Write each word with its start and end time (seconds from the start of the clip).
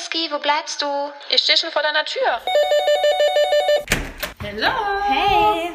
Whisky, 0.00 0.30
wo 0.30 0.38
bleibst 0.38 0.80
du? 0.80 0.86
Ich 1.28 1.42
stehe 1.42 1.58
schon 1.58 1.70
vor 1.70 1.82
deiner 1.82 2.06
Tür. 2.06 2.40
Hallo. 4.42 4.72
Hey. 5.02 5.72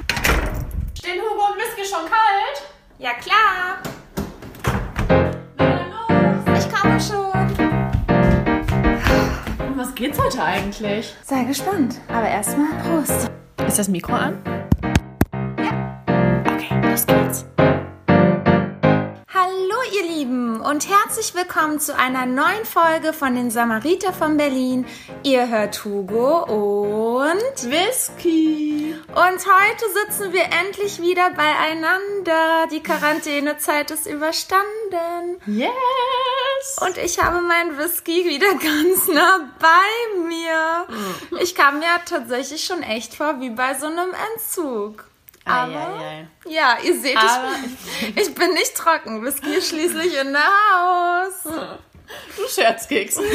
Stehen 0.98 1.22
Hugo 1.22 1.46
und 1.52 1.58
Whisky 1.58 1.86
schon 1.86 2.06
kalt? 2.10 2.64
Ja, 2.98 3.12
klar. 3.14 3.78
Na. 5.58 6.58
Ich 6.58 6.68
komme 6.74 7.00
schon. 7.00 7.36
Um 9.60 9.78
was 9.78 9.94
geht's 9.94 10.18
heute 10.20 10.42
eigentlich? 10.42 11.14
Sei 11.24 11.44
gespannt. 11.44 12.02
Aber 12.08 12.28
erstmal 12.28 12.74
Prost. 12.82 13.30
Ist 13.68 13.78
das 13.78 13.88
Mikro 13.88 14.14
an? 14.14 14.42
Ja. 15.60 16.02
Okay, 16.52 16.90
los 16.90 17.06
geht's. 17.06 17.46
Hallo, 19.46 19.76
ihr 19.96 20.02
Lieben, 20.02 20.60
und 20.60 20.90
herzlich 20.90 21.36
willkommen 21.36 21.80
zu 21.80 21.96
einer 21.96 22.26
neuen 22.26 22.66
Folge 22.66 23.14
von 23.14 23.36
den 23.36 23.52
Samariter 23.52 24.12
von 24.12 24.38
Berlin. 24.38 24.88
Ihr 25.22 25.48
hört 25.50 25.86
Hugo 25.86 27.20
und. 27.20 27.70
Whisky. 27.70 28.96
Und 29.10 29.46
heute 29.46 29.86
sitzen 29.94 30.34
wir 30.34 30.46
endlich 30.46 31.00
wieder 31.00 31.30
beieinander. 31.30 32.66
Die 32.72 32.82
Quarantänezeit 32.82 33.92
ist 33.92 34.08
überstanden. 34.08 35.38
Yes. 35.46 36.78
Und 36.82 36.98
ich 36.98 37.22
habe 37.22 37.42
meinen 37.42 37.78
Whisky 37.78 38.26
wieder 38.26 38.48
ganz 38.54 39.08
nah 39.10 39.48
bei 39.60 40.28
mir. 40.28 40.88
Ich 41.40 41.54
kam 41.54 41.78
mir 41.78 41.86
tatsächlich 42.06 42.66
schon 42.66 42.82
echt 42.82 43.14
vor 43.14 43.40
wie 43.42 43.52
bei 43.52 43.76
so 43.76 43.86
einem 43.86 44.10
Entzug. 44.34 45.06
Aber 45.46 45.74
Eieiei. 45.74 46.28
ja, 46.48 46.78
ihr 46.84 47.00
seht, 47.00 47.18
ich, 47.18 48.18
ich 48.22 48.36
bin 48.36 48.54
nicht 48.54 48.76
trocken. 48.76 49.24
Whisky 49.24 49.56
ist 49.56 49.70
schließlich 49.70 50.18
in 50.20 50.34
der 50.34 50.44
Haus. 50.44 51.44
Du 52.36 52.48
Scherzkeks. 52.48 53.20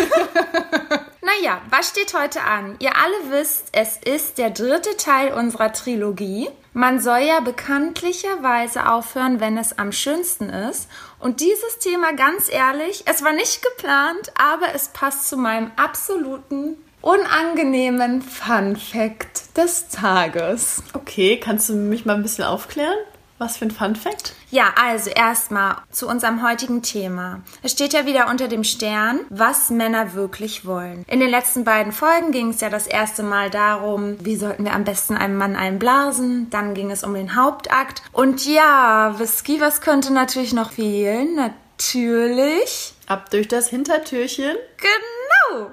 Naja, 1.22 1.60
was 1.68 1.90
steht 1.90 2.14
heute 2.14 2.42
an? 2.42 2.76
Ihr 2.80 2.96
alle 2.96 3.30
wisst, 3.30 3.68
es 3.72 3.98
ist 3.98 4.38
der 4.38 4.50
dritte 4.50 4.96
Teil 4.96 5.32
unserer 5.34 5.72
Trilogie. 5.72 6.48
Man 6.72 6.98
soll 6.98 7.20
ja 7.20 7.40
bekanntlicherweise 7.40 8.88
aufhören, 8.90 9.38
wenn 9.38 9.58
es 9.58 9.78
am 9.78 9.92
schönsten 9.92 10.48
ist. 10.48 10.88
Und 11.18 11.40
dieses 11.40 11.78
Thema, 11.78 12.14
ganz 12.14 12.50
ehrlich, 12.50 13.04
es 13.06 13.22
war 13.22 13.32
nicht 13.32 13.62
geplant, 13.62 14.32
aber 14.34 14.74
es 14.74 14.88
passt 14.88 15.28
zu 15.28 15.36
meinem 15.36 15.70
absoluten 15.76 16.78
unangenehmen 17.00 18.22
Fun 18.22 18.76
Fact 18.76 19.56
des 19.56 19.88
Tages. 19.88 20.82
Okay, 20.94 21.38
kannst 21.38 21.68
du 21.68 21.74
mich 21.74 22.04
mal 22.04 22.16
ein 22.16 22.22
bisschen 22.22 22.44
aufklären? 22.44 22.98
Was 23.38 23.56
für 23.56 23.64
ein 23.64 23.70
Fun 23.70 23.96
Fact? 23.96 24.34
Ja, 24.50 24.74
also 24.78 25.08
erstmal 25.08 25.76
zu 25.90 26.06
unserem 26.06 26.46
heutigen 26.46 26.82
Thema. 26.82 27.40
Es 27.62 27.72
steht 27.72 27.94
ja 27.94 28.04
wieder 28.04 28.28
unter 28.28 28.48
dem 28.48 28.64
Stern, 28.64 29.20
was 29.30 29.70
Männer 29.70 30.12
wirklich 30.12 30.66
wollen. 30.66 31.06
In 31.08 31.20
den 31.20 31.30
letzten 31.30 31.64
beiden 31.64 31.92
Folgen 31.92 32.32
ging 32.32 32.50
es 32.50 32.60
ja 32.60 32.68
das 32.68 32.86
erste 32.86 33.22
Mal 33.22 33.48
darum, 33.48 34.16
wie 34.20 34.36
sollten 34.36 34.64
wir 34.64 34.74
am 34.74 34.84
besten 34.84 35.16
einem 35.16 35.38
Mann 35.38 35.56
einblasen. 35.56 36.50
Dann 36.50 36.74
ging 36.74 36.90
es 36.90 37.02
um 37.02 37.14
den 37.14 37.34
Hauptakt. 37.34 38.02
Und 38.12 38.44
ja, 38.44 39.14
Whisky, 39.18 39.58
was 39.58 39.80
könnte 39.80 40.12
natürlich 40.12 40.52
noch 40.52 40.72
fehlen? 40.72 41.36
Natürlich. 41.36 42.92
Ab 43.06 43.30
durch 43.30 43.48
das 43.48 43.68
Hintertürchen. 43.68 44.56
Genau. 44.76 45.19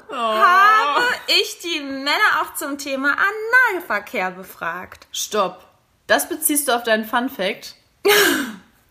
Habe 0.09 1.03
ich 1.27 1.59
die 1.59 1.79
Männer 1.81 2.41
auch 2.41 2.53
zum 2.55 2.77
Thema 2.77 3.15
Analverkehr 3.73 4.31
befragt. 4.31 5.07
Stopp. 5.11 5.63
Das 6.07 6.29
beziehst 6.29 6.67
du 6.67 6.73
auf 6.73 6.83
deinen 6.83 7.05
Fun 7.05 7.29
Fact? 7.29 7.75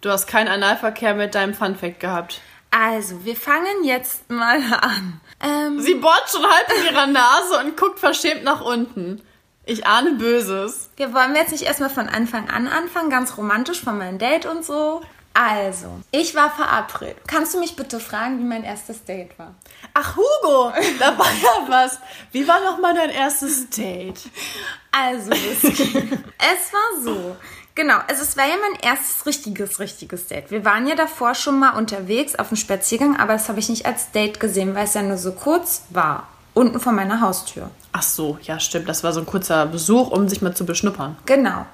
Du 0.02 0.10
hast 0.12 0.28
keinen 0.28 0.48
Analverkehr 0.48 1.14
mit 1.14 1.34
deinem 1.34 1.54
Fun 1.54 1.74
Fact 1.74 1.98
gehabt. 1.98 2.40
Also, 2.70 3.24
wir 3.24 3.34
fangen 3.34 3.82
jetzt 3.82 4.30
mal 4.30 4.58
an. 4.80 5.20
Ähm, 5.40 5.80
Sie 5.80 5.94
bohrt 5.94 6.30
schon 6.30 6.44
halb 6.44 6.70
in 6.78 6.92
ihrer 6.92 7.06
Nase 7.06 7.58
und 7.64 7.76
guckt 7.76 7.98
verschämt 7.98 8.44
nach 8.44 8.60
unten. 8.60 9.22
Ich 9.64 9.86
ahne 9.86 10.12
Böses. 10.12 10.90
Wir 10.96 11.12
wollen 11.12 11.34
jetzt 11.34 11.50
nicht 11.50 11.64
erstmal 11.64 11.90
von 11.90 12.08
Anfang 12.08 12.48
an 12.50 12.68
anfangen, 12.68 13.10
ganz 13.10 13.36
romantisch 13.36 13.80
von 13.80 13.98
meinem 13.98 14.18
Date 14.18 14.46
und 14.46 14.64
so. 14.64 15.02
Also, 15.38 16.00
ich 16.12 16.34
war 16.34 16.50
verabredet. 16.50 17.18
Kannst 17.26 17.52
du 17.52 17.60
mich 17.60 17.76
bitte 17.76 18.00
fragen, 18.00 18.38
wie 18.38 18.44
mein 18.44 18.64
erstes 18.64 19.04
Date 19.04 19.38
war? 19.38 19.54
Ach, 19.92 20.16
Hugo, 20.16 20.72
da 20.98 21.18
war 21.18 21.26
ja 21.26 21.68
was. 21.68 21.98
Wie 22.32 22.48
war 22.48 22.58
noch 22.60 22.78
mal 22.78 22.94
dein 22.94 23.10
erstes 23.10 23.68
Date? 23.68 24.30
Also, 24.90 25.30
es 25.58 26.72
war 26.72 27.02
so. 27.02 27.36
Genau, 27.74 27.98
also 28.08 28.22
es 28.22 28.38
war 28.38 28.46
ja 28.46 28.54
mein 28.54 28.80
erstes 28.80 29.26
richtiges, 29.26 29.78
richtiges 29.78 30.26
Date. 30.26 30.50
Wir 30.50 30.64
waren 30.64 30.86
ja 30.86 30.94
davor 30.94 31.34
schon 31.34 31.58
mal 31.58 31.76
unterwegs 31.76 32.34
auf 32.34 32.46
einem 32.46 32.56
Spaziergang, 32.56 33.18
aber 33.18 33.34
das 33.34 33.50
habe 33.50 33.58
ich 33.58 33.68
nicht 33.68 33.84
als 33.84 34.10
Date 34.12 34.40
gesehen, 34.40 34.74
weil 34.74 34.84
es 34.84 34.94
ja 34.94 35.02
nur 35.02 35.18
so 35.18 35.32
kurz 35.32 35.82
war. 35.90 36.28
Unten 36.54 36.80
vor 36.80 36.92
meiner 36.94 37.20
Haustür. 37.20 37.68
Ach 37.92 38.02
so, 38.02 38.38
ja, 38.40 38.58
stimmt. 38.58 38.88
Das 38.88 39.04
war 39.04 39.12
so 39.12 39.20
ein 39.20 39.26
kurzer 39.26 39.66
Besuch, 39.66 40.10
um 40.10 40.30
sich 40.30 40.40
mal 40.40 40.56
zu 40.56 40.64
beschnuppern. 40.64 41.18
Genau. 41.26 41.66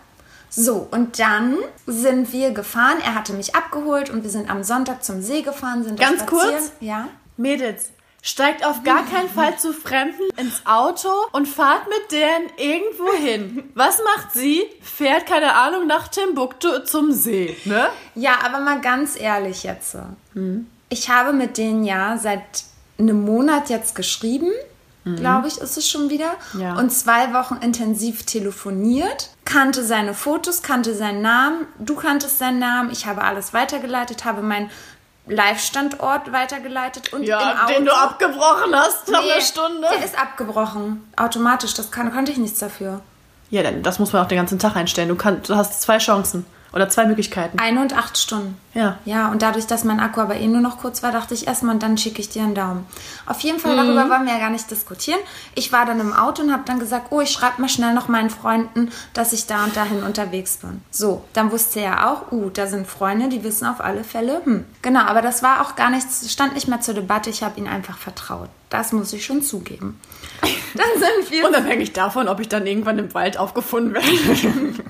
So, 0.54 0.86
und 0.90 1.18
dann 1.18 1.56
sind 1.86 2.32
wir 2.32 2.50
gefahren. 2.50 2.98
Er 3.02 3.14
hatte 3.14 3.32
mich 3.32 3.54
abgeholt 3.54 4.10
und 4.10 4.22
wir 4.22 4.30
sind 4.30 4.50
am 4.50 4.62
Sonntag 4.62 5.02
zum 5.02 5.22
See 5.22 5.40
gefahren. 5.40 5.82
Sind 5.82 5.98
Ganz 5.98 6.26
kurz? 6.26 6.72
Ja. 6.80 7.08
Mädels, 7.38 7.88
steigt 8.20 8.64
auf 8.64 8.82
gar 8.84 9.06
keinen 9.06 9.30
Fall 9.30 9.58
zu 9.58 9.72
Fremden 9.72 10.28
ins 10.36 10.66
Auto 10.66 11.08
und 11.32 11.48
fahrt 11.48 11.86
mit 11.88 12.12
denen 12.12 12.50
irgendwo 12.58 13.12
hin. 13.14 13.64
Was 13.74 13.98
macht 13.98 14.32
sie? 14.34 14.62
Fährt, 14.82 15.26
keine 15.26 15.54
Ahnung, 15.54 15.86
nach 15.86 16.08
Timbuktu 16.08 16.80
zum 16.84 17.12
See, 17.12 17.56
ne? 17.64 17.88
Ja, 18.14 18.38
aber 18.44 18.60
mal 18.60 18.80
ganz 18.82 19.18
ehrlich 19.18 19.62
jetzt. 19.62 19.96
Ich 20.90 21.08
habe 21.08 21.32
mit 21.32 21.56
denen 21.56 21.84
ja 21.84 22.18
seit 22.18 22.42
einem 22.98 23.24
Monat 23.24 23.70
jetzt 23.70 23.94
geschrieben, 23.94 24.50
glaube 25.04 25.48
ich, 25.48 25.58
ist 25.58 25.76
es 25.76 25.88
schon 25.88 26.10
wieder. 26.10 26.32
Ja. 26.58 26.74
Und 26.76 26.90
zwei 26.90 27.32
Wochen 27.34 27.56
intensiv 27.56 28.24
telefoniert, 28.24 29.30
kannte 29.44 29.84
seine 29.84 30.14
Fotos, 30.14 30.62
kannte 30.62 30.94
seinen 30.94 31.22
Namen, 31.22 31.66
du 31.78 31.96
kanntest 31.96 32.38
seinen 32.38 32.58
Namen, 32.58 32.90
ich 32.90 33.06
habe 33.06 33.22
alles 33.22 33.52
weitergeleitet, 33.52 34.24
habe 34.24 34.42
meinen 34.42 34.70
Live-Standort 35.26 36.32
weitergeleitet 36.32 37.12
und 37.12 37.22
Ja, 37.24 37.64
Auto. 37.64 37.74
den 37.74 37.84
du 37.84 37.92
abgebrochen 37.92 38.74
hast 38.74 39.08
nach 39.08 39.22
Nee, 39.22 39.32
einer 39.32 39.40
Stunde. 39.40 39.88
Der 39.96 40.04
ist 40.04 40.18
abgebrochen. 40.18 41.08
Automatisch. 41.16 41.74
Das 41.74 41.90
kann, 41.90 42.12
konnte 42.12 42.32
ich 42.32 42.38
nichts 42.38 42.58
dafür. 42.58 43.00
Ja, 43.50 43.62
dann, 43.62 43.82
das 43.82 43.98
muss 43.98 44.12
man 44.12 44.22
auch 44.24 44.28
den 44.28 44.38
ganzen 44.38 44.58
Tag 44.58 44.76
einstellen. 44.76 45.08
Du, 45.08 45.16
kannst, 45.16 45.48
du 45.50 45.56
hast 45.56 45.80
zwei 45.82 45.98
Chancen. 45.98 46.44
Oder 46.72 46.88
zwei 46.88 47.04
Möglichkeiten. 47.06 47.58
Eine 47.58 47.80
und 47.80 47.94
acht 47.96 48.16
Stunden. 48.16 48.56
Ja. 48.72 48.96
Ja, 49.04 49.28
und 49.30 49.42
dadurch, 49.42 49.66
dass 49.66 49.84
mein 49.84 50.00
Akku 50.00 50.20
aber 50.22 50.36
eh 50.36 50.46
nur 50.48 50.62
noch 50.62 50.78
kurz 50.78 51.02
war, 51.02 51.12
dachte 51.12 51.34
ich 51.34 51.46
erstmal, 51.46 51.74
und 51.74 51.82
dann 51.82 51.98
schicke 51.98 52.20
ich 52.22 52.30
dir 52.30 52.42
einen 52.42 52.54
Daumen. 52.54 52.86
Auf 53.26 53.40
jeden 53.40 53.58
Fall, 53.58 53.72
Mhm. 53.72 53.76
darüber 53.94 54.08
wollen 54.10 54.24
wir 54.24 54.32
ja 54.32 54.38
gar 54.38 54.48
nicht 54.50 54.70
diskutieren. 54.70 55.20
Ich 55.54 55.70
war 55.72 55.84
dann 55.84 56.00
im 56.00 56.14
Auto 56.14 56.42
und 56.42 56.50
habe 56.52 56.62
dann 56.64 56.78
gesagt, 56.78 57.08
oh, 57.10 57.20
ich 57.20 57.30
schreibe 57.30 57.60
mal 57.60 57.68
schnell 57.68 57.92
noch 57.92 58.08
meinen 58.08 58.30
Freunden, 58.30 58.90
dass 59.12 59.34
ich 59.34 59.46
da 59.46 59.64
und 59.64 59.76
dahin 59.76 60.02
unterwegs 60.02 60.56
bin. 60.56 60.80
So, 60.90 61.24
dann 61.34 61.52
wusste 61.52 61.80
er 61.80 62.10
auch, 62.10 62.32
uh, 62.32 62.48
da 62.48 62.66
sind 62.66 62.86
Freunde, 62.86 63.28
die 63.28 63.44
wissen 63.44 63.66
auf 63.66 63.80
alle 63.82 64.02
Fälle, 64.04 64.40
hm. 64.44 64.64
Genau, 64.80 65.00
aber 65.00 65.20
das 65.20 65.42
war 65.42 65.60
auch 65.60 65.76
gar 65.76 65.90
nichts, 65.90 66.32
stand 66.32 66.54
nicht 66.54 66.68
mehr 66.68 66.80
zur 66.80 66.94
Debatte, 66.94 67.28
ich 67.28 67.42
habe 67.42 67.60
ihn 67.60 67.68
einfach 67.68 67.98
vertraut. 67.98 68.48
Das 68.72 68.90
muss 68.90 69.12
ich 69.12 69.22
schon 69.22 69.42
zugeben. 69.42 70.00
Dann 70.40 70.86
sind 70.94 71.30
wir 71.30 71.46
Unabhängig 71.46 71.92
davon, 71.92 72.26
ob 72.26 72.40
ich 72.40 72.48
dann 72.48 72.66
irgendwann 72.66 72.98
im 72.98 73.12
Wald 73.12 73.36
aufgefunden 73.36 73.92
werde. 73.92 74.06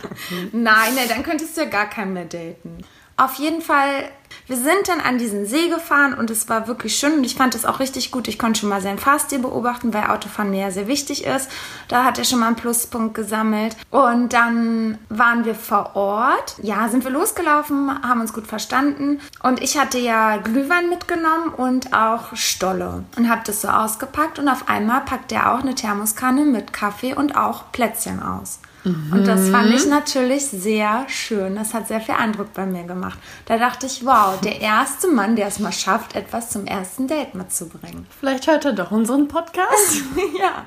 Nein, 0.52 0.94
nein, 0.94 1.08
dann 1.08 1.24
könntest 1.24 1.56
du 1.56 1.62
ja 1.62 1.66
gar 1.68 1.90
keinen 1.90 2.12
mehr 2.12 2.26
daten. 2.26 2.84
Auf 3.22 3.34
jeden 3.34 3.62
Fall, 3.62 4.08
wir 4.48 4.56
sind 4.56 4.88
dann 4.88 4.98
an 4.98 5.16
diesen 5.16 5.46
See 5.46 5.68
gefahren 5.68 6.12
und 6.12 6.28
es 6.28 6.48
war 6.48 6.66
wirklich 6.66 6.96
schön 6.96 7.18
und 7.18 7.24
ich 7.24 7.36
fand 7.36 7.54
es 7.54 7.64
auch 7.64 7.78
richtig 7.78 8.10
gut. 8.10 8.26
Ich 8.26 8.36
konnte 8.36 8.58
schon 8.58 8.68
mal 8.68 8.80
seinen 8.80 8.98
Fahrstil 8.98 9.38
beobachten, 9.38 9.94
weil 9.94 10.10
Autofahren 10.10 10.50
mir 10.50 10.62
ja 10.62 10.70
sehr 10.72 10.88
wichtig 10.88 11.24
ist. 11.24 11.48
Da 11.86 12.02
hat 12.02 12.18
er 12.18 12.24
schon 12.24 12.40
mal 12.40 12.48
einen 12.48 12.56
Pluspunkt 12.56 13.14
gesammelt. 13.14 13.76
Und 13.92 14.32
dann 14.32 14.98
waren 15.08 15.44
wir 15.44 15.54
vor 15.54 15.94
Ort. 15.94 16.56
Ja, 16.62 16.88
sind 16.88 17.04
wir 17.04 17.12
losgelaufen, 17.12 17.90
haben 18.02 18.22
uns 18.22 18.32
gut 18.32 18.48
verstanden. 18.48 19.20
Und 19.40 19.62
ich 19.62 19.78
hatte 19.78 19.98
ja 19.98 20.38
Glühwein 20.38 20.88
mitgenommen 20.88 21.54
und 21.56 21.92
auch 21.92 22.34
Stolle 22.34 23.04
und 23.16 23.30
habe 23.30 23.42
das 23.46 23.60
so 23.60 23.68
ausgepackt 23.68 24.40
und 24.40 24.48
auf 24.48 24.68
einmal 24.68 25.02
packt 25.02 25.30
er 25.30 25.54
auch 25.54 25.60
eine 25.60 25.76
Thermoskanne 25.76 26.44
mit 26.44 26.72
Kaffee 26.72 27.14
und 27.14 27.36
auch 27.36 27.70
Plätzchen 27.70 28.20
aus. 28.20 28.58
Und 28.84 29.26
das 29.26 29.48
fand 29.48 29.70
ich 29.72 29.86
natürlich 29.86 30.46
sehr 30.46 31.04
schön. 31.08 31.54
Das 31.54 31.72
hat 31.72 31.86
sehr 31.86 32.00
viel 32.00 32.16
Eindruck 32.16 32.52
bei 32.52 32.66
mir 32.66 32.82
gemacht. 32.82 33.18
Da 33.46 33.56
dachte 33.56 33.86
ich, 33.86 34.04
wow, 34.04 34.40
der 34.40 34.60
erste 34.60 35.08
Mann, 35.08 35.36
der 35.36 35.46
es 35.46 35.60
mal 35.60 35.72
schafft, 35.72 36.16
etwas 36.16 36.50
zum 36.50 36.66
ersten 36.66 37.06
Date 37.06 37.34
mitzubringen. 37.34 38.06
Vielleicht 38.18 38.46
hört 38.48 38.64
er 38.64 38.72
doch 38.72 38.90
unseren 38.90 39.28
Podcast. 39.28 40.02
ja. 40.38 40.66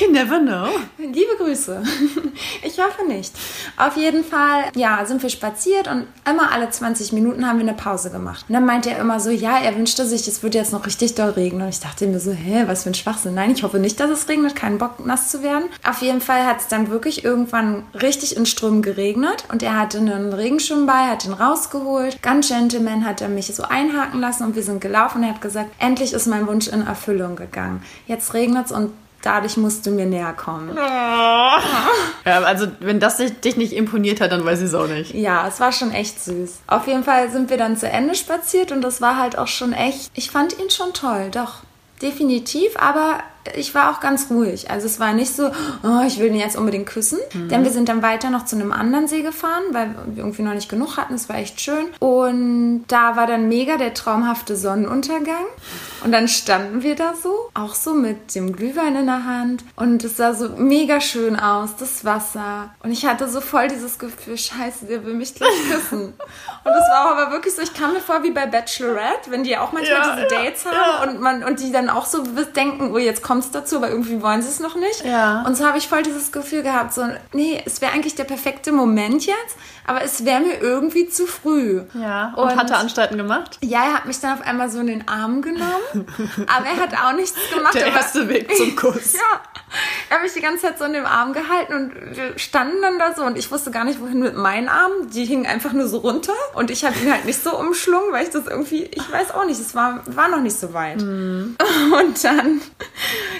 You 0.00 0.10
never 0.10 0.38
know. 0.38 0.68
Liebe 0.98 1.36
Grüße. 1.38 1.82
Ich 2.62 2.78
hoffe 2.78 3.06
nicht. 3.06 3.32
Auf 3.76 3.96
jeden 3.96 4.24
Fall, 4.24 4.64
ja, 4.74 5.04
sind 5.04 5.22
wir 5.22 5.28
spaziert 5.28 5.86
und 5.86 6.06
immer 6.28 6.50
alle 6.52 6.70
20 6.70 7.12
Minuten 7.12 7.46
haben 7.46 7.58
wir 7.58 7.68
eine 7.68 7.76
Pause 7.76 8.10
gemacht. 8.10 8.46
Und 8.48 8.54
dann 8.54 8.64
meinte 8.64 8.90
er 8.90 8.98
immer 8.98 9.20
so, 9.20 9.30
ja, 9.30 9.58
er 9.58 9.76
wünschte 9.76 10.06
sich, 10.06 10.26
es 10.26 10.42
würde 10.42 10.58
jetzt 10.58 10.72
noch 10.72 10.86
richtig 10.86 11.14
doll 11.14 11.30
regnen. 11.30 11.62
Und 11.62 11.68
ich 11.68 11.80
dachte 11.80 12.06
mir 12.06 12.20
so, 12.20 12.32
hä, 12.32 12.64
was 12.66 12.84
für 12.84 12.90
ein 12.90 12.94
Schwachsinn. 12.94 13.34
Nein, 13.34 13.50
ich 13.50 13.62
hoffe 13.62 13.78
nicht, 13.78 14.00
dass 14.00 14.10
es 14.10 14.28
regnet, 14.28 14.56
keinen 14.56 14.78
Bock 14.78 15.04
nass 15.04 15.28
zu 15.28 15.42
werden. 15.42 15.64
Auf 15.88 16.00
jeden 16.00 16.20
Fall 16.20 16.46
hat 16.46 16.60
es 16.60 16.68
dann 16.68 16.90
wirklich 16.90 17.24
irgendwann 17.24 17.84
richtig 18.00 18.36
in 18.36 18.46
Strömen 18.46 18.82
geregnet 18.82 19.44
und 19.52 19.62
er 19.62 19.78
hatte 19.78 19.98
einen 19.98 20.32
Regenschirm 20.32 20.86
bei, 20.86 21.06
hat 21.08 21.24
ihn 21.24 21.32
rausgeholt. 21.32 22.22
Ganz 22.22 22.48
Gentleman 22.48 23.04
hat 23.04 23.20
er 23.20 23.28
mich 23.28 23.54
so 23.54 23.64
einhaken 23.64 24.20
lassen 24.20 24.44
und 24.44 24.56
wir 24.56 24.62
sind 24.62 24.80
gelaufen 24.80 25.18
und 25.18 25.24
er 25.24 25.34
hat 25.34 25.40
gesagt, 25.40 25.70
endlich 25.78 26.12
ist 26.12 26.26
mein 26.26 26.46
Wunsch 26.46 26.68
in 26.68 26.86
Erfüllung 26.86 27.36
gegangen. 27.36 27.82
Jetzt 28.06 28.34
regnet 28.34 28.66
es 28.66 28.72
und 28.72 28.90
dadurch 29.24 29.56
musst 29.56 29.86
du 29.86 29.90
mir 29.90 30.06
näher 30.06 30.32
kommen. 30.32 30.76
Ja, 30.76 31.60
also 32.24 32.66
wenn 32.80 33.00
das 33.00 33.18
dich, 33.18 33.40
dich 33.40 33.56
nicht 33.56 33.72
imponiert 33.72 34.20
hat, 34.20 34.32
dann 34.32 34.44
weiß 34.44 34.60
ich 34.60 34.66
es 34.66 34.74
auch 34.74 34.86
nicht. 34.88 35.14
Ja, 35.14 35.46
es 35.46 35.60
war 35.60 35.72
schon 35.72 35.92
echt 35.92 36.22
süß. 36.22 36.60
Auf 36.66 36.86
jeden 36.86 37.04
Fall 37.04 37.30
sind 37.30 37.50
wir 37.50 37.56
dann 37.56 37.76
zu 37.76 37.88
Ende 37.88 38.14
spaziert 38.14 38.72
und 38.72 38.82
das 38.82 39.00
war 39.00 39.18
halt 39.18 39.38
auch 39.38 39.48
schon 39.48 39.72
echt. 39.72 40.10
Ich 40.14 40.30
fand 40.30 40.58
ihn 40.58 40.70
schon 40.70 40.92
toll, 40.92 41.28
doch. 41.30 41.62
Definitiv, 42.02 42.76
aber 42.76 43.20
ich 43.56 43.74
war 43.74 43.90
auch 43.90 44.00
ganz 44.00 44.30
ruhig. 44.30 44.70
Also 44.70 44.86
es 44.86 44.98
war 45.00 45.12
nicht 45.12 45.34
so, 45.34 45.50
oh, 45.82 46.00
ich 46.06 46.18
will 46.18 46.28
ihn 46.28 46.36
jetzt 46.36 46.56
unbedingt 46.56 46.86
küssen. 46.86 47.18
Denn 47.34 47.64
wir 47.64 47.70
sind 47.70 47.88
dann 47.88 48.02
weiter 48.02 48.30
noch 48.30 48.44
zu 48.44 48.56
einem 48.56 48.72
anderen 48.72 49.08
See 49.08 49.22
gefahren, 49.22 49.62
weil 49.72 49.94
wir 50.06 50.24
irgendwie 50.24 50.42
noch 50.42 50.54
nicht 50.54 50.68
genug 50.68 50.96
hatten. 50.96 51.14
Es 51.14 51.28
war 51.28 51.36
echt 51.36 51.60
schön. 51.60 51.86
Und 51.98 52.84
da 52.88 53.16
war 53.16 53.26
dann 53.26 53.48
mega 53.48 53.76
der 53.76 53.94
traumhafte 53.94 54.56
Sonnenuntergang. 54.56 55.44
Und 56.04 56.12
dann 56.12 56.28
standen 56.28 56.82
wir 56.82 56.96
da 56.96 57.14
so, 57.14 57.34
auch 57.54 57.74
so 57.74 57.94
mit 57.94 58.34
dem 58.34 58.54
Glühwein 58.54 58.96
in 58.96 59.06
der 59.06 59.24
Hand. 59.24 59.64
Und 59.76 60.04
es 60.04 60.16
sah 60.16 60.34
so 60.34 60.50
mega 60.50 61.00
schön 61.00 61.38
aus, 61.38 61.76
das 61.78 62.04
Wasser. 62.04 62.74
Und 62.82 62.92
ich 62.92 63.06
hatte 63.06 63.28
so 63.28 63.40
voll 63.40 63.68
dieses 63.68 63.98
Gefühl, 63.98 64.36
scheiße, 64.36 64.86
der 64.86 65.04
will 65.04 65.14
mich 65.14 65.34
gleich 65.34 65.50
küssen. 65.70 66.02
Und 66.02 66.72
es 66.72 66.90
war 66.90 67.16
aber 67.16 67.32
wirklich 67.32 67.54
so, 67.54 67.62
ich 67.62 67.72
kam 67.74 67.94
mir 67.94 68.00
vor 68.00 68.22
wie 68.22 68.30
bei 68.30 68.46
Bachelorette, 68.46 69.30
wenn 69.30 69.44
die 69.44 69.56
auch 69.56 69.72
manchmal 69.72 69.98
Ja, 69.98 70.16
diese 70.16 70.34
ja, 70.34 70.42
Dates 70.42 70.66
haben 70.66 70.74
ja. 70.74 71.02
und 71.02 71.20
man 71.20 71.42
und 71.42 71.60
die 71.60 71.72
dann 71.72 71.88
auch 71.88 72.06
so 72.06 72.22
denken, 72.54 72.92
oh, 72.92 72.98
jetzt 72.98 73.22
kommt 73.22 73.33
es 73.38 73.50
dazu, 73.50 73.76
aber 73.76 73.90
irgendwie 73.90 74.22
wollen 74.22 74.42
sie 74.42 74.48
es 74.48 74.60
noch 74.60 74.76
nicht. 74.76 75.04
Ja. 75.04 75.42
Und 75.46 75.56
so 75.56 75.64
habe 75.64 75.78
ich 75.78 75.88
voll 75.88 76.02
dieses 76.02 76.32
Gefühl 76.32 76.62
gehabt, 76.62 76.92
so, 76.94 77.06
nee, 77.32 77.62
es 77.64 77.80
wäre 77.80 77.92
eigentlich 77.92 78.14
der 78.14 78.24
perfekte 78.24 78.72
Moment 78.72 79.26
jetzt, 79.26 79.56
aber 79.86 80.02
es 80.02 80.24
wäre 80.24 80.40
mir 80.40 80.60
irgendwie 80.60 81.08
zu 81.08 81.26
früh. 81.26 81.82
Ja. 81.94 82.32
Und, 82.36 82.56
hat 82.56 82.70
er 82.70 82.78
Anstalten 82.78 83.16
gemacht? 83.16 83.58
Ja, 83.62 83.84
er 83.84 83.94
hat 83.94 84.06
mich 84.06 84.20
dann 84.20 84.38
auf 84.38 84.46
einmal 84.46 84.70
so 84.70 84.80
in 84.80 84.86
den 84.86 85.08
Arm 85.08 85.42
genommen, 85.42 85.82
aber 86.46 86.66
er 86.66 86.76
hat 86.80 86.94
auch 86.94 87.14
nichts 87.14 87.36
gemacht. 87.54 87.74
Der 87.74 87.86
aber, 87.86 87.96
erste 87.96 88.28
Weg 88.28 88.54
zum 88.56 88.76
Kuss. 88.76 89.12
ja, 89.14 89.40
er 90.08 90.16
hat 90.16 90.22
mich 90.22 90.32
die 90.32 90.40
ganze 90.40 90.62
Zeit 90.62 90.78
so 90.78 90.84
in 90.84 90.92
dem 90.92 91.06
Arm 91.06 91.32
gehalten 91.32 91.74
und 91.74 92.16
wir 92.16 92.38
standen 92.38 92.80
dann 92.80 92.98
da 92.98 93.14
so 93.14 93.24
und 93.24 93.36
ich 93.36 93.50
wusste 93.50 93.70
gar 93.70 93.84
nicht, 93.84 94.00
wohin 94.00 94.20
mit 94.20 94.36
meinen 94.36 94.68
Armen. 94.68 95.10
Die 95.10 95.24
hingen 95.24 95.46
einfach 95.46 95.72
nur 95.72 95.88
so 95.88 95.98
runter 95.98 96.34
und 96.54 96.70
ich 96.70 96.84
habe 96.84 96.98
ihn 96.98 97.12
halt 97.12 97.24
nicht 97.24 97.42
so 97.42 97.58
umschlungen, 97.58 98.12
weil 98.12 98.24
ich 98.24 98.30
das 98.30 98.46
irgendwie, 98.46 98.84
ich 98.84 99.12
weiß 99.12 99.32
auch 99.32 99.44
nicht, 99.44 99.60
es 99.60 99.74
war, 99.74 100.02
war 100.06 100.28
noch 100.28 100.40
nicht 100.40 100.58
so 100.58 100.72
weit. 100.72 101.02
Und 101.94 102.24
dann, 102.24 102.60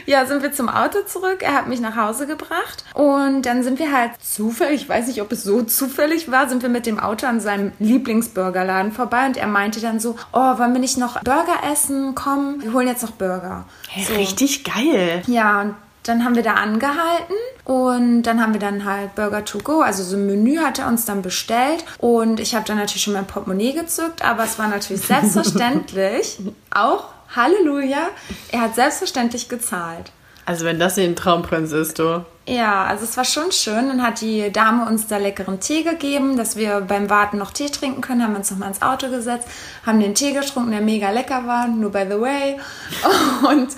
ja, 0.07 0.27
sind 0.27 0.43
wir 0.43 0.53
zum 0.53 0.69
Auto 0.69 0.99
zurück. 1.07 1.43
Er 1.43 1.55
hat 1.55 1.67
mich 1.69 1.81
nach 1.81 1.97
Hause 1.97 2.27
gebracht 2.27 2.85
und 2.95 3.43
dann 3.43 3.63
sind 3.63 3.79
wir 3.79 3.93
halt 3.93 4.13
zufällig, 4.23 4.83
ich 4.83 4.89
weiß 4.89 5.07
nicht, 5.07 5.23
ob 5.23 5.33
es 5.33 5.43
so 5.43 5.63
zufällig 5.63 6.31
war, 6.31 6.49
sind 6.49 6.63
wir 6.63 6.69
mit 6.69 6.87
dem 6.87 6.99
Auto 6.99 7.27
an 7.27 7.41
seinem 7.41 7.73
Lieblingsburgerladen 7.79 8.93
vorbei 8.93 9.27
und 9.27 9.37
er 9.37 9.47
meinte 9.47 9.81
dann 9.81 10.01
so, 10.01 10.17
oh, 10.33 10.59
wollen 10.59 10.73
wir 10.73 10.81
nicht 10.81 10.99
noch 10.99 11.23
Burger 11.23 11.61
essen? 11.73 12.15
Komm, 12.15 12.63
wir 12.63 12.73
holen 12.73 12.89
jetzt 12.89 13.03
noch 13.03 13.13
Burger. 13.13 13.65
Hey, 13.89 14.05
so. 14.05 14.15
Richtig 14.15 14.65
geil. 14.65 15.23
Ja, 15.27 15.63
und 15.63 15.75
dann 16.05 16.25
haben 16.25 16.35
wir 16.35 16.43
da 16.43 16.55
angehalten 16.55 17.35
und 17.65 18.23
dann 18.25 18.41
haben 18.41 18.53
wir 18.53 18.61
dann 18.61 18.85
halt 18.85 19.15
Burger 19.15 19.45
to 19.45 19.59
go, 19.59 19.81
also 19.81 20.03
so 20.03 20.17
ein 20.17 20.27
Menü 20.27 20.59
hat 20.59 20.79
er 20.79 20.87
uns 20.87 21.07
dann 21.07 21.23
bestellt 21.23 21.85
und 21.99 22.41
ich 22.41 22.55
habe 22.55 22.67
dann 22.67 22.77
natürlich 22.77 23.03
schon 23.03 23.15
mein 23.15 23.27
Portemonnaie 23.27 23.73
gezückt, 23.73 24.23
aber 24.23 24.45
es 24.45 24.59
war 24.59 24.69
natürlich 24.69 25.03
selbstverständlich 25.07 26.39
auch, 26.71 27.14
Halleluja, 27.37 28.09
er 28.53 28.61
hat 28.61 28.75
selbstverständlich 28.75 29.49
gezahlt. 29.49 30.13
Also 30.47 30.65
wenn 30.65 30.79
das 30.79 30.95
hier 30.95 31.05
ein 31.05 31.17
Traumprinz 31.17 31.73
ist, 31.73 31.99
du. 31.99 32.25
Ja, 32.47 32.85
also 32.85 33.05
es 33.05 33.17
war 33.17 33.25
schon 33.25 33.53
schön. 33.53 33.89
Dann 33.89 34.03
hat 34.03 34.21
die 34.21 34.53
Dame 34.53 34.87
uns 34.87 35.07
da 35.07 35.17
leckeren 35.17 35.61
Tee 35.61 35.83
gegeben, 35.83 36.37
dass 36.37 36.57
wir 36.57 36.83
beim 36.83 37.09
Warten 37.09 37.39
noch 37.39 37.53
Tee 37.53 37.71
trinken 37.71 38.03
können. 38.03 38.23
Haben 38.23 38.37
uns 38.37 38.51
nochmal 38.51 38.69
ins 38.69 38.83
Auto 38.83 39.09
gesetzt, 39.09 39.49
haben 39.87 39.99
den 39.99 40.15
Tee 40.15 40.33
getrunken, 40.33 40.71
der 40.73 40.83
mega 40.83 41.11
lecker 41.11 41.47
war, 41.47 41.67
nur 41.69 41.91
by 41.91 42.05
the 42.09 42.21
way. 42.21 42.59
Und 43.49 43.69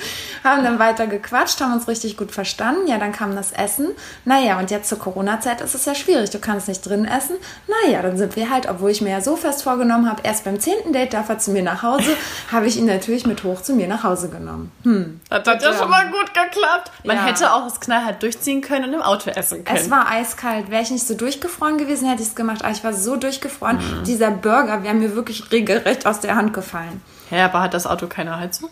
haben 0.42 0.64
dann 0.64 0.78
weiter 0.78 1.06
gequatscht, 1.06 1.60
haben 1.60 1.74
uns 1.74 1.86
richtig 1.88 2.16
gut 2.16 2.32
verstanden. 2.32 2.86
Ja, 2.88 2.98
dann 2.98 3.12
kam 3.12 3.34
das 3.36 3.52
Essen. 3.52 3.88
Naja, 4.24 4.58
und 4.60 4.70
jetzt 4.70 4.88
zur 4.88 4.98
Corona-Zeit 4.98 5.60
ist 5.60 5.74
es 5.74 5.84
ja 5.86 5.94
schwierig. 5.94 6.30
Du 6.30 6.38
kannst 6.38 6.68
nicht 6.68 6.86
drin 6.86 7.04
essen. 7.04 7.34
Naja, 7.84 8.00
dann 8.02 8.16
sind 8.16 8.36
wir 8.36 8.48
halt, 8.50 8.68
obwohl 8.68 8.90
ich 8.90 9.00
mir 9.00 9.10
ja 9.10 9.20
so 9.20 9.34
fest 9.34 9.64
vorgenommen 9.64 10.08
habe, 10.08 10.22
erst 10.22 10.44
beim 10.44 10.60
zehnten 10.60 10.92
Date 10.92 11.14
darf 11.14 11.28
er 11.28 11.38
zu 11.38 11.50
mir 11.50 11.62
nach 11.62 11.82
Hause, 11.82 12.16
habe 12.52 12.66
ich 12.66 12.76
ihn 12.76 12.86
natürlich 12.86 13.26
mit 13.26 13.42
hoch 13.42 13.60
zu 13.62 13.72
mir 13.74 13.88
nach 13.88 14.04
Hause 14.04 14.28
genommen. 14.28 14.70
Hm. 14.84 15.20
Das 15.30 15.46
hat 15.46 15.62
ja 15.62 15.72
schon 15.72 15.90
mal 15.90 16.06
gut 16.10 16.32
geklappt. 16.32 16.92
Man 17.04 17.16
Ja. 17.16 17.24
hätte 17.24 17.52
auch 17.52 17.64
das 17.64 17.80
knallhart 17.80 18.22
durchziehen 18.22 18.55
können 18.62 18.86
und 18.88 18.94
im 18.94 19.02
Auto 19.02 19.30
essen 19.30 19.64
können. 19.64 19.78
Es 19.78 19.90
war 19.90 20.08
eiskalt. 20.10 20.70
Wäre 20.70 20.82
ich 20.82 20.90
nicht 20.90 21.06
so 21.06 21.14
durchgefroren 21.14 21.78
gewesen, 21.78 22.08
hätte 22.08 22.22
ich 22.22 22.28
es 22.28 22.34
gemacht. 22.34 22.62
Aber 22.62 22.72
ich 22.72 22.84
war 22.84 22.92
so 22.92 23.16
durchgefroren. 23.16 23.76
Mhm. 23.78 24.04
Dieser 24.04 24.30
Burger 24.30 24.82
wäre 24.82 24.94
mir 24.94 25.14
wirklich 25.14 25.50
regelrecht 25.52 26.06
aus 26.06 26.20
der 26.20 26.36
Hand 26.36 26.52
gefallen. 26.52 27.00
Hä, 27.30 27.40
aber 27.42 27.60
hat 27.60 27.74
das 27.74 27.86
Auto 27.86 28.06
keine 28.06 28.38
Heizung? 28.38 28.70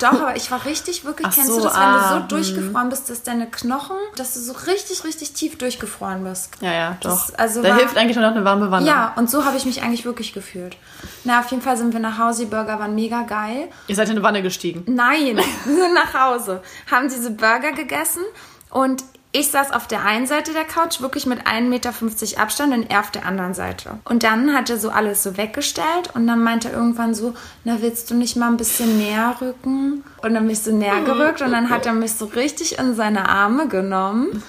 Doch, 0.00 0.12
aber 0.12 0.36
ich 0.36 0.50
war 0.50 0.64
richtig, 0.64 1.04
wirklich, 1.04 1.26
Ach 1.28 1.34
kennst 1.34 1.48
so, 1.50 1.56
du 1.58 1.64
das, 1.64 1.74
wenn 1.74 1.82
ah, 1.82 2.14
du 2.14 2.20
so 2.20 2.26
durchgefroren 2.28 2.88
bist, 2.90 3.10
dass 3.10 3.22
deine 3.24 3.48
Knochen, 3.48 3.96
dass 4.16 4.34
du 4.34 4.40
so 4.40 4.52
richtig, 4.52 5.02
richtig 5.02 5.32
tief 5.32 5.58
durchgefroren 5.58 6.22
bist. 6.22 6.50
Ja, 6.60 6.72
ja, 6.72 6.96
doch. 7.00 7.10
Das- 7.26 7.34
also 7.34 7.62
da 7.62 7.70
war- 7.70 7.78
hilft 7.78 7.96
eigentlich 7.96 8.16
nur 8.16 8.24
noch 8.26 8.36
eine 8.36 8.44
warme 8.44 8.70
Wanne. 8.70 8.86
Ja, 8.86 9.14
und 9.16 9.28
so 9.28 9.44
habe 9.44 9.56
ich 9.56 9.64
mich 9.64 9.82
eigentlich 9.82 10.04
wirklich 10.04 10.32
gefühlt. 10.32 10.76
Na, 11.24 11.40
auf 11.40 11.50
jeden 11.50 11.62
Fall 11.62 11.76
sind 11.76 11.92
wir 11.92 12.00
nach 12.00 12.18
Hause. 12.18 12.44
Die 12.44 12.50
Burger 12.50 12.78
waren 12.78 12.94
mega 12.94 13.22
geil. 13.22 13.68
Ihr 13.88 13.96
seid 13.96 14.06
in 14.08 14.12
eine 14.12 14.22
Wanne 14.22 14.42
gestiegen. 14.42 14.84
Nein, 14.86 15.36
wir 15.64 15.74
sind 15.74 15.94
nach 15.94 16.14
Hause. 16.14 16.62
Haben 16.90 17.08
diese 17.08 17.30
Burger 17.32 17.72
gegessen 17.72 18.22
und 18.70 19.04
ich 19.30 19.50
saß 19.50 19.72
auf 19.72 19.86
der 19.86 20.04
einen 20.04 20.26
Seite 20.26 20.52
der 20.52 20.64
Couch, 20.64 21.02
wirklich 21.02 21.26
mit 21.26 21.46
1,50 21.46 21.60
Meter 21.68 21.92
Abstand 22.40 22.72
und 22.72 22.90
er 22.90 23.00
auf 23.00 23.10
der 23.10 23.26
anderen 23.26 23.52
Seite. 23.52 23.98
Und 24.04 24.22
dann 24.22 24.54
hat 24.54 24.70
er 24.70 24.78
so 24.78 24.88
alles 24.88 25.22
so 25.22 25.36
weggestellt 25.36 26.10
und 26.14 26.26
dann 26.26 26.42
meinte 26.42 26.68
er 26.70 26.74
irgendwann 26.74 27.14
so, 27.14 27.34
na 27.64 27.76
willst 27.80 28.10
du 28.10 28.14
nicht 28.14 28.36
mal 28.36 28.48
ein 28.48 28.56
bisschen 28.56 28.96
näher 28.96 29.36
rücken? 29.40 30.02
Und 30.22 30.34
dann 30.34 30.44
bin 30.44 30.50
ich 30.50 30.62
so 30.62 30.74
näher 30.74 31.02
gerückt 31.02 31.42
und 31.42 31.52
dann 31.52 31.68
hat 31.68 31.84
er 31.84 31.92
mich 31.92 32.14
so 32.14 32.24
richtig 32.24 32.78
in 32.78 32.94
seine 32.94 33.28
Arme 33.28 33.68
genommen. 33.68 34.42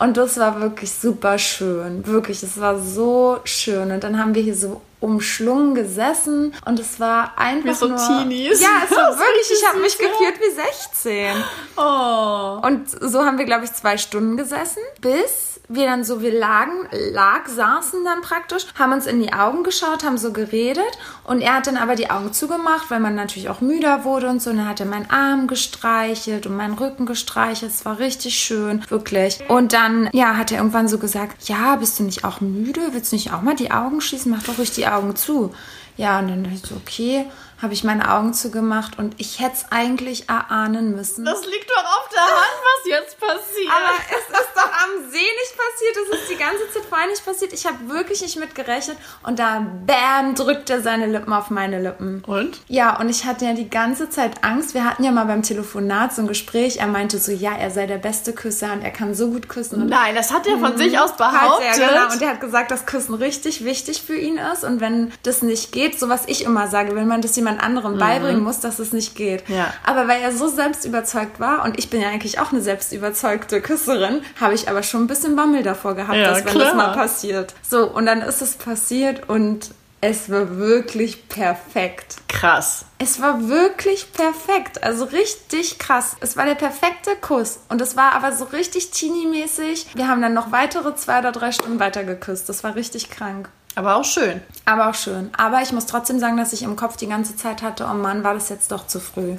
Und 0.00 0.16
das 0.16 0.36
war 0.38 0.60
wirklich 0.60 0.92
super 0.92 1.38
schön. 1.38 2.04
Wirklich, 2.04 2.42
es 2.42 2.60
war 2.60 2.80
so 2.80 3.38
schön. 3.44 3.92
Und 3.92 4.02
dann 4.02 4.18
haben 4.18 4.34
wir 4.34 4.42
hier 4.42 4.56
so 4.56 4.82
umschlungen 5.04 5.74
gesessen 5.74 6.54
und 6.64 6.80
es 6.80 6.98
war 6.98 7.38
einfach 7.38 7.68
Wie 7.68 7.74
so 7.74 7.88
nur... 7.88 7.98
Teenies. 7.98 8.60
Ja, 8.60 8.82
es 8.84 8.90
war 8.90 9.10
wirklich, 9.18 9.50
ich 9.52 9.68
habe 9.68 9.78
mich 9.78 9.98
gefühlt 9.98 10.40
wie 10.40 10.50
16. 10.50 11.44
Oh. 11.76 12.66
Und 12.66 12.88
so 12.88 13.24
haben 13.24 13.38
wir, 13.38 13.44
glaube 13.44 13.64
ich, 13.64 13.72
zwei 13.72 13.98
Stunden 13.98 14.36
gesessen, 14.36 14.82
bis 15.00 15.53
wir 15.68 15.86
dann 15.86 16.04
so, 16.04 16.20
wir 16.20 16.38
lagen, 16.38 16.88
lag, 17.12 17.48
saßen 17.48 18.04
dann 18.04 18.20
praktisch, 18.20 18.66
haben 18.78 18.92
uns 18.92 19.06
in 19.06 19.22
die 19.22 19.32
Augen 19.32 19.62
geschaut, 19.62 20.04
haben 20.04 20.18
so 20.18 20.32
geredet 20.32 20.84
und 21.24 21.40
er 21.40 21.54
hat 21.54 21.66
dann 21.66 21.76
aber 21.76 21.96
die 21.96 22.10
Augen 22.10 22.32
zugemacht, 22.32 22.90
weil 22.90 23.00
man 23.00 23.14
natürlich 23.14 23.48
auch 23.48 23.60
müder 23.60 24.04
wurde 24.04 24.28
und 24.28 24.42
so. 24.42 24.50
Und 24.50 24.58
er 24.58 24.86
meinen 24.86 25.10
Arm 25.10 25.46
gestreichelt 25.46 26.46
und 26.46 26.56
meinen 26.56 26.74
Rücken 26.74 27.06
gestreichelt. 27.06 27.72
Es 27.72 27.84
war 27.84 27.98
richtig 27.98 28.36
schön, 28.36 28.84
wirklich. 28.90 29.42
Und 29.48 29.72
dann, 29.72 30.10
ja, 30.12 30.36
hat 30.36 30.52
er 30.52 30.58
irgendwann 30.58 30.88
so 30.88 30.98
gesagt, 30.98 31.48
ja, 31.48 31.76
bist 31.76 31.98
du 31.98 32.04
nicht 32.04 32.24
auch 32.24 32.40
müde? 32.40 32.80
Willst 32.92 33.12
du 33.12 33.16
nicht 33.16 33.32
auch 33.32 33.42
mal 33.42 33.56
die 33.56 33.70
Augen 33.70 34.00
schließen? 34.00 34.30
Mach 34.30 34.42
doch 34.42 34.58
ruhig 34.58 34.72
die 34.72 34.86
Augen 34.86 35.16
zu. 35.16 35.54
Ja, 35.96 36.18
und 36.18 36.28
dann 36.28 36.44
dachte 36.44 36.56
ich 36.56 36.68
so, 36.68 36.74
okay, 36.74 37.26
habe 37.60 37.72
ich 37.72 37.84
meine 37.84 38.12
Augen 38.12 38.34
zugemacht 38.34 38.98
und 38.98 39.14
ich 39.18 39.40
hätte 39.40 39.54
es 39.54 39.66
eigentlich 39.70 40.28
erahnen 40.28 40.94
müssen. 40.94 41.24
Das 41.24 41.44
liegt 41.44 41.70
doch 41.70 41.84
auf 41.84 42.08
der 42.08 42.20
Hand, 42.20 42.58
was 42.62 42.90
jetzt 42.90 43.18
passiert. 43.18 43.70
Aber 43.70 43.94
es 44.10 44.40
ist 44.40 44.50
doch 44.54 44.72
am 44.72 45.10
See 45.10 45.18
nicht 45.18 45.56
passiert. 45.56 45.96
Es 46.04 46.20
ist 46.20 46.30
die 46.30 46.36
ganze 46.36 46.70
Zeit 46.72 46.84
vorher 46.88 47.08
nicht 47.08 47.24
passiert. 47.24 47.52
Ich 47.52 47.66
habe 47.66 47.88
wirklich 47.88 48.22
nicht 48.22 48.38
mit 48.38 48.54
gerechnet. 48.54 48.96
Und 49.22 49.38
da, 49.38 49.66
bam, 49.86 50.34
drückt 50.34 50.70
er 50.70 50.82
seine 50.82 51.06
Lippen 51.06 51.32
auf 51.32 51.50
meine 51.50 51.80
Lippen. 51.80 52.22
Und? 52.26 52.60
Ja, 52.68 52.98
und 52.98 53.08
ich 53.08 53.24
hatte 53.24 53.44
ja 53.46 53.54
die 53.54 53.70
ganze 53.70 54.10
Zeit 54.10 54.44
Angst. 54.44 54.74
Wir 54.74 54.84
hatten 54.84 55.04
ja 55.04 55.12
mal 55.12 55.24
beim 55.24 55.42
Telefonat 55.42 56.14
so 56.14 56.22
ein 56.22 56.28
Gespräch. 56.28 56.78
Er 56.78 56.86
meinte 56.86 57.18
so, 57.18 57.32
ja, 57.32 57.54
er 57.56 57.70
sei 57.70 57.86
der 57.86 57.98
beste 57.98 58.32
Küsser 58.32 58.72
und 58.72 58.82
er 58.82 58.90
kann 58.90 59.14
so 59.14 59.30
gut 59.30 59.48
küssen. 59.48 59.86
Nein, 59.86 60.14
das 60.14 60.32
hat 60.32 60.46
er 60.46 60.58
von 60.58 60.76
sich 60.76 60.98
aus 60.98 61.16
behauptet. 61.16 61.78
er, 61.78 61.88
genau. 61.88 62.12
Und 62.12 62.22
er 62.22 62.30
hat 62.30 62.40
gesagt, 62.40 62.70
dass 62.70 62.86
Küssen 62.86 63.14
richtig 63.14 63.64
wichtig 63.64 64.02
für 64.02 64.16
ihn 64.16 64.38
ist. 64.38 64.64
Und 64.64 64.80
wenn 64.80 65.12
das 65.22 65.42
nicht 65.42 65.72
geht, 65.72 65.98
so 65.98 66.08
was 66.08 66.26
ich 66.26 66.44
immer 66.44 66.68
sage, 66.68 66.94
wenn 66.94 67.08
man 67.08 67.22
das 67.22 67.36
jemand 67.36 67.53
anderem 67.60 67.98
beibringen 67.98 68.42
muss, 68.42 68.60
dass 68.60 68.78
es 68.78 68.92
nicht 68.92 69.14
geht. 69.16 69.48
Ja. 69.48 69.72
Aber 69.84 70.08
weil 70.08 70.20
er 70.22 70.32
so 70.32 70.48
selbst 70.48 70.84
überzeugt 70.84 71.40
war, 71.40 71.64
und 71.64 71.78
ich 71.78 71.90
bin 71.90 72.00
ja 72.00 72.08
eigentlich 72.08 72.38
auch 72.40 72.52
eine 72.52 72.60
selbst 72.60 72.92
überzeugte 72.92 73.60
Küsserin, 73.60 74.22
habe 74.40 74.54
ich 74.54 74.68
aber 74.68 74.82
schon 74.82 75.04
ein 75.04 75.06
bisschen 75.06 75.36
Bammel 75.36 75.62
davor 75.62 75.94
gehabt, 75.94 76.16
Ja, 76.18 76.30
dass 76.30 76.44
wenn 76.44 76.52
klar. 76.52 76.64
das 76.66 76.74
mal 76.74 76.92
passiert. 76.94 77.54
So, 77.68 77.88
und 77.90 78.06
dann 78.06 78.22
ist 78.22 78.42
es 78.42 78.54
passiert 78.54 79.28
und 79.28 79.70
Es 80.00 80.30
war 80.30 80.58
wirklich 80.58 81.30
perfekt. 81.30 82.16
Krass. 82.28 82.84
Es 82.98 83.22
war 83.22 83.48
wirklich 83.48 84.12
perfekt. 84.12 84.82
Also 84.84 85.06
richtig 85.06 85.78
krass. 85.78 86.16
Es 86.20 86.36
war 86.36 86.44
der 86.44 86.56
perfekte 86.56 87.16
Kuss. 87.22 87.60
Und 87.70 87.80
es 87.80 87.96
war 87.96 88.12
aber 88.12 88.32
so 88.32 88.44
richtig 88.44 88.90
teenie-mäßig. 88.90 89.86
Wir 89.94 90.08
haben 90.08 90.20
dann 90.20 90.34
noch 90.34 90.52
weitere 90.52 90.94
zwei 90.94 91.20
oder 91.20 91.32
drei 91.32 91.52
Stunden 91.52 91.80
weiter 91.80 92.04
geküsst. 92.04 92.50
Das 92.50 92.62
war 92.64 92.74
richtig 92.74 93.08
krank. 93.08 93.48
Aber 93.74 93.96
auch 93.96 94.04
schön. 94.04 94.40
Aber 94.64 94.88
auch 94.88 94.94
schön. 94.94 95.30
Aber 95.36 95.62
ich 95.62 95.72
muss 95.72 95.86
trotzdem 95.86 96.18
sagen, 96.18 96.36
dass 96.36 96.52
ich 96.52 96.62
im 96.62 96.76
Kopf 96.76 96.96
die 96.96 97.08
ganze 97.08 97.36
Zeit 97.36 97.62
hatte, 97.62 97.86
oh 97.90 97.94
Mann, 97.94 98.24
war 98.24 98.34
das 98.34 98.48
jetzt 98.48 98.70
doch 98.72 98.86
zu 98.86 99.00
früh. 99.00 99.36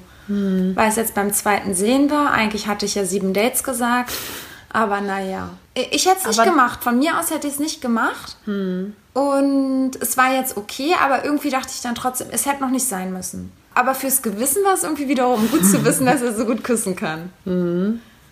Weil 0.76 0.90
es 0.90 0.96
jetzt 0.96 1.14
beim 1.14 1.32
zweiten 1.34 1.76
Sehen 1.76 2.10
war. 2.10 2.32
Eigentlich 2.32 2.68
hatte 2.68 2.86
ich 2.86 2.96
ja 2.96 3.06
sieben 3.06 3.34
Dates 3.34 3.64
gesagt. 3.64 4.12
Aber 4.72 5.00
naja. 5.00 5.52
Ich 5.74 6.06
hätte 6.08 6.28
es 6.30 6.38
nicht 6.38 6.44
gemacht. 6.44 6.84
Von 6.84 7.00
mir 7.00 7.20
aus 7.20 7.32
hätte 7.32 7.48
ich 7.48 7.54
es 7.54 7.60
nicht 7.60 7.82
gemacht. 7.82 8.38
Und 9.14 9.92
es 10.02 10.18
war 10.18 10.34
jetzt 10.34 10.58
okay, 10.58 10.94
aber 11.02 11.24
irgendwie 11.24 11.50
dachte 11.50 11.70
ich 11.74 11.82
dann 11.82 11.96
trotzdem, 11.96 12.28
es 12.32 12.46
hätte 12.46 12.62
noch 12.62 12.72
nicht 12.72 12.88
sein 12.88 13.14
müssen. 13.14 13.52
Aber 13.74 13.94
fürs 13.94 14.22
Gewissen 14.22 14.64
war 14.64 14.74
es 14.74 14.84
irgendwie 14.84 15.08
wiederum 15.08 15.50
gut 15.52 15.66
zu 15.66 15.86
wissen, 15.86 16.06
dass 16.08 16.22
er 16.22 16.34
so 16.34 16.46
gut 16.46 16.64
küssen 16.64 16.96
kann. 16.96 17.30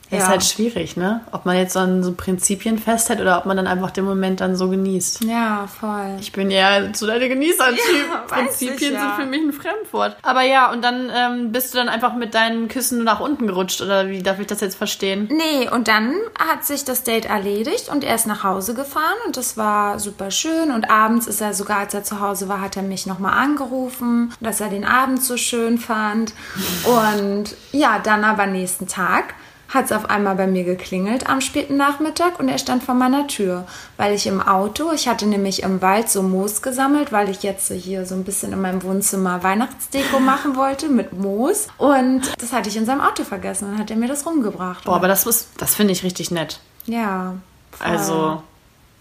Ja. 0.10 0.20
Ist 0.20 0.28
halt 0.28 0.44
schwierig, 0.44 0.96
ne? 0.96 1.22
Ob 1.32 1.46
man 1.46 1.58
jetzt 1.58 1.74
so 1.74 1.80
an 1.80 2.04
so 2.04 2.14
Prinzipien 2.14 2.78
festhält 2.78 3.20
oder 3.20 3.38
ob 3.38 3.46
man 3.46 3.58
dann 3.58 3.68
einfach 3.68 3.90
den 3.90 4.06
Moment 4.06 4.42
dann 4.42 4.56
so 4.56 4.70
genießt. 4.70 5.24
Ja, 5.24 5.68
voll. 5.68 6.18
Ich 6.20 6.32
bin 6.32 6.52
ja 6.52 6.94
so 6.94 7.08
der 7.08 7.28
Genießer-Typ. 7.28 8.10
Ja, 8.12 8.18
Prinzipien 8.28 8.76
ich, 8.76 8.92
ja. 8.92 9.16
sind 9.16 9.24
für 9.24 9.26
mich 9.26 9.42
ein 9.42 9.54
Fremdwort. 9.54 10.18
Aber 10.22 10.44
ja, 10.44 10.72
und 10.72 10.84
dann 10.84 11.10
ähm, 11.14 11.52
bist 11.52 11.74
du 11.74 11.80
dann 11.80 11.90
einfach 11.90 12.16
mit 12.16 12.36
deinen 12.36 12.68
Küssen 12.68 13.04
nach 13.04 13.20
unten 13.20 13.48
gerutscht, 13.48 13.82
oder 13.82 14.08
wie 14.10 14.22
darf 14.22 14.40
ich 14.40 14.48
das 14.48 14.62
jetzt 14.62 14.76
verstehen? 14.76 15.30
Nee, 15.32 15.70
und 15.70 15.88
dann 15.88 16.16
hat 16.38 16.64
sich 16.64 16.86
das 16.86 17.04
Date 17.04 17.26
erledigt 17.26 17.90
und 17.90 18.04
er 18.04 18.16
ist 18.16 18.28
nach 18.28 18.44
Hause 18.44 18.76
gefahren 18.76 19.18
und 19.26 19.38
das 19.38 19.58
war 19.58 20.00
super 20.00 20.30
schön. 20.30 20.72
Und 20.72 20.92
abends 20.92 21.26
ist 21.28 21.42
er 21.42 21.54
sogar, 21.54 21.80
als 21.80 21.94
er 21.94 22.04
zu 22.04 22.20
Hause 22.20 22.48
war, 22.48 22.62
hat 22.62 22.78
er 22.78 22.84
mich 22.84 23.08
nochmal 23.08 23.34
angerufen, 23.34 24.32
dass 24.42 24.62
er 24.62 24.70
den 24.70 24.86
Abend 24.86 25.24
so 25.24 25.38
schön 25.38 25.78
fand. 25.78 26.34
Und 26.84 27.56
ja, 27.72 28.00
dann 28.00 28.24
aber 28.24 28.46
nächsten 28.46 28.88
Tag 28.88 29.34
hat 29.74 29.86
es 29.86 29.92
auf 29.92 30.10
einmal 30.10 30.36
bei 30.36 30.48
mir 30.48 30.64
geklingelt 30.64 31.28
am 31.28 31.42
späten 31.42 31.78
Nachmittag 31.78 32.40
und 32.40 32.48
er 32.48 32.58
stand 32.58 32.84
vor 32.84 32.94
meiner 32.94 33.28
Tür, 33.28 33.66
weil 33.98 34.14
ich 34.14 34.28
im 34.28 34.42
Auto, 34.42 34.92
ich 34.94 35.08
hatte 35.08 35.26
nämlich 35.26 35.64
im 35.64 35.82
Wald 35.82 36.10
so 36.10 36.22
Moos 36.22 36.62
gesammelt, 36.62 37.12
weil 37.12 37.30
ich 37.30 37.42
jetzt 37.44 37.68
so 37.68 37.74
hier 37.74 38.06
so 38.06 38.16
ein 38.16 38.24
bisschen 38.24 38.54
in 38.54 38.62
meinem 38.62 38.84
Wohnzimmer 38.84 39.42
Weihnachtsdeko 39.42 40.20
machen 40.22 40.56
wollte 40.56 40.90
mit 40.90 41.14
Moos 41.14 41.68
und 41.78 42.22
das 42.40 42.54
hatte 42.54 42.70
ich 42.70 42.78
in 42.78 42.86
seinem 42.86 43.02
Auto 43.02 43.24
vergessen 43.24 43.72
und 43.72 43.80
hat 43.80 43.90
er 43.90 43.98
mir 43.98 44.08
das 44.08 44.26
rumgebracht. 44.26 44.86
Boah, 44.86 44.96
aber 44.96 45.08
das, 45.08 45.26
das 45.58 45.76
finde 45.76 45.94
ich 45.94 46.04
richtig 46.04 46.30
nett. 46.30 46.60
Ja. 46.86 47.36
voll. 47.72 47.88
Also, 47.88 48.44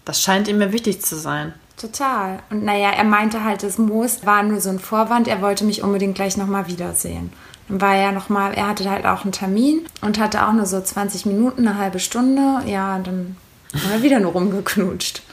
das 0.05 0.21
scheint 0.21 0.47
ihm 0.47 0.57
mir 0.57 0.71
wichtig 0.71 1.01
zu 1.01 1.17
sein. 1.17 1.53
Total. 1.77 2.39
Und 2.49 2.63
naja, 2.63 2.91
er 2.91 3.03
meinte 3.03 3.43
halt, 3.43 3.63
das 3.63 3.77
Moos 3.77 4.25
war 4.25 4.43
nur 4.43 4.61
so 4.61 4.69
ein 4.69 4.79
Vorwand. 4.79 5.27
Er 5.27 5.41
wollte 5.41 5.65
mich 5.65 5.81
unbedingt 5.81 6.15
gleich 6.15 6.37
nochmal 6.37 6.67
wiedersehen. 6.67 7.33
War 7.67 7.95
er 7.95 8.11
nochmal, 8.11 8.53
er 8.53 8.67
hatte 8.67 8.89
halt 8.89 9.05
auch 9.05 9.23
einen 9.23 9.31
Termin 9.31 9.85
und 10.01 10.19
hatte 10.19 10.45
auch 10.45 10.53
nur 10.53 10.65
so 10.65 10.81
20 10.81 11.25
Minuten, 11.25 11.67
eine 11.67 11.77
halbe 11.77 11.99
Stunde. 11.99 12.61
Ja, 12.65 12.99
dann 12.99 13.37
haben 13.73 13.91
wir 13.91 14.03
wieder 14.03 14.19
nur 14.19 14.33
rumgeknutscht. 14.33 15.23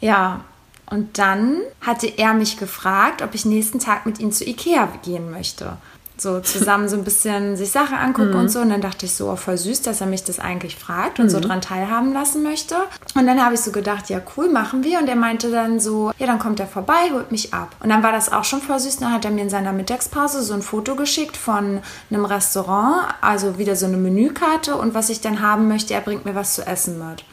Ja. 0.00 0.44
Und 0.88 1.18
dann 1.18 1.62
hatte 1.80 2.06
er 2.06 2.32
mich 2.32 2.58
gefragt, 2.58 3.20
ob 3.20 3.34
ich 3.34 3.44
nächsten 3.44 3.80
Tag 3.80 4.06
mit 4.06 4.20
ihm 4.20 4.30
zu 4.30 4.44
Ikea 4.44 4.88
gehen 5.02 5.32
möchte. 5.32 5.78
So 6.18 6.40
zusammen 6.40 6.88
so 6.88 6.96
ein 6.96 7.04
bisschen 7.04 7.56
sich 7.56 7.70
Sachen 7.70 7.96
angucken 7.98 8.34
und 8.34 8.48
so. 8.48 8.60
Und 8.60 8.70
dann 8.70 8.80
dachte 8.80 9.04
ich 9.04 9.14
so, 9.14 9.28
oh, 9.30 9.36
voll 9.36 9.58
süß, 9.58 9.82
dass 9.82 10.00
er 10.00 10.06
mich 10.06 10.24
das 10.24 10.38
eigentlich 10.40 10.76
fragt 10.76 11.20
und 11.20 11.28
so 11.28 11.40
dran 11.40 11.60
teilhaben 11.60 12.14
lassen 12.14 12.42
möchte. 12.42 12.74
Und 13.14 13.26
dann 13.26 13.44
habe 13.44 13.54
ich 13.54 13.60
so 13.60 13.70
gedacht, 13.70 14.08
ja 14.08 14.20
cool, 14.36 14.48
machen 14.48 14.82
wir. 14.82 14.98
Und 14.98 15.08
er 15.08 15.16
meinte 15.16 15.50
dann 15.50 15.78
so, 15.78 16.12
ja, 16.18 16.26
dann 16.26 16.38
kommt 16.38 16.58
er 16.58 16.66
vorbei, 16.66 17.10
holt 17.12 17.32
mich 17.32 17.52
ab. 17.52 17.76
Und 17.80 17.90
dann 17.90 18.02
war 18.02 18.12
das 18.12 18.32
auch 18.32 18.44
schon 18.44 18.62
voll 18.62 18.78
süß. 18.78 18.96
Dann 18.98 19.12
hat 19.12 19.26
er 19.26 19.30
mir 19.30 19.42
in 19.42 19.50
seiner 19.50 19.72
Mittagspause 19.74 20.42
so 20.42 20.54
ein 20.54 20.62
Foto 20.62 20.94
geschickt 20.96 21.36
von 21.36 21.80
einem 22.10 22.24
Restaurant, 22.24 23.08
also 23.20 23.58
wieder 23.58 23.76
so 23.76 23.84
eine 23.84 23.98
Menükarte 23.98 24.74
und 24.76 24.94
was 24.94 25.10
ich 25.10 25.20
dann 25.20 25.42
haben 25.42 25.68
möchte, 25.68 25.92
er 25.92 26.00
bringt 26.00 26.24
mir 26.24 26.34
was 26.34 26.54
zu 26.54 26.66
essen 26.66 26.98
mit. 26.98 27.24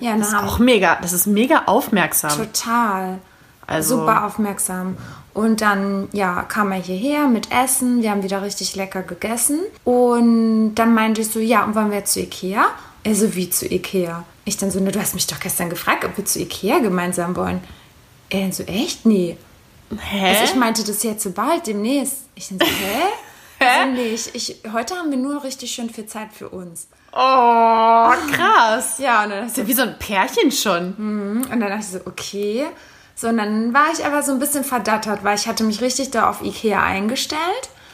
Ja, 0.00 0.10
dann 0.10 0.18
Das 0.18 0.28
ist 0.28 0.34
auch 0.34 0.58
mega, 0.58 0.98
das 1.00 1.12
ist 1.12 1.26
mega 1.26 1.62
aufmerksam. 1.66 2.30
Total. 2.30 3.18
Also- 3.66 4.00
Super 4.00 4.24
aufmerksam. 4.26 4.96
Und 5.34 5.60
dann, 5.60 6.08
ja, 6.12 6.42
kam 6.42 6.70
er 6.70 6.78
hierher 6.80 7.26
mit 7.26 7.50
Essen. 7.50 8.02
Wir 8.02 8.12
haben 8.12 8.22
wieder 8.22 8.42
richtig 8.42 8.76
lecker 8.76 9.02
gegessen. 9.02 9.58
Und 9.82 10.76
dann 10.76 10.94
meinte 10.94 11.20
ich 11.22 11.30
so, 11.30 11.40
ja, 11.40 11.64
und 11.64 11.74
wollen 11.74 11.90
wir 11.90 11.98
jetzt 11.98 12.12
zu 12.12 12.20
Ikea? 12.20 12.66
Er 13.02 13.14
so, 13.16 13.34
wie 13.34 13.50
zu 13.50 13.66
Ikea? 13.66 14.24
Ich 14.44 14.56
dann 14.56 14.70
so, 14.70 14.78
ne, 14.78 14.92
du 14.92 15.00
hast 15.00 15.14
mich 15.14 15.26
doch 15.26 15.40
gestern 15.40 15.70
gefragt, 15.70 16.04
ob 16.04 16.16
wir 16.16 16.24
zu 16.24 16.38
Ikea 16.40 16.78
gemeinsam 16.78 17.34
wollen. 17.34 17.60
Er 18.30 18.42
dann 18.42 18.52
so, 18.52 18.62
echt? 18.62 19.04
Nee. 19.06 19.36
Hä? 19.98 20.28
Also 20.28 20.44
ich 20.44 20.54
meinte 20.54 20.84
das 20.84 21.02
jetzt 21.02 21.24
so 21.24 21.32
bald, 21.32 21.66
demnächst. 21.66 22.22
Ich 22.36 22.48
dann 22.48 22.58
so, 22.60 22.64
hä? 22.66 23.02
Also 23.58 23.92
nee, 23.92 24.14
ich, 24.14 24.34
ich, 24.34 24.60
heute 24.72 24.94
haben 24.94 25.10
wir 25.10 25.18
nur 25.18 25.42
richtig 25.42 25.72
schön 25.72 25.90
viel 25.90 26.06
Zeit 26.06 26.28
für 26.32 26.48
uns. 26.48 26.86
oh, 27.12 27.16
krass. 28.32 28.98
Ja, 28.98 29.24
und 29.24 29.30
dann 29.30 29.42
Das 29.42 29.52
ist 29.52 29.56
ja 29.58 29.66
wie 29.66 29.74
so 29.74 29.82
ein 29.82 29.98
Pärchen 29.98 30.52
schon. 30.52 30.94
Und 31.50 31.60
dann 31.60 31.60
dachte 31.60 31.78
ich 31.80 31.86
so, 31.86 32.00
okay. 32.04 32.66
So, 33.16 33.28
und 33.28 33.36
dann 33.38 33.72
war 33.72 33.86
ich 33.92 34.04
aber 34.04 34.22
so 34.22 34.32
ein 34.32 34.38
bisschen 34.38 34.64
verdattert, 34.64 35.22
weil 35.24 35.36
ich 35.36 35.46
hatte 35.46 35.64
mich 35.64 35.80
richtig 35.80 36.10
da 36.10 36.28
auf 36.28 36.42
Ikea 36.42 36.82
eingestellt. 36.82 37.40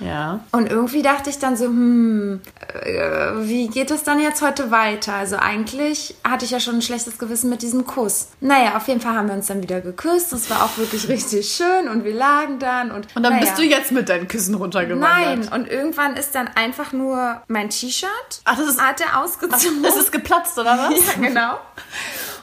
Ja. 0.02 0.40
Und 0.50 0.70
irgendwie 0.70 1.02
dachte 1.02 1.28
ich 1.28 1.38
dann 1.38 1.58
so, 1.58 1.66
hm, 1.66 2.40
äh, 2.84 2.90
wie 3.42 3.68
geht 3.68 3.90
es 3.90 4.02
dann 4.02 4.18
jetzt 4.18 4.40
heute 4.40 4.70
weiter? 4.70 5.12
Also 5.12 5.36
eigentlich 5.36 6.14
hatte 6.26 6.46
ich 6.46 6.52
ja 6.52 6.58
schon 6.58 6.76
ein 6.76 6.80
schlechtes 6.82 7.18
Gewissen 7.18 7.50
mit 7.50 7.60
diesem 7.60 7.84
Kuss. 7.84 8.28
Naja, 8.40 8.76
auf 8.78 8.88
jeden 8.88 9.02
Fall 9.02 9.14
haben 9.14 9.28
wir 9.28 9.34
uns 9.34 9.48
dann 9.48 9.62
wieder 9.62 9.82
geküsst. 9.82 10.32
Das 10.32 10.48
war 10.48 10.64
auch 10.64 10.78
wirklich 10.78 11.06
richtig 11.08 11.50
schön 11.54 11.90
und 11.90 12.04
wir 12.04 12.14
lagen 12.14 12.58
dann. 12.58 12.92
Und, 12.92 13.14
Und 13.14 13.22
dann 13.22 13.34
naja. 13.34 13.40
bist 13.44 13.58
du 13.58 13.62
jetzt 13.62 13.92
mit 13.92 14.08
deinen 14.08 14.26
Küssen 14.26 14.54
runtergewandert. 14.54 15.10
Nein, 15.10 15.48
und 15.52 15.68
irgendwann 15.68 16.16
ist 16.16 16.34
dann 16.34 16.48
einfach 16.54 16.92
nur 16.92 17.42
mein 17.48 17.68
T-Shirt. 17.68 18.08
Ach, 18.46 18.56
das 18.56 18.68
ist- 18.68 18.80
Hat 18.80 19.02
er 19.02 19.20
ausgezogen. 19.22 19.84
Es 19.84 19.96
ist 19.96 20.12
geplatzt, 20.12 20.58
oder 20.58 20.78
was? 20.78 20.94
Ja, 21.20 21.28
genau. 21.28 21.58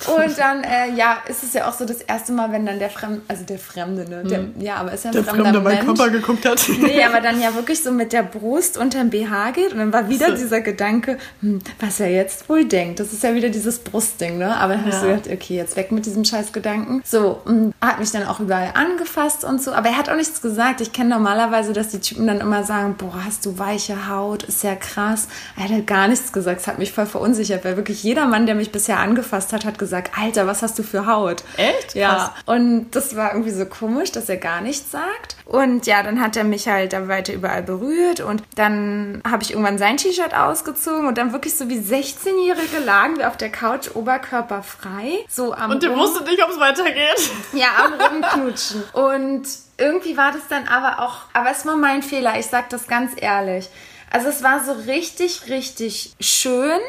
Und 0.05 0.37
dann, 0.37 0.63
äh, 0.63 0.91
ja, 0.95 1.17
ist 1.27 1.43
es 1.43 1.53
ja 1.53 1.67
auch 1.67 1.73
so 1.73 1.85
das 1.85 2.01
erste 2.01 2.31
Mal, 2.31 2.51
wenn 2.51 2.65
dann 2.65 2.79
der 2.79 2.89
Fremde, 2.89 3.21
also 3.27 3.43
der 3.43 3.57
Fremde, 3.59 4.07
ne? 4.09 4.23
Der, 4.23 4.45
Ja, 4.59 4.75
aber 4.75 4.93
ist 4.93 5.03
ja 5.05 5.09
ein 5.11 5.15
Der 5.15 5.23
fremder 5.23 5.43
Fremde 5.45 5.61
meinen 5.61 5.85
Mensch. 5.85 5.97
Körper 5.99 6.11
geguckt 6.11 6.45
hat. 6.45 6.61
Nee, 6.79 7.03
aber 7.03 7.21
dann 7.21 7.41
ja 7.41 7.53
wirklich 7.55 7.81
so 7.81 7.91
mit 7.91 8.13
der 8.13 8.23
Brust 8.23 8.77
unter 8.77 8.99
dem 8.99 9.09
BH 9.09 9.51
geht 9.51 9.71
und 9.73 9.79
dann 9.79 9.93
war 9.93 10.09
wieder 10.09 10.31
dieser 10.31 10.61
Gedanke, 10.61 11.17
hm, 11.41 11.59
was 11.79 11.99
er 11.99 12.09
jetzt 12.11 12.47
wohl 12.49 12.65
denkt. 12.65 12.99
Das 12.99 13.11
ist 13.13 13.23
ja 13.23 13.33
wieder 13.33 13.49
dieses 13.49 13.79
Brustding, 13.79 14.37
ne? 14.37 14.55
Aber 14.57 14.73
dann 14.73 14.81
habe 14.81 14.89
ich 14.91 14.95
so 14.95 15.07
Ja. 15.07 15.15
gedacht, 15.15 15.31
okay, 15.33 15.55
jetzt 15.55 15.75
weg 15.75 15.91
mit 15.91 16.05
diesem 16.05 16.23
scheiß 16.25 16.51
Gedanken. 16.53 17.01
So, 17.05 17.41
und 17.45 17.73
hat 17.81 17.99
mich 17.99 18.11
dann 18.11 18.25
auch 18.27 18.39
überall 18.39 18.71
angefasst 18.73 19.43
und 19.43 19.61
so. 19.61 19.71
Aber 19.73 19.89
er 19.89 19.97
hat 19.97 20.09
auch 20.09 20.15
nichts 20.15 20.41
gesagt. 20.41 20.81
Ich 20.81 20.93
kenne 20.93 21.09
normalerweise, 21.09 21.73
dass 21.73 21.89
die 21.89 21.99
Typen 21.99 22.27
dann 22.27 22.39
immer 22.41 22.63
sagen, 22.63 22.95
boah, 22.97 23.25
hast 23.25 23.45
du 23.45 23.57
weiche 23.57 24.09
Haut, 24.09 24.43
ist 24.43 24.63
ja 24.63 24.75
krass. 24.75 25.27
Er 25.57 25.63
hat 25.75 25.87
gar 25.87 26.07
nichts 26.07 26.31
gesagt. 26.31 26.59
Das 26.61 26.67
hat 26.67 26.79
mich 26.79 26.91
voll 26.91 27.05
verunsichert, 27.05 27.63
weil 27.65 27.77
wirklich 27.77 28.03
jeder 28.03 28.25
Mann, 28.27 28.45
der 28.45 28.55
mich 28.55 28.71
bisher 28.71 28.99
angefasst 28.99 29.53
hat, 29.53 29.65
hat 29.65 29.77
gesagt, 29.79 29.86
Alter, 30.17 30.47
was 30.47 30.61
hast 30.61 30.77
du 30.79 30.83
für 30.83 31.05
Haut? 31.05 31.43
Echt? 31.57 31.95
Ja. 31.95 32.09
Krass. 32.15 32.31
Und 32.45 32.91
das 32.91 33.15
war 33.15 33.31
irgendwie 33.31 33.51
so 33.51 33.65
komisch, 33.65 34.11
dass 34.11 34.29
er 34.29 34.37
gar 34.37 34.61
nichts 34.61 34.91
sagt. 34.91 35.35
Und 35.45 35.85
ja, 35.87 36.03
dann 36.03 36.21
hat 36.21 36.35
er 36.35 36.43
mich 36.43 36.67
halt 36.67 36.91
da 36.93 37.07
weiter 37.07 37.31
überall 37.33 37.63
berührt 37.63 38.19
und 38.19 38.43
dann 38.55 39.21
habe 39.29 39.43
ich 39.43 39.51
irgendwann 39.51 39.77
sein 39.77 39.95
T-Shirt 39.95 40.33
ausgezogen 40.35 41.07
und 41.07 41.17
dann 41.17 41.31
wirklich 41.31 41.55
so 41.57 41.69
wie 41.69 41.79
16-Jährige 41.79 42.79
lagen 42.85 43.17
wir 43.17 43.29
auf 43.29 43.37
der 43.37 43.49
Couch 43.49 43.89
oberkörperfrei, 43.95 45.25
so 45.29 45.53
am 45.53 45.71
Und 45.71 45.83
du 45.83 45.87
Rum- 45.89 45.99
wusstest 45.99 46.25
nicht, 46.27 46.43
ob 46.43 46.49
es 46.49 46.59
weitergeht. 46.59 47.31
ja, 47.53 47.67
am 47.85 47.93
Rumknutschen. 47.93 48.83
Und 48.93 49.43
irgendwie 49.77 50.17
war 50.17 50.31
das 50.31 50.41
dann 50.49 50.67
aber 50.67 51.01
auch, 51.03 51.21
aber 51.33 51.51
es 51.51 51.65
war 51.65 51.77
mein 51.77 52.03
Fehler, 52.03 52.37
ich 52.39 52.47
sag 52.47 52.69
das 52.69 52.87
ganz 52.87 53.11
ehrlich. 53.15 53.69
Also 54.11 54.29
es 54.29 54.41
war 54.43 54.63
so 54.63 54.71
richtig, 54.71 55.43
richtig 55.49 56.13
schön 56.19 56.79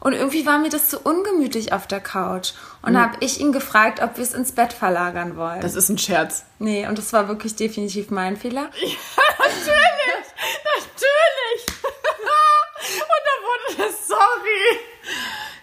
und 0.00 0.12
irgendwie 0.12 0.46
war 0.46 0.58
mir 0.58 0.70
das 0.70 0.90
so 0.90 0.98
ungemütlich 0.98 1.72
auf 1.72 1.86
der 1.86 2.00
Couch. 2.00 2.52
Und 2.82 2.96
habe 2.96 3.16
ich 3.20 3.40
ihn 3.40 3.52
gefragt, 3.52 4.00
ob 4.00 4.16
wir 4.16 4.22
es 4.22 4.32
ins 4.32 4.52
Bett 4.52 4.72
verlagern 4.72 5.36
wollen. 5.36 5.60
Das 5.60 5.74
ist 5.74 5.88
ein 5.88 5.98
Scherz. 5.98 6.44
nee, 6.58 6.86
und 6.86 6.96
das 6.96 7.12
war 7.12 7.28
wirklich 7.28 7.56
definitiv 7.56 8.10
mein 8.10 8.36
Fehler. 8.36 8.70
Natürlich! 9.38 10.28
Natürlich! 10.64 11.82
Und 12.98 13.22
dann 13.26 13.40
wurde 13.44 13.88
das 13.88 14.06
sorry. 14.06 14.78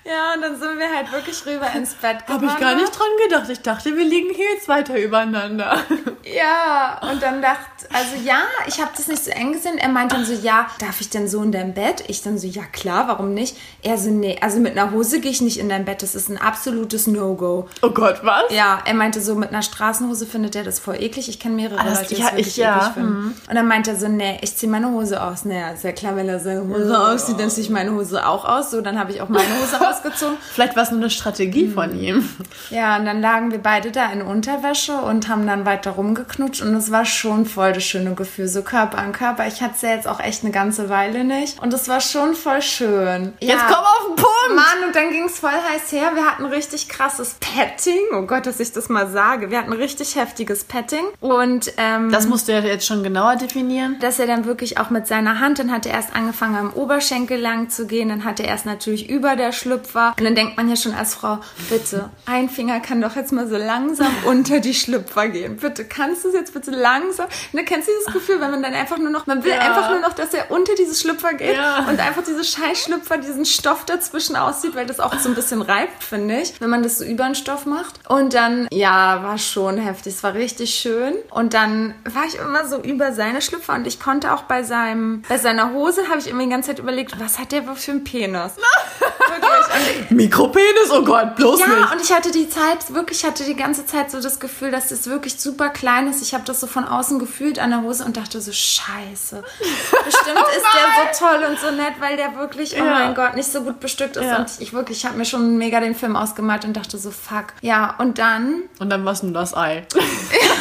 Ja, 0.07 0.35
und 0.35 0.41
dann 0.43 0.59
sind 0.59 0.77
wir 0.77 0.87
halt 0.95 1.11
wirklich 1.11 1.43
rüber 1.47 1.67
ins 1.75 1.95
Bett 1.95 2.17
Habe 2.27 2.45
ich 2.45 2.57
gar 2.57 2.75
nicht 2.75 2.91
dran 2.97 3.07
gedacht. 3.23 3.49
Ich 3.49 3.61
dachte, 3.61 3.97
wir 3.97 4.05
liegen 4.05 4.33
hier 4.35 4.51
jetzt 4.53 4.67
weiter 4.67 4.99
übereinander. 4.99 5.79
Ja, 6.23 6.99
und 7.11 7.21
dann 7.23 7.41
dachte, 7.41 7.87
also 7.91 8.15
ja, 8.23 8.39
ich 8.67 8.79
habe 8.79 8.91
das 8.95 9.07
nicht 9.07 9.23
so 9.23 9.31
eng 9.31 9.53
gesehen. 9.53 9.77
Er 9.79 9.89
meinte 9.89 10.15
dann 10.15 10.25
so, 10.25 10.33
ja, 10.33 10.67
darf 10.79 11.01
ich 11.01 11.09
denn 11.09 11.27
so 11.27 11.41
in 11.41 11.51
dein 11.51 11.73
Bett? 11.73 12.03
Ich 12.07 12.21
dann 12.21 12.37
so, 12.37 12.45
ja 12.47 12.61
klar, 12.71 13.07
warum 13.07 13.33
nicht? 13.33 13.57
Er 13.81 13.97
so, 13.97 14.09
nee, 14.11 14.37
also 14.41 14.59
mit 14.59 14.77
einer 14.77 14.91
Hose 14.91 15.19
gehe 15.21 15.31
ich 15.31 15.41
nicht 15.41 15.57
in 15.59 15.69
dein 15.69 15.85
Bett. 15.85 16.03
Das 16.03 16.13
ist 16.13 16.29
ein 16.29 16.37
absolutes 16.39 17.07
No-Go. 17.07 17.67
Oh 17.81 17.89
Gott, 17.89 18.19
was? 18.23 18.43
Ja, 18.51 18.79
er 18.85 18.93
meinte 18.93 19.21
so, 19.21 19.33
mit 19.35 19.49
einer 19.49 19.61
Straßenhose 19.63 20.27
findet 20.27 20.55
er 20.55 20.63
das 20.63 20.79
voll 20.79 21.01
eklig. 21.01 21.29
Ich 21.29 21.39
kenne 21.39 21.55
mehrere 21.55 21.83
das- 21.83 22.01
Leute, 22.01 22.15
die 22.15 22.21
ja, 22.21 22.25
das 22.27 22.31
wirklich 22.33 22.47
ich- 22.49 22.57
ja, 22.57 22.77
eklig 22.77 22.93
finden. 22.93 23.41
Und 23.49 23.55
dann 23.55 23.67
meinte 23.67 23.91
er 23.91 23.97
so, 23.97 24.07
nee, 24.07 24.37
ich 24.41 24.55
ziehe 24.55 24.71
meine 24.71 24.89
Hose 24.91 25.21
aus. 25.21 25.45
Naja, 25.45 25.69
ist 25.71 25.83
ja 25.83 25.91
klar, 25.93 26.15
wenn 26.15 26.29
er 26.29 26.39
seine 26.39 26.67
Hose 26.67 26.99
auszieht, 26.99 27.39
dann 27.39 27.49
ziehe 27.49 27.63
ich 27.65 27.71
meine 27.71 27.91
Hose 27.91 28.25
auch 28.27 28.45
aus. 28.45 28.69
So, 28.71 28.81
dann 28.81 28.99
habe 28.99 29.11
ich 29.11 29.21
auch 29.21 29.29
meine 29.29 29.47
Hose 29.61 29.79
ausgezogen. 29.95 30.37
Vielleicht 30.53 30.75
war 30.75 30.83
es 30.83 30.91
nur 30.91 30.99
eine 30.99 31.09
Strategie 31.09 31.67
von 31.67 31.99
ihm. 31.99 32.27
Ja, 32.69 32.97
und 32.97 33.05
dann 33.05 33.21
lagen 33.21 33.51
wir 33.51 33.59
beide 33.59 33.91
da 33.91 34.11
in 34.11 34.21
Unterwäsche 34.21 34.93
und 34.97 35.27
haben 35.27 35.45
dann 35.47 35.65
weiter 35.65 35.91
rumgeknutscht 35.91 36.61
und 36.61 36.75
es 36.75 36.91
war 36.91 37.05
schon 37.05 37.45
voll 37.45 37.73
das 37.73 37.83
schöne 37.83 38.13
Gefühl, 38.15 38.47
so 38.47 38.61
Körper 38.61 38.97
an 38.97 39.11
Körper. 39.11 39.47
Ich 39.47 39.61
hatte 39.61 39.73
es 39.75 39.81
ja 39.81 39.89
jetzt 39.89 40.07
auch 40.07 40.19
echt 40.19 40.43
eine 40.43 40.51
ganze 40.51 40.89
Weile 40.89 41.23
nicht 41.23 41.61
und 41.61 41.73
es 41.73 41.87
war 41.87 42.01
schon 42.01 42.35
voll 42.35 42.61
schön. 42.61 43.33
Jetzt 43.39 43.51
ja. 43.51 43.67
komm 43.67 43.83
auf 43.83 44.07
den 44.07 44.15
Punkt! 44.15 44.31
Mann, 44.55 44.87
und 44.87 44.95
dann 44.95 45.09
ging 45.09 45.25
es 45.25 45.39
voll 45.39 45.49
heiß 45.49 45.91
her. 45.91 46.11
Wir 46.13 46.25
hatten 46.25 46.45
richtig 46.45 46.87
krasses 46.87 47.35
Petting. 47.39 47.99
Oh 48.13 48.21
Gott, 48.21 48.45
dass 48.45 48.59
ich 48.59 48.71
das 48.71 48.89
mal 48.89 49.09
sage. 49.09 49.49
Wir 49.49 49.57
hatten 49.57 49.73
richtig 49.73 50.15
heftiges 50.15 50.63
Petting. 50.63 51.03
Und 51.19 51.73
ähm, 51.77 52.11
Das 52.11 52.27
musst 52.27 52.47
du 52.47 52.51
ja 52.51 52.59
jetzt 52.59 52.85
schon 52.85 53.01
genauer 53.03 53.35
definieren. 53.37 53.97
dass 54.01 54.19
er 54.19 54.27
dann 54.27 54.45
wirklich 54.45 54.77
auch 54.77 54.91
mit 54.91 55.07
seiner 55.07 55.39
Hand, 55.39 55.59
dann 55.59 55.71
hat 55.71 55.85
er 55.87 55.93
erst 55.93 56.15
angefangen 56.15 56.55
am 56.55 56.73
Oberschenkel 56.73 57.39
lang 57.39 57.69
zu 57.69 57.87
gehen, 57.87 58.09
dann 58.09 58.23
hat 58.23 58.39
er 58.39 58.47
erst 58.47 58.65
natürlich 58.65 59.09
über 59.09 59.35
der 59.35 59.51
Schlüpfer. 59.85 60.15
Und 60.17 60.23
dann 60.25 60.35
denkt 60.35 60.57
man 60.57 60.69
ja 60.69 60.75
schon 60.75 60.93
als 60.93 61.13
Frau, 61.15 61.39
bitte, 61.69 62.09
ein 62.25 62.49
Finger 62.49 62.79
kann 62.79 63.01
doch 63.01 63.15
jetzt 63.15 63.31
mal 63.31 63.47
so 63.47 63.57
langsam 63.57 64.07
unter 64.25 64.59
die 64.59 64.73
Schlüpfer 64.73 65.27
gehen. 65.29 65.57
Bitte, 65.57 65.85
kannst 65.85 66.23
du 66.23 66.29
es 66.29 66.33
jetzt 66.33 66.53
bitte 66.53 66.71
langsam? 66.71 67.25
Und 67.25 67.57
dann 67.57 67.65
kennst 67.65 67.87
du 67.87 67.91
dieses 67.97 68.13
Gefühl, 68.13 68.41
wenn 68.41 68.51
man 68.51 68.63
dann 68.63 68.73
einfach 68.73 68.97
nur 68.97 69.09
noch, 69.09 69.27
man 69.27 69.43
will 69.43 69.51
Ja. 69.51 69.59
einfach 69.59 69.89
nur 69.91 69.99
noch, 69.99 70.13
dass 70.13 70.33
er 70.33 70.51
unter 70.51 70.73
dieses 70.75 71.01
Schlüpfer 71.01 71.33
geht 71.33 71.55
Ja. 71.55 71.85
und 71.87 71.99
einfach 71.99 72.23
diese 72.23 72.43
Scheißschlüpfer, 72.43 73.17
diesen 73.17 73.45
Stoff 73.45 73.85
dazwischen 73.85 74.35
aussieht, 74.35 74.75
weil 74.75 74.85
das 74.85 74.99
auch 74.99 75.17
so 75.19 75.29
ein 75.29 75.35
bisschen 75.35 75.61
reibt, 75.61 76.03
finde 76.03 76.39
ich, 76.41 76.59
wenn 76.59 76.69
man 76.69 76.83
das 76.83 76.97
so 76.97 77.05
über 77.05 77.25
den 77.25 77.35
Stoff 77.35 77.65
macht. 77.65 77.99
Und 78.09 78.33
dann, 78.33 78.67
ja, 78.71 79.21
war 79.23 79.37
schon 79.37 79.77
heftig. 79.77 80.15
Es 80.15 80.23
war 80.23 80.33
richtig 80.33 80.73
schön. 80.75 81.13
Und 81.31 81.53
dann 81.53 81.93
war 82.05 82.23
ich 82.27 82.35
immer 82.39 82.67
so 82.67 82.77
über 82.81 83.13
seine 83.13 83.41
Schlüpfer 83.41 83.73
und 83.73 83.87
ich 83.87 83.99
konnte 83.99 84.33
auch 84.33 84.43
bei 84.43 84.63
seinem, 84.63 85.23
bei 85.29 85.37
seiner 85.37 85.71
Hose 85.73 86.07
habe 86.09 86.19
ich 86.19 86.27
immer 86.27 86.43
die 86.43 86.49
ganze 86.49 86.69
Zeit 86.71 86.79
überlegt, 86.79 87.19
was 87.19 87.39
hat 87.39 87.51
der 87.51 87.67
wohl 87.67 87.75
für 87.75 87.91
einen 87.91 88.03
Penis? 88.03 88.53
Mikropenis, 90.09 90.91
oh 90.91 91.03
Gott, 91.03 91.35
bloß 91.35 91.59
ja, 91.59 91.67
nicht. 91.67 91.91
und 91.91 92.01
ich 92.01 92.11
hatte 92.13 92.31
die 92.31 92.49
Zeit, 92.49 92.93
wirklich, 92.93 93.19
ich 93.19 93.25
hatte 93.25 93.43
die 93.43 93.55
ganze 93.55 93.85
Zeit 93.85 94.11
so 94.11 94.21
das 94.21 94.39
Gefühl, 94.39 94.71
dass 94.71 94.91
es 94.91 95.07
wirklich 95.07 95.39
super 95.39 95.69
klein 95.69 96.07
ist. 96.09 96.21
Ich 96.21 96.33
habe 96.33 96.43
das 96.45 96.59
so 96.59 96.67
von 96.67 96.85
außen 96.85 97.19
gefühlt 97.19 97.59
an 97.59 97.69
der 97.71 97.81
Hose 97.81 98.05
und 98.05 98.17
dachte 98.17 98.39
so, 98.41 98.51
scheiße. 98.51 99.43
Bestimmt 100.05 100.37
ist 100.57 100.65
der 100.73 101.19
so 101.19 101.25
toll 101.25 101.45
und 101.49 101.59
so 101.59 101.71
nett, 101.71 101.93
weil 101.99 102.17
der 102.17 102.35
wirklich, 102.37 102.73
oh 102.75 102.77
Ja. 102.77 102.83
mein 102.85 103.15
Gott, 103.15 103.35
nicht 103.35 103.51
so 103.51 103.61
gut 103.61 103.79
bestückt 103.79 104.15
ist. 104.17 104.23
Ja. 104.25 104.37
Und 104.37 104.47
ich 104.59 104.73
wirklich, 104.73 104.99
ich 104.99 105.05
habe 105.05 105.17
mir 105.17 105.25
schon 105.25 105.57
mega 105.57 105.79
den 105.79 105.95
Film 105.95 106.15
ausgemalt 106.15 106.65
und 106.65 106.73
dachte 106.73 106.97
so, 106.97 107.11
fuck. 107.11 107.47
Ja, 107.61 107.95
und 107.97 108.17
dann 108.19 108.63
Und 108.79 108.89
dann 108.89 109.05
war's 109.05 109.23
nur 109.23 109.33
das 109.33 109.55
Ei. 109.55 109.85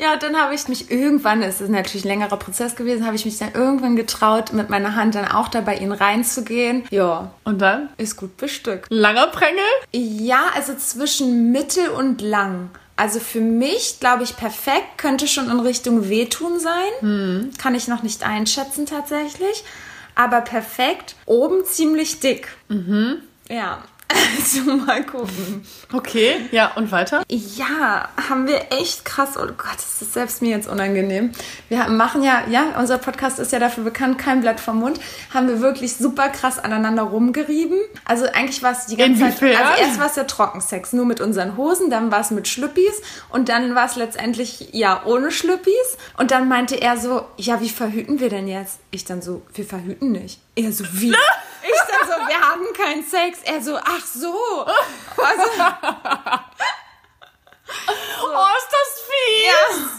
Ja, 0.00 0.16
dann 0.16 0.36
habe 0.36 0.54
ich 0.54 0.66
mich 0.68 0.90
irgendwann, 0.90 1.42
es 1.42 1.60
ist 1.60 1.68
natürlich 1.68 2.04
ein 2.04 2.08
längerer 2.08 2.38
Prozess 2.38 2.74
gewesen, 2.74 3.04
habe 3.04 3.16
ich 3.16 3.24
mich 3.26 3.38
dann 3.38 3.52
irgendwann 3.52 3.96
getraut, 3.96 4.52
mit 4.54 4.70
meiner 4.70 4.94
Hand 4.94 5.14
dann 5.14 5.26
auch 5.28 5.48
da 5.48 5.60
bei 5.60 5.76
ihn 5.76 5.92
reinzugehen. 5.92 6.84
Ja, 6.90 7.32
Und 7.44 7.60
dann? 7.60 7.90
ist 7.98 8.16
gut 8.16 8.36
bestückt. 8.38 8.86
Langer 8.88 9.26
Prängel? 9.26 9.60
Ja, 9.92 10.44
also 10.54 10.74
zwischen 10.74 11.52
mittel 11.52 11.88
und 11.90 12.22
lang. 12.22 12.70
Also 12.96 13.20
für 13.20 13.40
mich, 13.40 13.98
glaube 14.00 14.22
ich, 14.24 14.36
perfekt. 14.36 14.98
Könnte 14.98 15.26
schon 15.26 15.50
in 15.50 15.60
Richtung 15.60 16.08
wehtun 16.08 16.60
sein. 16.60 17.50
Kann 17.58 17.74
ich 17.74 17.88
noch 17.88 18.02
nicht 18.02 18.22
einschätzen 18.26 18.86
tatsächlich. 18.86 19.64
Aber 20.14 20.40
perfekt. 20.42 21.14
Oben 21.26 21.64
ziemlich 21.64 22.20
dick. 22.20 22.48
Ja. 23.48 23.82
Also 24.40 24.74
mal 24.74 25.04
gucken. 25.04 25.62
Okay, 25.92 26.36
ja, 26.50 26.72
und 26.74 26.90
weiter? 26.92 27.22
Ja, 27.28 28.08
haben 28.28 28.46
wir 28.46 28.72
echt 28.72 29.04
krass. 29.04 29.30
Oh 29.36 29.46
Gott, 29.46 29.74
das 29.76 30.02
ist 30.02 30.14
selbst 30.14 30.42
mir 30.42 30.50
jetzt 30.50 30.68
unangenehm. 30.68 31.32
Wir 31.68 31.88
machen 31.88 32.22
ja, 32.22 32.44
ja, 32.48 32.78
unser 32.78 32.98
Podcast 32.98 33.38
ist 33.38 33.52
ja 33.52 33.58
dafür 33.58 33.84
bekannt, 33.84 34.18
kein 34.18 34.40
Blatt 34.40 34.60
vom 34.60 34.80
Mund. 34.80 35.00
Haben 35.32 35.48
wir 35.48 35.60
wirklich 35.60 35.96
super 35.96 36.28
krass 36.28 36.58
aneinander 36.58 37.02
rumgerieben. 37.02 37.78
Also 38.04 38.26
eigentlich 38.26 38.62
war 38.62 38.72
es 38.72 38.86
die 38.86 38.96
ganze 38.96 39.22
Inwiefern? 39.24 39.52
Zeit. 39.52 39.66
Also 39.66 39.82
erst 39.82 40.00
war 40.00 40.06
es 40.06 40.16
ja 40.16 40.24
Trockensex, 40.24 40.92
nur 40.92 41.04
mit 41.04 41.20
unseren 41.20 41.56
Hosen, 41.56 41.90
dann 41.90 42.10
war 42.10 42.20
es 42.20 42.30
mit 42.30 42.48
Schlüppis 42.48 43.02
und 43.28 43.48
dann 43.48 43.74
war 43.74 43.86
es 43.86 43.96
letztendlich 43.96 44.70
ja 44.72 45.02
ohne 45.04 45.30
Schlüppis. 45.30 45.98
Und 46.16 46.30
dann 46.30 46.48
meinte 46.48 46.80
er 46.80 46.96
so, 46.96 47.26
ja, 47.36 47.60
wie 47.60 47.68
verhüten 47.68 48.20
wir 48.20 48.30
denn 48.30 48.48
jetzt? 48.48 48.78
Ich 48.90 49.04
dann 49.04 49.22
so, 49.22 49.42
wir 49.54 49.64
verhüten 49.64 50.12
nicht. 50.12 50.40
Er 50.56 50.72
so, 50.72 50.84
wie? 50.92 51.14
Ich 51.62 51.80
dann 51.88 52.08
so, 52.08 52.28
wir 52.28 52.40
haben 52.40 52.72
keinen 52.74 53.04
Sex. 53.04 53.40
Er 53.44 53.60
so, 53.62 53.76
ach 53.76 54.04
so. 54.04 54.66
Also, 55.16 55.42
Oh, 58.22 58.46
ist 58.58 58.68
das 58.70 59.02
fies! 59.06 59.90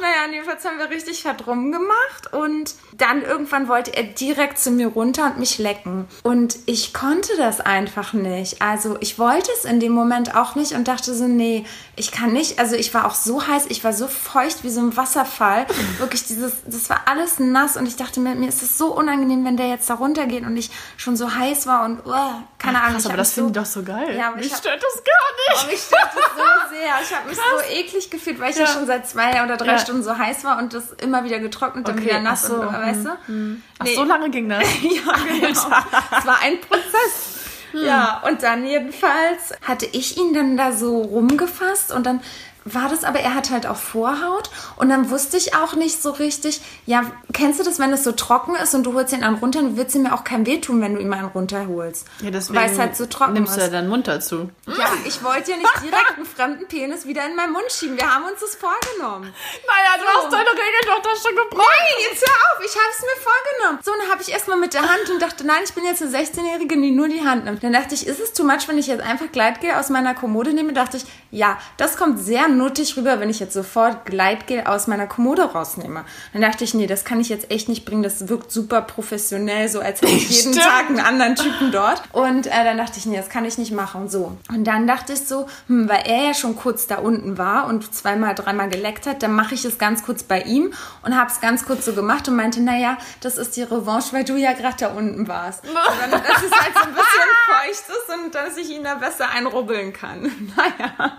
Naja, 0.00 0.32
jedenfalls 0.32 0.64
haben 0.64 0.78
wir 0.78 0.88
richtig 0.88 1.22
fett 1.22 1.46
rumgemacht 1.46 2.32
und 2.32 2.74
dann 2.94 3.22
irgendwann 3.22 3.68
wollte 3.68 3.94
er 3.94 4.04
direkt 4.04 4.58
zu 4.58 4.70
mir 4.70 4.88
runter 4.88 5.26
und 5.26 5.38
mich 5.38 5.58
lecken. 5.58 6.08
Und 6.22 6.56
ich 6.66 6.94
konnte 6.94 7.36
das 7.36 7.60
einfach 7.60 8.12
nicht. 8.14 8.62
Also 8.62 8.96
ich 9.00 9.18
wollte 9.18 9.50
es 9.52 9.64
in 9.64 9.78
dem 9.78 9.92
Moment 9.92 10.34
auch 10.36 10.54
nicht 10.54 10.72
und 10.72 10.88
dachte 10.88 11.14
so, 11.14 11.24
nee, 11.24 11.66
ich 12.00 12.10
kann 12.10 12.32
nicht. 12.32 12.58
Also 12.58 12.74
ich 12.74 12.92
war 12.94 13.04
auch 13.06 13.14
so 13.14 13.46
heiß, 13.46 13.66
ich 13.68 13.84
war 13.84 13.92
so 13.92 14.08
feucht 14.08 14.64
wie 14.64 14.70
so 14.70 14.80
ein 14.80 14.96
Wasserfall. 14.96 15.66
Wirklich 15.98 16.24
dieses, 16.24 16.54
das 16.66 16.90
war 16.90 17.02
alles 17.06 17.38
nass 17.38 17.76
und 17.76 17.86
ich 17.86 17.94
dachte 17.96 18.18
mir, 18.18 18.34
mir 18.34 18.48
ist 18.48 18.62
es 18.62 18.76
so 18.76 18.92
unangenehm, 18.94 19.44
wenn 19.44 19.56
der 19.56 19.68
jetzt 19.68 19.88
da 19.88 19.94
runtergeht 19.94 20.44
und 20.44 20.56
ich 20.56 20.70
schon 20.96 21.16
so 21.16 21.32
heiß 21.34 21.66
war 21.66 21.84
und 21.84 22.00
uh, 22.06 22.12
keine 22.58 22.80
Ahnung. 22.80 22.94
Krass, 22.94 23.06
aber 23.06 23.16
das 23.18 23.32
finde 23.34 23.50
ich 23.50 23.56
doch 23.56 23.66
so 23.70 23.82
geil. 23.82 24.16
Ja, 24.16 24.30
Mich 24.32 24.46
ich 24.46 24.52
hab- 24.52 24.58
stört 24.60 24.82
das 24.82 24.94
gar 25.04 25.14
Oh, 25.52 25.52
nicht. 25.62 25.70
mich 25.72 25.80
stört 25.80 26.10
das 26.14 26.24
so 26.36 26.74
sehr. 26.74 26.94
Ich 27.02 27.14
habe 27.16 27.28
mich 27.28 27.36
so 27.38 27.74
eklig 27.74 28.10
gefühlt, 28.10 28.40
weil 28.40 28.50
ich 28.50 28.56
ja. 28.56 28.64
Ja. 28.64 28.68
schon 28.72 28.86
seit 28.86 29.06
zwei 29.08 29.42
oder 29.44 29.56
drei 29.56 29.72
Ja. 29.72 29.78
Stunden 29.78 30.02
so 30.02 30.16
heiß 30.16 30.42
war 30.44 30.58
und 30.58 30.72
das 30.74 30.92
immer 31.02 31.24
wieder 31.24 31.38
getrocknet 31.38 31.88
und 31.88 31.94
Okay, 31.98 32.04
wieder 32.06 32.20
nass 32.20 32.44
ach 32.44 32.48
so, 32.48 32.54
und 32.62 32.72
weißt 32.72 33.04
du? 33.04 33.10
Ach, 33.10 33.84
Nee. 33.84 33.94
so 33.94 34.04
lange 34.04 34.30
ging 34.30 34.48
das? 34.48 34.62
Ja, 34.82 35.12
genau. 35.28 35.48
Es 35.48 36.26
war 36.26 36.38
ein 36.42 36.60
Prozess. 36.60 37.39
Ja, 37.72 38.22
und 38.26 38.42
dann 38.42 38.66
jedenfalls 38.66 39.54
hatte 39.62 39.86
ich 39.86 40.16
ihn 40.16 40.34
dann 40.34 40.56
da 40.56 40.72
so 40.72 41.02
rumgefasst 41.02 41.92
und 41.92 42.04
dann 42.06 42.20
war 42.64 42.88
das 42.88 43.04
aber, 43.04 43.20
er 43.20 43.34
hat 43.34 43.50
halt 43.50 43.66
auch 43.66 43.76
Vorhaut 43.76 44.50
und 44.76 44.88
dann 44.90 45.10
wusste 45.10 45.36
ich 45.36 45.54
auch 45.54 45.74
nicht 45.74 46.02
so 46.02 46.10
richtig, 46.10 46.60
ja, 46.86 47.04
kennst 47.32 47.60
du 47.60 47.64
das, 47.64 47.78
wenn 47.78 47.92
es 47.92 48.04
so 48.04 48.12
trocken 48.12 48.54
ist 48.56 48.74
und 48.74 48.84
du 48.84 48.94
holst 48.94 49.12
ihn 49.12 49.24
einen 49.24 49.36
runter, 49.36 49.62
dann 49.62 49.76
wird 49.76 49.88
es 49.88 49.94
ihm 49.94 50.04
ja 50.04 50.14
auch 50.14 50.24
kein 50.24 50.46
wehtun, 50.46 50.80
wenn 50.80 50.94
du 50.94 51.00
ihm 51.00 51.12
einen 51.12 51.28
runterholst. 51.28 52.06
Ja, 52.22 52.30
deswegen 52.30 52.58
weil 52.58 52.70
es 52.70 52.78
halt 52.78 52.96
so 52.96 53.06
trocken 53.06 53.34
nimmst 53.34 53.52
ist. 53.52 53.58
du 53.58 53.62
ja 53.62 53.68
deinen 53.68 53.88
Mund 53.88 54.08
dazu. 54.08 54.50
Ja, 54.66 54.92
ich 55.06 55.22
wollte 55.24 55.52
ja 55.52 55.56
nicht 55.56 55.82
direkt 55.82 56.16
einen 56.16 56.26
fremden 56.26 56.66
Penis 56.68 57.06
wieder 57.06 57.24
in 57.26 57.34
meinen 57.34 57.52
Mund 57.52 57.70
schieben. 57.70 57.96
Wir 57.96 58.14
haben 58.14 58.24
uns 58.24 58.40
das 58.40 58.56
vorgenommen. 58.56 59.32
Naja, 59.66 59.98
du 59.98 60.04
hast 60.04 60.32
deine 60.32 60.50
Regeln 60.50 60.86
doch 60.86 61.02
da 61.02 61.10
schon 61.16 61.36
gebrochen. 61.36 61.64
Nein, 61.66 62.10
jetzt 62.10 62.20
hör 62.26 62.34
auf, 62.34 62.64
ich 62.64 62.74
habe 62.74 62.90
es 62.92 63.00
mir 63.00 63.22
vorgenommen. 63.22 63.78
So, 63.82 63.92
dann 63.98 64.10
habe 64.10 64.22
ich 64.22 64.30
erstmal 64.30 64.58
mit 64.58 64.74
der 64.74 64.82
Hand 64.82 65.10
und 65.10 65.20
dachte, 65.22 65.46
nein, 65.46 65.62
ich 65.64 65.72
bin 65.72 65.84
jetzt 65.84 66.02
eine 66.02 66.10
16-Jährige, 66.10 66.76
die 66.76 66.90
nur 66.90 67.08
die 67.08 67.24
Hand 67.24 67.44
nimmt. 67.46 67.62
Dann 67.62 67.72
dachte 67.72 67.94
ich, 67.94 68.06
ist 68.06 68.20
es 68.20 68.32
too 68.32 68.44
much, 68.44 68.68
wenn 68.68 68.78
ich 68.78 68.86
jetzt 68.86 69.02
einfach 69.02 69.32
Gleitgel 69.32 69.72
aus 69.72 69.88
meiner 69.88 70.14
Kommode 70.14 70.52
nehme? 70.52 70.72
Dachte 70.72 70.98
ich, 70.98 71.04
ja, 71.30 71.58
das 71.76 71.96
kommt 71.96 72.18
sehr 72.18 72.48
nuttig 72.60 72.96
rüber, 72.96 73.20
wenn 73.20 73.30
ich 73.30 73.40
jetzt 73.40 73.54
sofort 73.54 74.04
Gleitgel 74.04 74.64
aus 74.64 74.86
meiner 74.86 75.06
Kommode 75.06 75.42
rausnehme. 75.42 76.04
Dann 76.32 76.42
dachte 76.42 76.62
ich, 76.62 76.74
nee, 76.74 76.86
das 76.86 77.04
kann 77.04 77.20
ich 77.20 77.28
jetzt 77.30 77.50
echt 77.50 77.68
nicht 77.68 77.84
bringen. 77.84 78.02
Das 78.02 78.28
wirkt 78.28 78.52
super 78.52 78.82
professionell, 78.82 79.68
so 79.68 79.80
als 79.80 80.02
hätte 80.02 80.12
ich 80.12 80.28
jeden 80.30 80.52
Stimmt. 80.52 80.66
Tag 80.66 80.88
einen 80.88 81.00
anderen 81.00 81.36
Typen 81.36 81.72
dort. 81.72 82.02
Und 82.12 82.46
äh, 82.46 82.64
dann 82.64 82.76
dachte 82.76 82.98
ich, 82.98 83.06
nee, 83.06 83.16
das 83.16 83.30
kann 83.30 83.44
ich 83.44 83.56
nicht 83.56 83.72
machen. 83.72 84.08
So. 84.08 84.36
Und 84.48 84.64
dann 84.64 84.86
dachte 84.86 85.14
ich 85.14 85.26
so, 85.26 85.46
hm, 85.68 85.88
weil 85.88 86.02
er 86.04 86.26
ja 86.26 86.34
schon 86.34 86.54
kurz 86.54 86.86
da 86.86 86.96
unten 86.96 87.38
war 87.38 87.66
und 87.66 87.94
zweimal, 87.94 88.34
dreimal 88.34 88.68
geleckt 88.68 89.06
hat, 89.06 89.22
dann 89.22 89.32
mache 89.32 89.54
ich 89.54 89.64
es 89.64 89.78
ganz 89.78 90.02
kurz 90.02 90.22
bei 90.22 90.42
ihm 90.42 90.72
und 91.02 91.16
habe 91.18 91.30
es 91.30 91.40
ganz 91.40 91.64
kurz 91.64 91.86
so 91.86 91.94
gemacht 91.94 92.28
und 92.28 92.36
meinte, 92.36 92.60
naja, 92.60 92.98
das 93.22 93.38
ist 93.38 93.56
die 93.56 93.62
Revanche, 93.62 94.12
weil 94.12 94.24
du 94.24 94.36
ja 94.36 94.52
gerade 94.52 94.76
da 94.78 94.88
unten 94.88 95.26
warst. 95.28 95.64
Dann, 96.00 96.10
dass 96.10 96.42
es 96.42 96.52
halt 96.52 96.74
so 96.74 96.80
ein 96.82 96.94
bisschen 96.94 97.30
feucht 97.48 97.84
ist 97.88 98.24
und 98.24 98.34
dass 98.34 98.56
ich 98.56 98.70
ihn 98.70 98.84
da 98.84 98.94
besser 98.96 99.30
einrubbeln 99.30 99.92
kann. 99.92 100.30
Naja, 100.56 101.18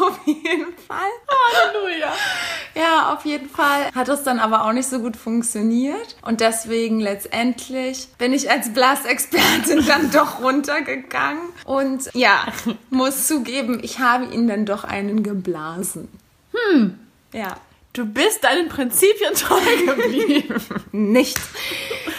auf 0.00 0.20
jeden 0.42 0.76
Fall. 0.86 1.10
Halleluja. 1.28 2.12
Ja, 2.74 3.14
auf 3.14 3.24
jeden 3.24 3.48
Fall 3.48 3.90
hat 3.94 4.08
es 4.08 4.22
dann 4.22 4.38
aber 4.38 4.64
auch 4.64 4.72
nicht 4.72 4.88
so 4.88 4.98
gut 4.98 5.16
funktioniert. 5.16 6.16
Und 6.22 6.40
deswegen 6.40 7.00
letztendlich 7.00 8.08
bin 8.18 8.32
ich 8.32 8.50
als 8.50 8.72
Blasexpertin 8.72 9.86
dann 9.86 10.10
doch 10.12 10.40
runtergegangen. 10.42 11.42
Und 11.64 12.10
ja, 12.14 12.46
muss 12.90 13.26
zugeben, 13.26 13.80
ich 13.82 13.98
habe 13.98 14.26
ihn 14.26 14.46
dann 14.46 14.66
doch 14.66 14.84
einen 14.84 15.22
geblasen. 15.22 16.08
Hm. 16.52 16.98
Ja. 17.32 17.56
Du 17.96 18.04
bist 18.04 18.44
deinen 18.44 18.68
Prinzipien 18.68 19.32
treu 19.32 19.56
geblieben. 19.86 20.54
Nicht. 20.92 21.40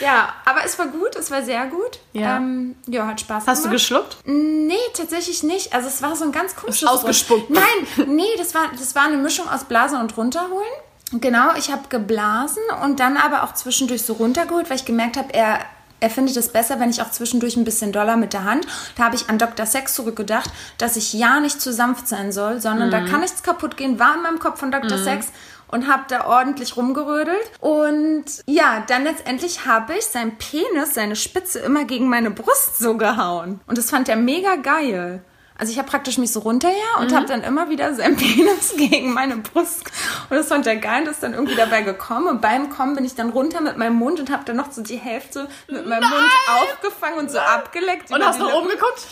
Ja, 0.01 0.33
aber 0.43 0.65
es 0.65 0.79
war 0.79 0.87
gut, 0.87 1.15
es 1.15 1.29
war 1.29 1.43
sehr 1.43 1.67
gut. 1.67 1.99
Ja. 2.13 2.37
ähm, 2.37 2.75
ja 2.87 3.05
hat 3.05 3.21
Spaß 3.21 3.45
Hast 3.45 3.59
du 3.59 3.63
gemacht. 3.69 3.73
geschluckt? 3.73 4.17
Nee, 4.25 4.73
tatsächlich 4.95 5.43
nicht. 5.43 5.73
Also 5.75 5.87
es 5.87 6.01
war 6.01 6.15
so 6.15 6.23
ein 6.25 6.31
ganz 6.31 6.55
komisches 6.55 6.87
ausgespuckt. 6.87 7.51
Nein, 7.51 8.07
nee, 8.07 8.23
das 8.39 8.55
war, 8.55 8.71
das 8.75 8.95
war 8.95 9.03
eine 9.03 9.17
Mischung 9.17 9.47
aus 9.47 9.65
Blasen 9.65 9.99
und 9.99 10.17
runterholen. 10.17 10.65
Genau, 11.11 11.53
ich 11.55 11.71
habe 11.71 11.83
geblasen 11.89 12.63
und 12.83 12.99
dann 12.99 13.15
aber 13.15 13.43
auch 13.43 13.53
zwischendurch 13.53 14.01
so 14.01 14.13
runtergeholt, 14.13 14.71
weil 14.71 14.77
ich 14.77 14.85
gemerkt 14.85 15.15
habe, 15.15 15.31
er, 15.31 15.59
er 15.99 16.09
findet 16.09 16.37
es 16.37 16.49
besser, 16.49 16.79
wenn 16.79 16.89
ich 16.89 17.03
auch 17.03 17.11
zwischendurch 17.11 17.55
ein 17.55 17.65
bisschen 17.65 17.91
doller 17.91 18.17
mit 18.17 18.33
der 18.33 18.45
Hand. 18.45 18.65
Da 18.95 19.03
habe 19.03 19.15
ich 19.15 19.29
an 19.29 19.37
Dr. 19.37 19.67
Sex 19.67 19.93
zurückgedacht, 19.93 20.49
dass 20.79 20.95
ich 20.97 21.13
ja 21.13 21.39
nicht 21.39 21.61
zu 21.61 21.71
sanft 21.71 22.07
sein 22.07 22.31
soll, 22.31 22.59
sondern 22.61 22.89
da 22.89 23.01
kann 23.01 23.21
nichts 23.21 23.43
kaputt 23.43 23.77
gehen. 23.77 23.99
War 23.99 24.15
in 24.15 24.23
meinem 24.23 24.39
Kopf 24.39 24.59
von 24.59 24.71
Dr. 24.71 24.97
Sex 24.97 25.27
und 25.69 25.87
habe 25.87 26.03
da 26.07 26.25
ordentlich 26.25 26.75
rumgerödelt. 26.77 27.51
Und 27.59 28.25
ja, 28.45 28.83
dann 28.87 29.03
letztendlich 29.03 29.65
habe 29.65 29.95
ich 29.95 30.05
seinen 30.05 30.37
Penis, 30.37 30.93
seine 30.93 31.15
Spitze 31.15 31.59
immer 31.59 31.85
gegen 31.85 32.09
meine 32.09 32.31
Brust 32.31 32.79
so 32.79 32.97
gehauen. 32.97 33.59
Und 33.67 33.77
das 33.77 33.89
fand 33.89 34.09
er 34.09 34.15
mega 34.15 34.55
geil. 34.55 35.21
Also 35.59 35.71
ich 35.71 35.79
habe 35.79 35.89
praktisch 35.89 36.19
mich 36.19 36.31
so 36.31 36.41
runter 36.41 36.69
ja 36.69 37.01
und 37.01 37.15
habe 37.15 37.25
dann 37.25 37.41
immer 37.41 37.69
wieder 37.69 37.93
sein 37.95 38.15
Penis 38.17 38.75
gegen 38.77 39.11
meine 39.13 39.37
Brust. 39.37 39.85
Und 40.29 40.37
das 40.37 40.47
fand 40.47 40.67
er 40.67 40.75
geil 40.75 41.03
und 41.03 41.09
ist 41.09 41.23
dann 41.23 41.33
irgendwie 41.33 41.55
dabei 41.55 41.81
gekommen. 41.81 42.27
Und 42.27 42.41
beim 42.41 42.69
Kommen 42.69 42.95
bin 42.95 43.05
ich 43.05 43.15
dann 43.15 43.29
runter 43.29 43.61
mit 43.61 43.75
meinem 43.75 43.95
Mund 43.95 44.19
und 44.19 44.29
habe 44.29 44.43
dann 44.45 44.55
noch 44.55 44.71
so 44.71 44.83
die 44.83 44.97
Hälfte 44.97 45.47
mit 45.67 45.87
meinem 45.87 46.07
Mund 46.07 46.31
aufgefangen 46.61 47.17
und 47.17 47.31
so 47.31 47.39
abgeleckt. 47.39 48.11
Und 48.11 48.23
hast 48.23 48.39
Lippen. 48.39 48.53
oben 48.53 48.69
geguckt? 48.69 49.07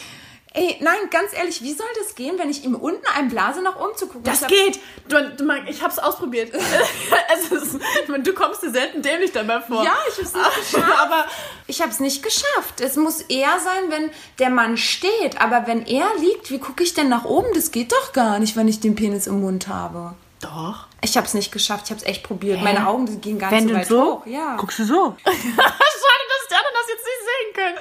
Ey, 0.58 0.78
nein, 0.80 0.96
ganz 1.12 1.34
ehrlich, 1.34 1.62
wie 1.62 1.74
soll 1.74 1.88
das 2.02 2.16
gehen, 2.16 2.40
wenn 2.40 2.50
ich 2.50 2.64
ihm 2.64 2.76
unten 2.76 3.06
einblase, 3.08 3.62
nach 3.62 3.76
oben 3.78 3.96
zu 3.98 4.08
gucken? 4.08 4.24
Das 4.24 4.42
hab- 4.42 4.48
geht. 4.48 4.80
Du, 5.10 5.22
du, 5.36 5.52
ich 5.68 5.84
hab's 5.84 6.00
ausprobiert. 6.00 6.54
es 7.34 7.52
ist, 7.52 7.78
du 8.24 8.34
kommst 8.34 8.64
dir 8.64 8.72
selten 8.72 9.02
dämlich 9.02 9.34
dabei 9.34 9.60
vor. 9.60 9.84
Ja, 9.84 9.94
ich 10.10 10.18
hab's 10.18 10.34
nicht 10.34 10.56
geschafft. 10.72 11.00
Aber 11.02 11.26
Ich 11.68 11.82
habe 11.82 11.92
es 11.92 12.00
nicht 12.00 12.24
geschafft. 12.24 12.80
Es 12.80 12.96
muss 12.96 13.22
eher 13.22 13.60
sein, 13.60 13.90
wenn 13.90 14.10
der 14.40 14.50
Mann 14.50 14.78
steht. 14.78 15.42
Aber 15.42 15.68
wenn 15.68 15.86
er 15.86 16.08
liegt, 16.20 16.50
wie 16.52 16.60
gucke 16.60 16.84
ich 16.84 16.94
denn 16.94 17.10
nach 17.10 17.26
oben? 17.26 17.48
Das 17.54 17.72
geht 17.72 17.92
doch 17.92 18.14
gar 18.14 18.40
nicht, 18.40 18.56
wenn 18.56 18.68
ich 18.70 18.80
den 18.80 18.96
Penis 18.96 19.28
im 19.28 19.42
Mund 19.42 19.68
habe. 19.68 20.14
doch. 20.42 20.86
Ich 21.02 21.18
habe 21.18 21.28
es 21.28 21.34
nicht 21.36 21.52
geschafft. 21.52 21.84
Ich 21.86 21.92
habe 21.92 22.02
es 22.02 22.08
echt 22.08 22.24
probiert. 22.24 22.64
Meine 22.64 22.88
Augen 22.88 23.06
die 23.06 23.18
gehen 23.22 23.38
gar 23.38 23.52
Wenn 23.52 23.66
nicht 23.66 23.90
du 23.92 23.96
so 23.96 23.98
weit 24.00 24.06
so 24.08 24.14
hoch. 24.22 24.26
Ja. 24.26 24.56
guckst 24.56 24.80
du 24.80 24.86
so. 24.86 25.16
Schade, 25.26 25.36
dass 25.36 26.48
die 26.50 26.56
anderen 26.56 26.76
das 26.80 26.88
jetzt 26.90 27.06
nicht 27.06 27.22
sehen 27.28 27.54
können. 27.54 27.78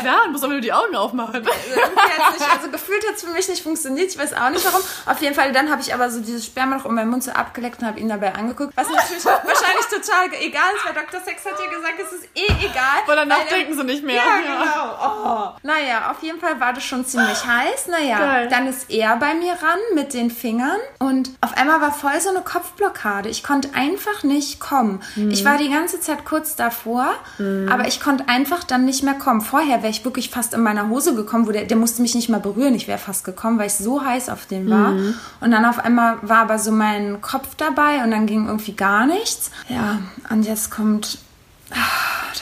Klar, 0.00 0.22
du 0.26 0.30
musst 0.32 0.44
aber 0.44 0.52
nur 0.54 0.62
die 0.62 0.72
Augen 0.72 0.94
aufmachen. 0.96 1.44
Hat's 1.46 2.38
nicht, 2.38 2.50
also 2.56 2.70
gefühlt 2.70 3.06
hat 3.08 3.14
es 3.16 3.22
für 3.24 3.30
mich 3.30 3.48
nicht 3.48 3.62
funktioniert. 3.62 4.10
Ich 4.10 4.18
weiß 4.18 4.34
auch 4.34 4.50
nicht 4.50 4.64
warum. 4.64 4.80
Auf 5.06 5.20
jeden 5.20 5.34
Fall, 5.34 5.52
dann 5.52 5.70
habe 5.70 5.80
ich 5.82 5.92
aber 5.94 6.10
so 6.10 6.20
dieses 6.20 6.44
Sperma 6.46 6.76
noch 6.76 6.84
um 6.84 6.94
meinen 6.94 7.10
Mund 7.10 7.22
so 7.24 7.30
abgeleckt 7.32 7.80
und 7.80 7.86
habe 7.88 8.00
ihn 8.00 8.08
dabei 8.08 8.34
angeguckt. 8.34 8.72
Was 8.76 8.88
natürlich 8.88 9.24
wahrscheinlich 9.24 9.86
total 9.90 10.26
egal 10.40 10.62
ist, 10.76 10.84
weil 10.86 10.94
Dr. 10.94 11.20
Sex 11.20 11.44
hat 11.44 11.54
ja 11.60 11.66
gesagt, 11.70 11.94
es 12.02 12.12
ist 12.12 12.24
eh 12.34 12.46
egal. 12.66 13.02
Weil 13.06 13.16
danach 13.16 13.38
er- 13.44 13.56
denken 13.56 13.76
sie 13.76 13.84
nicht 13.84 14.04
mehr. 14.04 14.16
Ja, 14.16 14.40
genau. 14.40 15.52
Oh. 15.54 15.58
Naja, 15.62 16.10
auf 16.10 16.22
jeden 16.22 16.40
Fall 16.40 16.58
war 16.60 16.72
das 16.72 16.84
schon 16.84 17.04
ziemlich 17.04 17.44
heiß. 17.46 17.88
Naja, 17.88 18.18
Geil. 18.18 18.48
dann 18.48 18.66
ist 18.66 18.90
er 18.90 19.16
bei 19.16 19.34
mir 19.34 19.52
ran 19.52 19.78
mit 19.94 20.14
den 20.14 20.30
Fingern 20.30 20.78
und 20.98 21.30
auf 21.40 21.56
einmal 21.56 21.80
war 21.80 21.92
voll 21.92 22.20
so 22.20 22.30
eine 22.30 22.40
Kopfblockade. 22.42 23.28
Ich 23.28 23.42
konnte 23.42 23.70
einfach 23.74 24.22
nicht 24.22 24.60
kommen. 24.60 25.02
Ich 25.30 25.44
war 25.44 25.58
die 25.58 25.70
ganze 25.70 26.00
Zeit 26.00 26.24
kurz 26.24 26.56
davor, 26.56 27.14
aber 27.38 27.86
ich 27.86 28.00
konnte 28.00 28.28
einfach 28.28 28.64
dann 28.64 28.84
nicht 28.84 29.02
mehr 29.02 29.14
kommen. 29.14 29.40
Vorher 29.40 29.81
wäre 29.82 29.90
ich 29.90 30.04
wirklich 30.04 30.30
fast 30.30 30.54
in 30.54 30.62
meiner 30.62 30.88
Hose 30.88 31.14
gekommen, 31.14 31.46
wo 31.46 31.52
der, 31.52 31.64
der 31.64 31.76
musste 31.76 32.02
mich 32.02 32.14
nicht 32.14 32.28
mal 32.28 32.40
berühren. 32.40 32.74
Ich 32.74 32.88
wäre 32.88 32.98
fast 32.98 33.24
gekommen, 33.24 33.58
weil 33.58 33.66
ich 33.66 33.74
so 33.74 34.04
heiß 34.04 34.28
auf 34.28 34.46
den 34.46 34.70
war. 34.70 34.92
Und 35.40 35.50
dann 35.50 35.64
auf 35.64 35.78
einmal 35.78 36.16
war 36.22 36.38
aber 36.38 36.58
so 36.58 36.72
mein 36.72 37.20
Kopf 37.20 37.54
dabei 37.56 38.02
und 38.04 38.10
dann 38.10 38.26
ging 38.26 38.46
irgendwie 38.46 38.74
gar 38.74 39.06
nichts. 39.06 39.50
Ja, 39.68 39.98
und 40.30 40.44
jetzt 40.44 40.70
kommt 40.70 41.18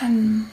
dann, 0.01 0.49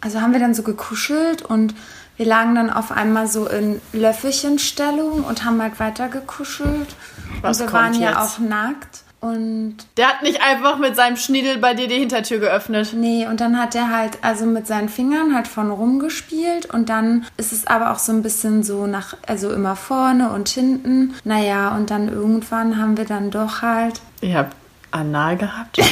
also 0.00 0.20
haben 0.20 0.32
wir 0.32 0.40
dann 0.40 0.54
so 0.54 0.62
gekuschelt 0.62 1.42
und 1.42 1.74
wir 2.16 2.26
lagen 2.26 2.54
dann 2.54 2.70
auf 2.70 2.92
einmal 2.92 3.26
so 3.26 3.46
in 3.48 3.80
Löffelchenstellung 3.92 5.24
und 5.24 5.44
haben 5.44 5.60
halt 5.62 5.80
weiter 5.80 6.08
gekuschelt. 6.08 6.94
Was 7.40 7.60
und 7.60 7.66
wir 7.66 7.70
kommt 7.70 7.82
waren 7.82 7.94
ja 7.94 8.10
jetzt? 8.10 8.18
auch 8.18 8.38
nackt. 8.38 9.04
Und 9.20 9.76
Der 9.96 10.08
hat 10.08 10.22
nicht 10.22 10.42
einfach 10.42 10.78
mit 10.78 10.96
seinem 10.96 11.16
Schniedel 11.16 11.58
bei 11.58 11.74
dir 11.74 11.88
die 11.88 11.98
Hintertür 11.98 12.38
geöffnet. 12.38 12.92
nee, 12.94 13.26
und 13.26 13.40
dann 13.40 13.58
hat 13.60 13.74
er 13.74 13.90
halt 13.90 14.18
also 14.22 14.46
mit 14.46 14.66
seinen 14.66 14.88
Fingern 14.88 15.34
halt 15.34 15.46
von 15.46 15.70
rumgespielt 15.70 16.66
und 16.72 16.88
dann 16.88 17.26
ist 17.36 17.52
es 17.52 17.66
aber 17.66 17.92
auch 17.92 17.98
so 17.98 18.12
ein 18.12 18.22
bisschen 18.22 18.62
so 18.62 18.86
nach, 18.86 19.16
also 19.26 19.52
immer 19.52 19.76
vorne 19.76 20.30
und 20.30 20.48
hinten. 20.48 21.14
Naja, 21.24 21.74
und 21.76 21.90
dann 21.90 22.08
irgendwann 22.08 22.78
haben 22.78 22.96
wir 22.96 23.04
dann 23.04 23.30
doch 23.30 23.62
halt. 23.62 24.00
Ihr 24.22 24.36
habt 24.38 24.56
Anal 24.90 25.36
gehabt? 25.36 25.78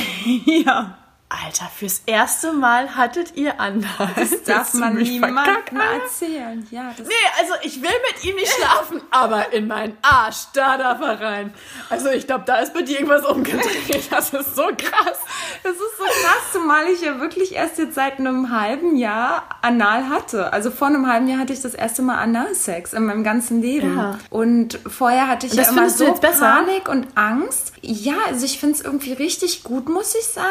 Ja. 0.47 0.98
Alter, 1.31 1.67
fürs 1.75 2.03
erste 2.07 2.55
Mal 2.55 2.97
hattet 2.97 3.37
ihr 3.37 3.61
Anal. 3.61 4.09
Das 4.17 4.43
darf 4.45 4.73
man 4.73 4.95
niemandem 4.97 5.79
erzählen. 5.79 6.67
Ja, 6.71 6.91
das 6.97 7.07
Nee, 7.07 7.15
also 7.39 7.53
ich 7.63 7.83
will 7.83 7.91
mit 8.11 8.25
ihm 8.25 8.35
nicht 8.37 8.51
schlafen, 8.51 9.03
aber 9.11 9.53
in 9.53 9.67
meinen 9.67 9.99
Arsch, 10.01 10.47
da 10.55 10.79
darf 10.79 11.03
er 11.03 11.21
rein. 11.21 11.55
Also 11.91 12.09
ich 12.09 12.27
glaube, 12.27 12.45
da 12.47 12.57
ist 12.57 12.73
bei 12.73 12.81
dir 12.81 13.01
irgendwas 13.01 13.27
umgedreht. 13.27 14.09
Das 14.11 14.33
ist 14.33 14.57
so 14.57 14.63
krass. 14.63 15.19
Das 15.63 15.73
ist 15.73 15.99
so 15.99 16.05
krass, 16.05 16.53
zumal 16.53 16.87
ich 16.89 17.03
ja 17.03 17.21
wirklich 17.21 17.55
erst 17.55 17.79
jetzt 17.79 17.95
seit 17.95 18.19
einem 18.19 18.51
halben 18.51 18.97
Jahr 18.97 19.45
Anal 19.61 20.09
hatte. 20.09 20.53
Also 20.53 20.71
vor 20.71 20.89
einem 20.89 21.07
halben 21.07 21.29
Jahr 21.29 21.41
hatte 21.41 21.53
ich 21.53 21.61
das 21.61 21.75
erste 21.75 22.01
Mal 22.03 22.17
Analsex 22.17 22.95
in 22.95 23.05
meinem 23.05 23.23
ganzen 23.23 23.61
Leben. 23.61 23.97
Ja. 23.97 24.19
Und 24.31 24.79
vorher 24.87 25.29
hatte 25.29 25.47
ich 25.47 25.53
ja 25.55 25.69
immer 25.69 25.91
so? 25.91 26.13
Panik 26.15 26.89
und 26.89 27.07
Angst. 27.17 27.73
Ja, 27.83 28.15
also 28.27 28.47
ich 28.47 28.59
finde 28.59 28.77
es 28.77 28.81
irgendwie 28.81 29.13
richtig 29.13 29.63
gut, 29.63 29.89
muss 29.89 30.15
ich 30.15 30.27
sagen. 30.27 30.47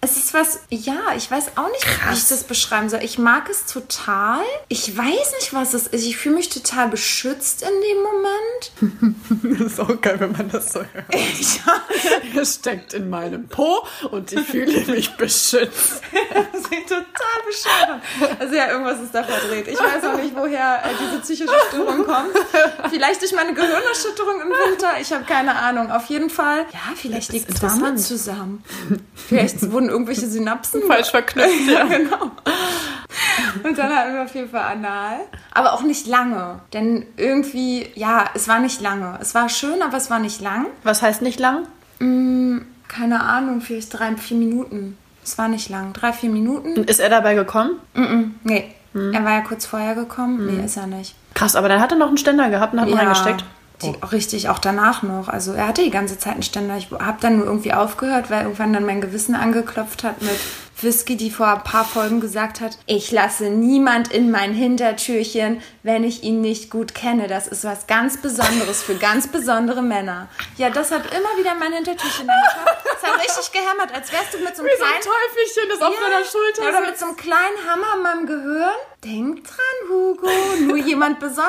Es 0.00 0.16
ist 0.16 0.32
was, 0.32 0.60
ja, 0.70 1.12
ich 1.16 1.28
weiß 1.28 1.56
auch 1.56 1.68
nicht, 1.72 1.84
wie 1.84 2.14
ich 2.14 2.28
das 2.28 2.44
beschreiben 2.44 2.88
soll. 2.88 3.00
Ich 3.02 3.18
mag 3.18 3.50
es 3.50 3.66
total. 3.66 4.42
Ich 4.68 4.96
weiß 4.96 5.32
nicht, 5.40 5.52
was 5.52 5.74
es 5.74 5.88
ist. 5.88 6.06
Ich 6.06 6.16
fühle 6.16 6.36
mich 6.36 6.50
total 6.50 6.88
beschützt 6.88 7.62
in 7.62 7.68
dem 7.68 8.02
Moment. 8.02 9.18
Das 9.58 9.72
ist 9.72 9.80
auch 9.80 10.00
geil, 10.00 10.20
wenn 10.20 10.32
man 10.32 10.50
das 10.50 10.72
so 10.72 10.80
hört. 10.80 11.06
Er 12.34 12.44
steckt 12.44 12.94
in 12.94 13.10
meinem 13.10 13.48
Po 13.48 13.84
und 14.10 14.30
ich 14.32 14.46
fühle 14.46 14.84
mich 14.86 15.16
beschützt. 15.16 16.02
Das 16.52 16.62
sieht 16.70 16.88
total 16.88 17.38
bescheuert. 17.46 18.38
Also 18.38 18.54
ja, 18.54 18.70
irgendwas 18.70 19.00
ist 19.00 19.14
da 19.14 19.24
verdreht. 19.24 19.66
Ich 19.68 19.78
weiß 19.78 20.04
auch 20.04 20.16
nicht, 20.20 20.34
woher 20.36 20.82
äh, 20.84 20.88
diese 21.00 21.20
psychische 21.20 21.58
Störung 21.68 22.04
kommt. 22.04 22.36
Vielleicht 22.90 23.20
durch 23.20 23.32
meine 23.32 23.54
Gehirnerschütterung 23.54 24.40
im 24.42 24.48
Winter. 24.48 25.00
Ich 25.00 25.12
habe 25.12 25.24
keine 25.24 25.56
Ahnung. 25.56 25.90
Auf 25.90 26.06
jeden 26.06 26.30
Fall. 26.30 26.66
Ja, 26.72 26.94
vielleicht 26.94 27.28
ist 27.28 27.32
liegt 27.32 27.50
es 27.50 27.60
damit 27.60 28.00
zusammen. 28.00 28.62
Vielleicht 29.14 29.70
wurden 29.72 29.87
irgendwelche 29.88 30.26
Synapsen 30.26 30.82
Falsch 30.86 31.10
verknüpft, 31.10 31.66
ja. 31.70 31.84
genau. 31.84 32.30
Und 33.64 33.78
dann 33.78 33.94
hatten 33.94 34.14
wir 34.14 34.22
auf 34.22 34.34
jeden 34.34 34.50
Fall 34.50 34.62
anal. 34.72 35.20
Aber 35.54 35.72
auch 35.72 35.82
nicht 35.82 36.06
lange. 36.06 36.60
Denn 36.72 37.06
irgendwie, 37.16 37.86
ja, 37.94 38.26
es 38.34 38.48
war 38.48 38.60
nicht 38.60 38.80
lange. 38.80 39.18
Es 39.20 39.34
war 39.34 39.48
schön, 39.48 39.82
aber 39.82 39.96
es 39.96 40.10
war 40.10 40.18
nicht 40.18 40.40
lang. 40.40 40.66
Was 40.84 41.02
heißt 41.02 41.22
nicht 41.22 41.40
lang? 41.40 41.66
Keine 42.88 43.20
Ahnung, 43.20 43.60
vielleicht 43.60 43.98
drei, 43.98 44.14
vier 44.16 44.36
Minuten. 44.36 44.96
Es 45.24 45.36
war 45.36 45.48
nicht 45.48 45.68
lang. 45.68 45.92
Drei, 45.92 46.12
vier 46.12 46.30
Minuten. 46.30 46.74
Und 46.74 46.88
ist 46.88 47.00
er 47.00 47.08
dabei 47.10 47.34
gekommen? 47.34 47.72
Nee. 48.44 48.74
Er 48.94 49.24
war 49.24 49.32
ja 49.32 49.40
kurz 49.42 49.66
vorher 49.66 49.94
gekommen. 49.94 50.46
Nee, 50.46 50.64
ist 50.64 50.76
er 50.76 50.86
nicht. 50.86 51.14
Krass, 51.34 51.54
aber 51.54 51.68
dann 51.68 51.80
hat 51.80 51.92
er 51.92 51.98
noch 51.98 52.08
einen 52.08 52.18
Ständer 52.18 52.50
gehabt 52.50 52.72
und 52.72 52.80
hat 52.80 52.88
ihn 52.88 52.96
reingesteckt. 52.96 53.44
Die, 53.82 53.94
Richtig, 54.10 54.48
auch 54.48 54.58
danach 54.58 55.02
noch. 55.02 55.28
Also 55.28 55.52
er 55.52 55.68
hatte 55.68 55.82
die 55.82 55.90
ganze 55.90 56.18
Zeit 56.18 56.34
einen 56.34 56.42
Ständer. 56.42 56.76
Ich 56.76 56.90
habe 56.90 57.18
dann 57.20 57.38
nur 57.38 57.46
irgendwie 57.46 57.72
aufgehört, 57.72 58.30
weil 58.30 58.42
irgendwann 58.42 58.72
dann 58.72 58.84
mein 58.84 59.00
Gewissen 59.00 59.34
angeklopft 59.34 60.04
hat 60.04 60.20
mit 60.22 60.38
Whisky, 60.82 61.16
die 61.16 61.30
vor 61.30 61.48
ein 61.48 61.64
paar 61.64 61.84
Folgen 61.84 62.20
gesagt 62.20 62.60
hat, 62.60 62.78
ich 62.86 63.10
lasse 63.10 63.50
niemand 63.50 64.12
in 64.12 64.30
mein 64.30 64.52
Hintertürchen, 64.52 65.62
wenn 65.82 66.04
ich 66.04 66.22
ihn 66.22 66.40
nicht 66.40 66.70
gut 66.70 66.94
kenne. 66.94 67.26
Das 67.26 67.48
ist 67.48 67.64
was 67.64 67.86
ganz 67.86 68.16
Besonderes 68.18 68.82
für 68.82 68.94
ganz 68.94 69.26
besondere 69.28 69.82
Männer. 69.82 70.28
Ja, 70.56 70.70
das 70.70 70.90
hat 70.90 71.06
immer 71.06 71.36
wieder 71.38 71.54
mein 71.54 71.72
Hintertürchen 71.72 72.28
angeklopft. 72.28 72.84
Es 72.96 73.08
hat 73.08 73.20
richtig 73.20 73.52
gehämmert, 73.52 73.94
als 73.94 74.12
wärst 74.12 74.34
du 74.34 74.38
mit 74.38 74.56
so 74.56 74.62
einem 74.62 74.70
Wie 74.70 74.78
so 74.78 74.84
ein 74.84 74.90
kleinen 74.90 75.04
Teufelchen, 75.04 75.68
das 75.70 75.80
auf 75.80 75.94
deiner 76.00 76.24
Schulter 76.24 76.62
ja, 76.62 76.68
oder 76.68 76.86
mit 76.86 76.98
so 76.98 77.06
einem 77.06 77.16
kleinen 77.16 77.58
Hammer 77.68 77.96
in 77.96 78.02
meinem 78.02 78.26
Gehirn. 78.26 78.74
Denk 79.04 79.44
dran, 79.44 79.88
Hugo, 79.88 80.26
nur 80.66 80.76
jemand 80.76 81.20
Besonderes. 81.20 81.48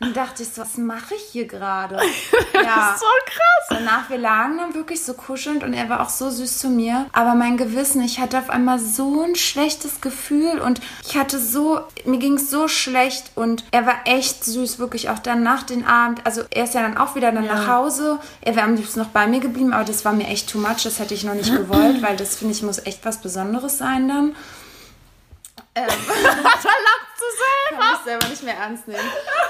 Und 0.00 0.16
dachte 0.16 0.42
ich 0.42 0.48
so, 0.48 0.62
was 0.62 0.78
mache 0.78 1.14
ich 1.14 1.22
hier 1.32 1.46
gerade? 1.46 1.98
Ja. 2.54 2.64
Das 2.64 2.94
ist 2.94 3.00
so 3.00 3.06
krass. 3.26 3.66
Danach, 3.78 4.10
wir 4.10 4.18
lagen 4.18 4.56
dann 4.58 4.74
wirklich 4.74 5.04
so 5.04 5.14
kuschelnd 5.14 5.62
und 5.62 5.74
er 5.74 5.88
war 5.88 6.00
auch 6.00 6.08
so 6.08 6.28
süß 6.28 6.58
zu 6.58 6.68
mir. 6.68 7.06
Aber 7.12 7.34
mein 7.34 7.56
Gewissen, 7.56 8.02
ich 8.02 8.18
hatte 8.18 8.36
auf 8.36 8.50
einmal 8.50 8.80
so 8.80 9.22
ein 9.22 9.36
schlechtes 9.36 10.00
Gefühl 10.00 10.58
und 10.58 10.80
ich 11.06 11.16
hatte 11.16 11.38
so, 11.38 11.80
mir 12.04 12.18
ging 12.18 12.34
es 12.34 12.50
so 12.50 12.66
schlecht 12.66 13.30
und 13.36 13.64
er 13.70 13.86
war 13.86 13.94
echt 14.06 14.44
süß, 14.44 14.80
wirklich 14.80 15.08
auch 15.08 15.20
dann 15.20 15.44
nach 15.44 15.62
den 15.62 15.86
Abend. 15.86 16.20
Also 16.26 16.42
er 16.50 16.64
ist 16.64 16.74
ja 16.74 16.82
dann 16.82 16.96
auch 16.98 17.14
wieder 17.14 17.30
dann 17.30 17.44
Ja. 17.44 17.54
nach 17.54 17.68
Hause. 17.68 18.18
Er 18.40 18.56
wäre 18.56 18.66
am 18.66 18.74
liebsten 18.74 18.98
noch 18.98 19.08
bei 19.08 19.28
mir 19.28 19.40
geblieben, 19.40 19.72
aber 19.72 19.84
das 19.84 20.04
war 20.04 20.12
mir 20.12 20.26
echt 20.26 20.50
too 20.50 20.58
much. 20.58 20.82
Das 20.82 20.98
hätte 20.98 21.14
ich 21.14 21.22
noch 21.22 21.34
nicht 21.34 21.52
gewollt, 21.56 22.02
weil 22.02 22.16
das 22.16 22.34
finde 22.36 22.54
ich 22.54 22.62
muss 22.62 22.78
echt 22.84 23.04
was 23.04 23.18
Besonderes 23.18 23.78
sein 23.78 24.08
dann. 24.08 24.34
Da 25.86 26.30
lacht 26.32 27.08
sie 27.16 27.70
selber. 27.70 27.82
kann 27.82 27.92
mich 27.92 28.00
selber 28.04 28.28
nicht 28.28 28.42
mehr 28.42 28.54
ernst 28.56 28.88
nehmen. 28.88 29.00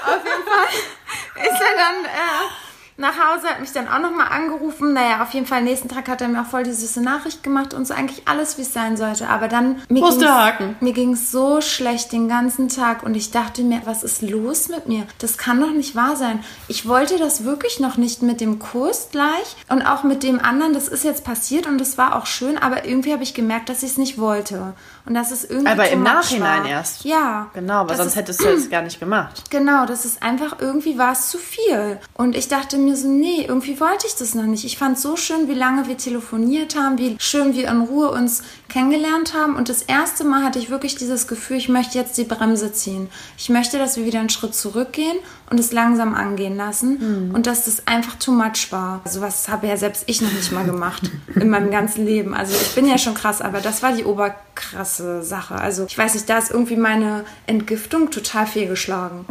Auf 0.05 0.23
jeden 0.23 0.43
Fall 0.43 1.45
ist 1.45 1.61
er 1.61 1.77
dann 1.77 2.05
äh, 2.05 2.49
nach 2.97 3.13
Hause, 3.13 3.47
hat 3.47 3.61
mich 3.61 3.71
dann 3.71 3.87
auch 3.87 3.99
nochmal 3.99 4.27
angerufen. 4.27 4.91
Naja, 4.91 5.23
auf 5.23 5.31
jeden 5.33 5.45
Fall, 5.45 5.61
nächsten 5.61 5.87
Tag 5.87 6.09
hat 6.09 6.19
er 6.19 6.27
mir 6.27 6.41
auch 6.41 6.45
voll 6.45 6.63
die 6.63 6.73
süße 6.73 6.99
Nachricht 7.01 7.43
gemacht 7.43 7.73
und 7.73 7.87
so 7.87 7.93
eigentlich 7.93 8.27
alles, 8.27 8.57
wie 8.57 8.63
es 8.63 8.73
sein 8.73 8.97
sollte. 8.97 9.29
Aber 9.29 9.47
dann, 9.47 9.81
ging's- 10.01 10.25
Haken? 10.27 10.75
mir 10.81 10.91
ging 10.91 11.13
es 11.13 11.31
so 11.31 11.61
schlecht 11.61 12.11
den 12.11 12.27
ganzen 12.27 12.67
Tag 12.67 13.03
und 13.03 13.15
ich 13.15 13.31
dachte 13.31 13.61
mir, 13.61 13.81
was 13.85 14.03
ist 14.03 14.21
los 14.21 14.67
mit 14.67 14.87
mir? 14.87 15.07
Das 15.19 15.37
kann 15.37 15.61
doch 15.61 15.71
nicht 15.71 15.95
wahr 15.95 16.17
sein. 16.17 16.43
Ich 16.67 16.89
wollte 16.89 17.17
das 17.17 17.45
wirklich 17.45 17.79
noch 17.79 17.95
nicht 17.95 18.21
mit 18.21 18.41
dem 18.41 18.59
Kurs 18.59 19.07
gleich 19.13 19.55
und 19.69 19.81
auch 19.81 20.03
mit 20.03 20.21
dem 20.23 20.41
anderen. 20.41 20.73
Das 20.73 20.89
ist 20.89 21.05
jetzt 21.05 21.23
passiert 21.23 21.67
und 21.67 21.77
das 21.77 21.97
war 21.97 22.17
auch 22.17 22.25
schön, 22.25 22.57
aber 22.57 22.83
irgendwie 22.83 23.13
habe 23.13 23.23
ich 23.23 23.33
gemerkt, 23.33 23.69
dass 23.69 23.81
ich 23.81 23.91
es 23.91 23.97
nicht 23.97 24.17
wollte. 24.17 24.73
Und 25.09 25.15
das 25.15 25.31
ist 25.31 25.49
irgendwie 25.49 25.71
Aber 25.71 25.89
im 25.89 26.03
Nachhinein 26.03 26.63
war. 26.63 26.69
erst. 26.69 27.03
Ja. 27.03 27.49
Genau, 27.55 27.89
weil 27.89 27.97
sonst 27.97 28.11
ist- 28.11 28.15
hättest 28.15 28.41
du 28.41 28.45
das 28.45 28.69
gar 28.69 28.83
nicht 28.83 28.99
gemacht. 28.99 29.41
Genau, 29.49 29.87
das 29.87 30.05
ist 30.05 30.21
einfach, 30.21 30.57
irgendwie 30.59 30.97
war 30.99 31.11
es 31.13 31.29
zu 31.29 31.39
viel. 31.39 31.99
Und 32.13 32.35
ich 32.35 32.47
dachte 32.47 32.77
mir 32.77 32.95
so, 32.95 33.07
nee, 33.07 33.43
irgendwie 33.47 33.79
wollte 33.79 34.05
ich 34.05 34.15
das 34.15 34.35
noch 34.35 34.43
nicht. 34.43 34.65
Ich 34.65 34.77
fand 34.77 34.99
so 34.99 35.15
schön, 35.17 35.47
wie 35.47 35.55
lange 35.55 35.87
wir 35.87 35.97
telefoniert 35.97 36.75
haben, 36.77 36.97
wie 36.99 37.17
schön 37.19 37.55
wir 37.55 37.67
in 37.69 37.81
Ruhe 37.81 38.11
uns 38.11 38.43
kennengelernt 38.69 39.33
haben. 39.33 39.55
Und 39.55 39.69
das 39.69 39.81
erste 39.81 40.23
Mal 40.23 40.43
hatte 40.43 40.59
ich 40.59 40.69
wirklich 40.69 40.95
dieses 40.95 41.27
Gefühl, 41.27 41.57
ich 41.57 41.69
möchte 41.69 41.97
jetzt 41.97 42.17
die 42.17 42.23
Bremse 42.23 42.71
ziehen. 42.71 43.09
Ich 43.37 43.49
möchte, 43.49 43.77
dass 43.77 43.97
wir 43.97 44.05
wieder 44.05 44.19
einen 44.19 44.29
Schritt 44.29 44.55
zurückgehen 44.55 45.17
und 45.49 45.59
es 45.59 45.71
langsam 45.71 46.13
angehen 46.13 46.55
lassen. 46.55 47.31
Und 47.33 47.47
dass 47.47 47.65
das 47.65 47.87
einfach 47.87 48.15
too 48.15 48.31
much 48.31 48.71
war. 48.71 49.01
Sowas 49.05 49.49
habe 49.49 49.67
ja 49.67 49.77
selbst 49.77 50.03
ich 50.07 50.21
noch 50.21 50.31
nicht 50.31 50.51
mal 50.51 50.65
gemacht 50.65 51.09
in 51.35 51.49
meinem 51.49 51.71
ganzen 51.71 52.05
Leben. 52.05 52.33
Also 52.33 52.55
ich 52.55 52.75
bin 52.75 52.87
ja 52.87 52.97
schon 52.97 53.15
krass, 53.15 53.41
aber 53.41 53.59
das 53.59 53.83
war 53.83 53.93
die 53.93 54.05
oberkrasse 54.05 55.23
Sache. 55.23 55.55
Also 55.55 55.85
ich 55.85 55.97
weiß 55.97 56.13
nicht, 56.13 56.29
da 56.29 56.37
ist 56.37 56.51
irgendwie 56.51 56.77
meine 56.77 57.25
Entgiftung 57.47 58.11
total 58.11 58.47
fehlgeschlagen. 58.47 59.25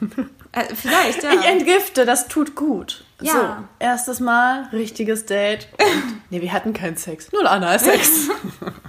Äh, 0.52 0.74
vielleicht, 0.74 1.22
ja. 1.22 1.32
Ich 1.32 1.44
entgifte, 1.44 2.04
das 2.04 2.26
tut 2.26 2.56
gut. 2.56 3.04
Ja. 3.20 3.32
So, 3.32 3.38
erstes 3.78 4.18
Mal, 4.20 4.68
richtiges 4.72 5.26
Date. 5.26 5.68
Und, 5.78 6.20
nee, 6.30 6.40
wir 6.40 6.52
hatten 6.52 6.72
keinen 6.72 6.96
Sex. 6.96 7.30
Null 7.32 7.46
Anal-Sex. 7.46 8.28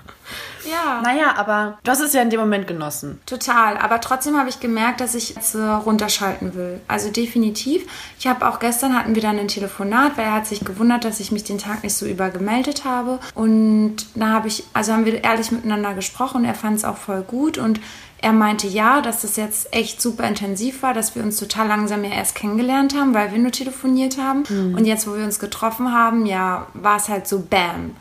ja. 0.72 1.02
naja, 1.02 1.36
aber 1.38 1.78
du 1.84 1.92
hast 1.92 2.00
es 2.00 2.14
ja 2.14 2.22
in 2.22 2.30
dem 2.30 2.40
Moment 2.40 2.68
genossen. 2.68 3.20
Total, 3.26 3.78
aber 3.78 4.02
trotzdem 4.02 4.38
habe 4.38 4.50
ich 4.50 4.60
gemerkt, 4.60 5.02
dass 5.02 5.16
ich 5.16 5.36
jetzt 5.36 5.56
äh, 5.56 5.62
runterschalten 5.62 6.56
will. 6.56 6.82
Also 6.88 7.12
definitiv. 7.12 7.86
Ich 8.20 8.28
habe 8.28 8.48
auch 8.48 8.60
gestern 8.60 8.98
hatten 8.98 9.16
wir 9.16 9.22
dann 9.22 9.38
ein 9.38 9.48
Telefonat, 9.48 10.18
weil 10.18 10.26
er 10.26 10.34
hat 10.34 10.48
sich 10.48 10.64
gewundert, 10.64 11.06
dass 11.06 11.20
ich 11.20 11.32
mich 11.32 11.44
den 11.44 11.58
Tag 11.58 11.84
nicht 11.84 11.96
so 11.96 12.06
über 12.06 12.30
gemeldet 12.30 12.86
habe. 12.86 13.20
Und 13.36 13.98
da 14.16 14.28
habe 14.28 14.48
ich, 14.48 14.64
also 14.74 14.94
haben 14.94 15.06
wir 15.06 15.24
ehrlich 15.24 15.52
miteinander 15.52 15.94
gesprochen. 15.94 16.46
Er 16.46 16.56
fand 16.56 16.78
es 16.78 16.86
auch 16.86 16.98
voll 16.98 17.22
gut 17.22 17.58
und 17.58 17.80
er 18.24 18.34
meinte 18.34 18.68
ja, 18.68 19.02
dass 19.02 19.24
das 19.24 19.36
jetzt 19.36 19.74
echt 19.74 20.00
super 20.00 20.28
intensiv 20.28 20.84
war, 20.84 20.94
dass 20.94 21.16
wir 21.16 21.24
uns 21.24 21.38
total 21.38 21.68
langsam 21.68 22.04
ja 22.04 22.12
erst 22.12 22.36
kennengelernt 22.36 22.96
haben, 22.96 23.16
weil 23.16 23.32
wir 23.32 23.40
nur 23.40 23.52
telefoniert 23.52 24.20
haben. 24.20 24.44
Und 24.76 24.86
jetzt, 24.86 25.08
wo 25.08 25.16
wir 25.16 25.24
uns 25.24 25.40
getroffen 25.40 25.92
haben, 25.92 26.28
ja, 26.28 26.68
war 26.76 26.98
es 26.98 27.10
halt 27.10 27.28
so 27.28 27.40
Bam. 27.40 27.96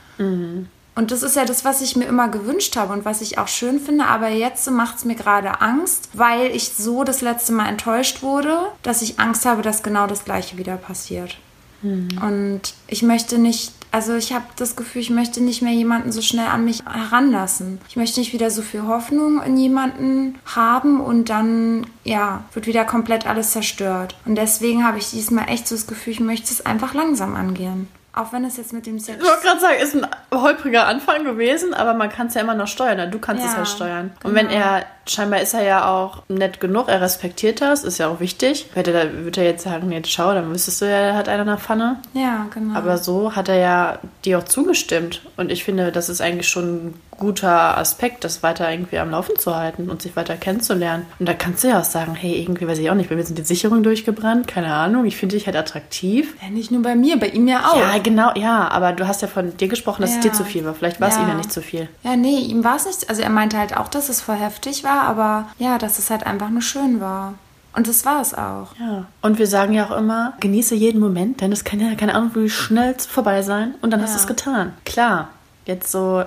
Und 0.94 1.10
das 1.12 1.22
ist 1.22 1.36
ja 1.36 1.44
das, 1.44 1.64
was 1.64 1.80
ich 1.80 1.96
mir 1.96 2.06
immer 2.06 2.28
gewünscht 2.28 2.76
habe 2.76 2.92
und 2.92 3.04
was 3.04 3.20
ich 3.20 3.38
auch 3.38 3.48
schön 3.48 3.80
finde. 3.80 4.06
Aber 4.06 4.28
jetzt 4.28 4.68
macht 4.70 4.98
es 4.98 5.04
mir 5.04 5.14
gerade 5.14 5.60
Angst, 5.60 6.10
weil 6.12 6.54
ich 6.54 6.70
so 6.70 7.04
das 7.04 7.20
letzte 7.20 7.52
Mal 7.52 7.68
enttäuscht 7.68 8.22
wurde, 8.22 8.58
dass 8.82 9.02
ich 9.02 9.18
Angst 9.18 9.46
habe, 9.46 9.62
dass 9.62 9.82
genau 9.82 10.06
das 10.06 10.24
Gleiche 10.24 10.58
wieder 10.58 10.76
passiert. 10.76 11.38
Und 11.82 12.74
ich 12.88 13.02
möchte 13.02 13.38
nicht, 13.38 13.72
also 13.90 14.14
ich 14.14 14.34
habe 14.34 14.44
das 14.56 14.76
Gefühl, 14.76 15.00
ich 15.00 15.10
möchte 15.10 15.40
nicht 15.40 15.62
mehr 15.62 15.72
jemanden 15.72 16.12
so 16.12 16.20
schnell 16.20 16.46
an 16.46 16.64
mich 16.64 16.84
heranlassen. 16.84 17.80
Ich 17.88 17.96
möchte 17.96 18.20
nicht 18.20 18.34
wieder 18.34 18.50
so 18.50 18.60
viel 18.60 18.82
Hoffnung 18.82 19.42
in 19.42 19.56
jemanden 19.56 20.38
haben 20.44 21.00
und 21.00 21.30
dann, 21.30 21.86
ja, 22.04 22.44
wird 22.52 22.66
wieder 22.66 22.84
komplett 22.84 23.26
alles 23.26 23.52
zerstört. 23.52 24.16
Und 24.26 24.36
deswegen 24.36 24.84
habe 24.84 24.98
ich 24.98 25.10
diesmal 25.10 25.48
echt 25.48 25.66
so 25.66 25.74
das 25.74 25.86
Gefühl, 25.86 26.12
ich 26.12 26.20
möchte 26.20 26.52
es 26.52 26.66
einfach 26.66 26.92
langsam 26.92 27.34
angehen. 27.34 27.88
Auch 28.12 28.32
wenn 28.32 28.44
es 28.44 28.56
jetzt 28.56 28.72
mit 28.72 28.86
dem 28.86 28.98
Sex. 28.98 29.18
Ich 29.22 29.24
wollte 29.28 29.42
gerade 29.42 29.60
sagen, 29.60 29.78
ist 29.80 29.94
ein 29.94 30.06
holpriger 30.34 30.86
Anfang 30.86 31.24
gewesen, 31.24 31.74
aber 31.74 31.94
man 31.94 32.08
kann 32.08 32.26
es 32.26 32.34
ja 32.34 32.40
immer 32.40 32.54
noch 32.54 32.66
steuern. 32.66 32.94
oder 32.94 33.06
Du 33.06 33.18
kannst 33.20 33.44
es 33.44 33.52
Ja, 33.52 33.58
halt 33.58 33.68
steuern. 33.68 34.12
Und 34.24 34.34
wenn 34.34 34.48
genau. 34.48 34.60
er, 34.60 34.86
scheinbar 35.06 35.40
ist 35.40 35.54
er 35.54 35.62
ja 35.62 35.88
auch 35.90 36.22
nett 36.28 36.60
genug, 36.60 36.88
er 36.88 37.00
respektiert 37.00 37.60
das, 37.60 37.84
ist 37.84 37.98
ja 37.98 38.08
auch 38.08 38.20
wichtig. 38.20 38.66
Hätte 38.74 38.92
er, 38.92 39.24
würde 39.24 39.40
er 39.40 39.46
jetzt 39.46 39.64
sagen, 39.64 39.88
nee, 39.88 40.00
schau, 40.06 40.32
dann 40.34 40.50
wüsstest 40.52 40.80
du 40.82 40.84
ja, 40.86 40.92
er 40.96 41.14
hat 41.16 41.28
einer 41.28 41.42
in 41.42 41.48
der 41.48 41.58
Pfanne. 41.58 41.96
Ja, 42.14 42.46
genau. 42.52 42.76
Aber 42.78 42.98
so 42.98 43.34
hat 43.36 43.48
er 43.48 43.58
ja 43.58 43.98
dir 44.24 44.38
auch 44.38 44.44
zugestimmt. 44.44 45.22
Und 45.36 45.50
ich 45.50 45.64
finde, 45.64 45.92
das 45.92 46.08
ist 46.08 46.20
eigentlich 46.20 46.48
schon 46.48 46.64
ein 46.88 46.94
guter 47.18 47.76
Aspekt, 47.76 48.24
das 48.24 48.42
weiter 48.42 48.70
irgendwie 48.70 48.98
am 48.98 49.10
Laufen 49.10 49.38
zu 49.38 49.54
halten 49.54 49.90
und 49.90 50.00
sich 50.00 50.16
weiter 50.16 50.36
kennenzulernen. 50.36 51.04
Und 51.18 51.28
da 51.28 51.34
kannst 51.34 51.62
du 51.62 51.68
ja 51.68 51.78
auch 51.80 51.84
sagen, 51.84 52.14
hey, 52.14 52.40
irgendwie 52.40 52.66
weiß 52.66 52.78
ich 52.78 52.88
auch 52.90 52.94
nicht, 52.94 53.10
bei 53.10 53.14
mir 53.16 53.24
sind 53.24 53.36
die 53.36 53.42
Sicherungen 53.42 53.82
durchgebrannt, 53.82 54.46
keine 54.48 54.72
Ahnung, 54.72 55.04
ich 55.04 55.18
finde 55.18 55.36
dich 55.36 55.44
halt 55.44 55.54
attraktiv. 55.56 56.34
ja, 56.42 56.48
nicht 56.48 56.70
nur 56.70 56.80
bei 56.80 56.94
mir, 56.96 57.18
bei 57.20 57.26
ihm 57.28 57.46
ja 57.46 57.66
auch. 57.70 57.78
Ja, 57.78 57.98
genau, 58.02 58.30
ja, 58.36 58.68
aber 58.68 58.92
du 58.92 59.06
hast 59.06 59.20
ja 59.20 59.28
von 59.28 59.54
dir 59.58 59.68
gesprochen, 59.68 60.00
dass 60.00 60.12
es 60.12 60.16
Ja. 60.16 60.22
dir 60.22 60.32
zu 60.32 60.44
viel 60.44 60.64
war. 60.64 60.72
Vielleicht 60.72 60.98
war 60.98 61.08
es 61.08 61.16
Ja. 61.16 61.22
ihm 61.22 61.28
ja 61.28 61.34
nicht 61.34 61.52
zu 61.52 61.60
viel. 61.60 61.88
Ja, 62.04 62.16
nee, 62.16 62.38
ihm 62.38 62.64
war 62.64 62.76
es 62.76 62.86
nicht. 62.86 63.10
Also 63.10 63.20
er 63.20 63.28
meinte 63.30 63.58
halt 63.58 63.76
auch, 63.76 63.88
dass 63.88 64.08
es 64.08 64.22
voll 64.22 64.36
heftig 64.36 64.82
war, 64.82 64.99
aber 65.02 65.46
ja, 65.58 65.78
dass 65.78 65.98
es 65.98 66.10
halt 66.10 66.26
einfach 66.26 66.50
nur 66.50 66.62
schön 66.62 67.00
war. 67.00 67.34
Und 67.72 67.86
das 67.86 68.04
war 68.04 68.20
es 68.20 68.34
auch. 68.34 68.74
Ja. 68.80 69.06
Und 69.22 69.38
wir 69.38 69.46
sagen 69.46 69.72
ja 69.74 69.86
auch 69.86 69.96
immer, 69.96 70.32
genieße 70.40 70.74
jeden 70.74 71.00
Moment, 71.00 71.40
denn 71.40 71.52
es 71.52 71.62
kann 71.64 71.78
ja 71.80 71.94
keine 71.94 72.14
Ahnung, 72.16 72.32
wie 72.34 72.50
schnell 72.50 72.96
vorbei 72.98 73.42
sein 73.42 73.74
und 73.80 73.90
dann 73.92 74.02
hast 74.02 74.10
Ja. 74.10 74.16
du 74.16 74.20
es 74.22 74.26
getan. 74.26 74.72
Klar, 74.84 75.28
jetzt 75.66 75.92
so 75.92 76.24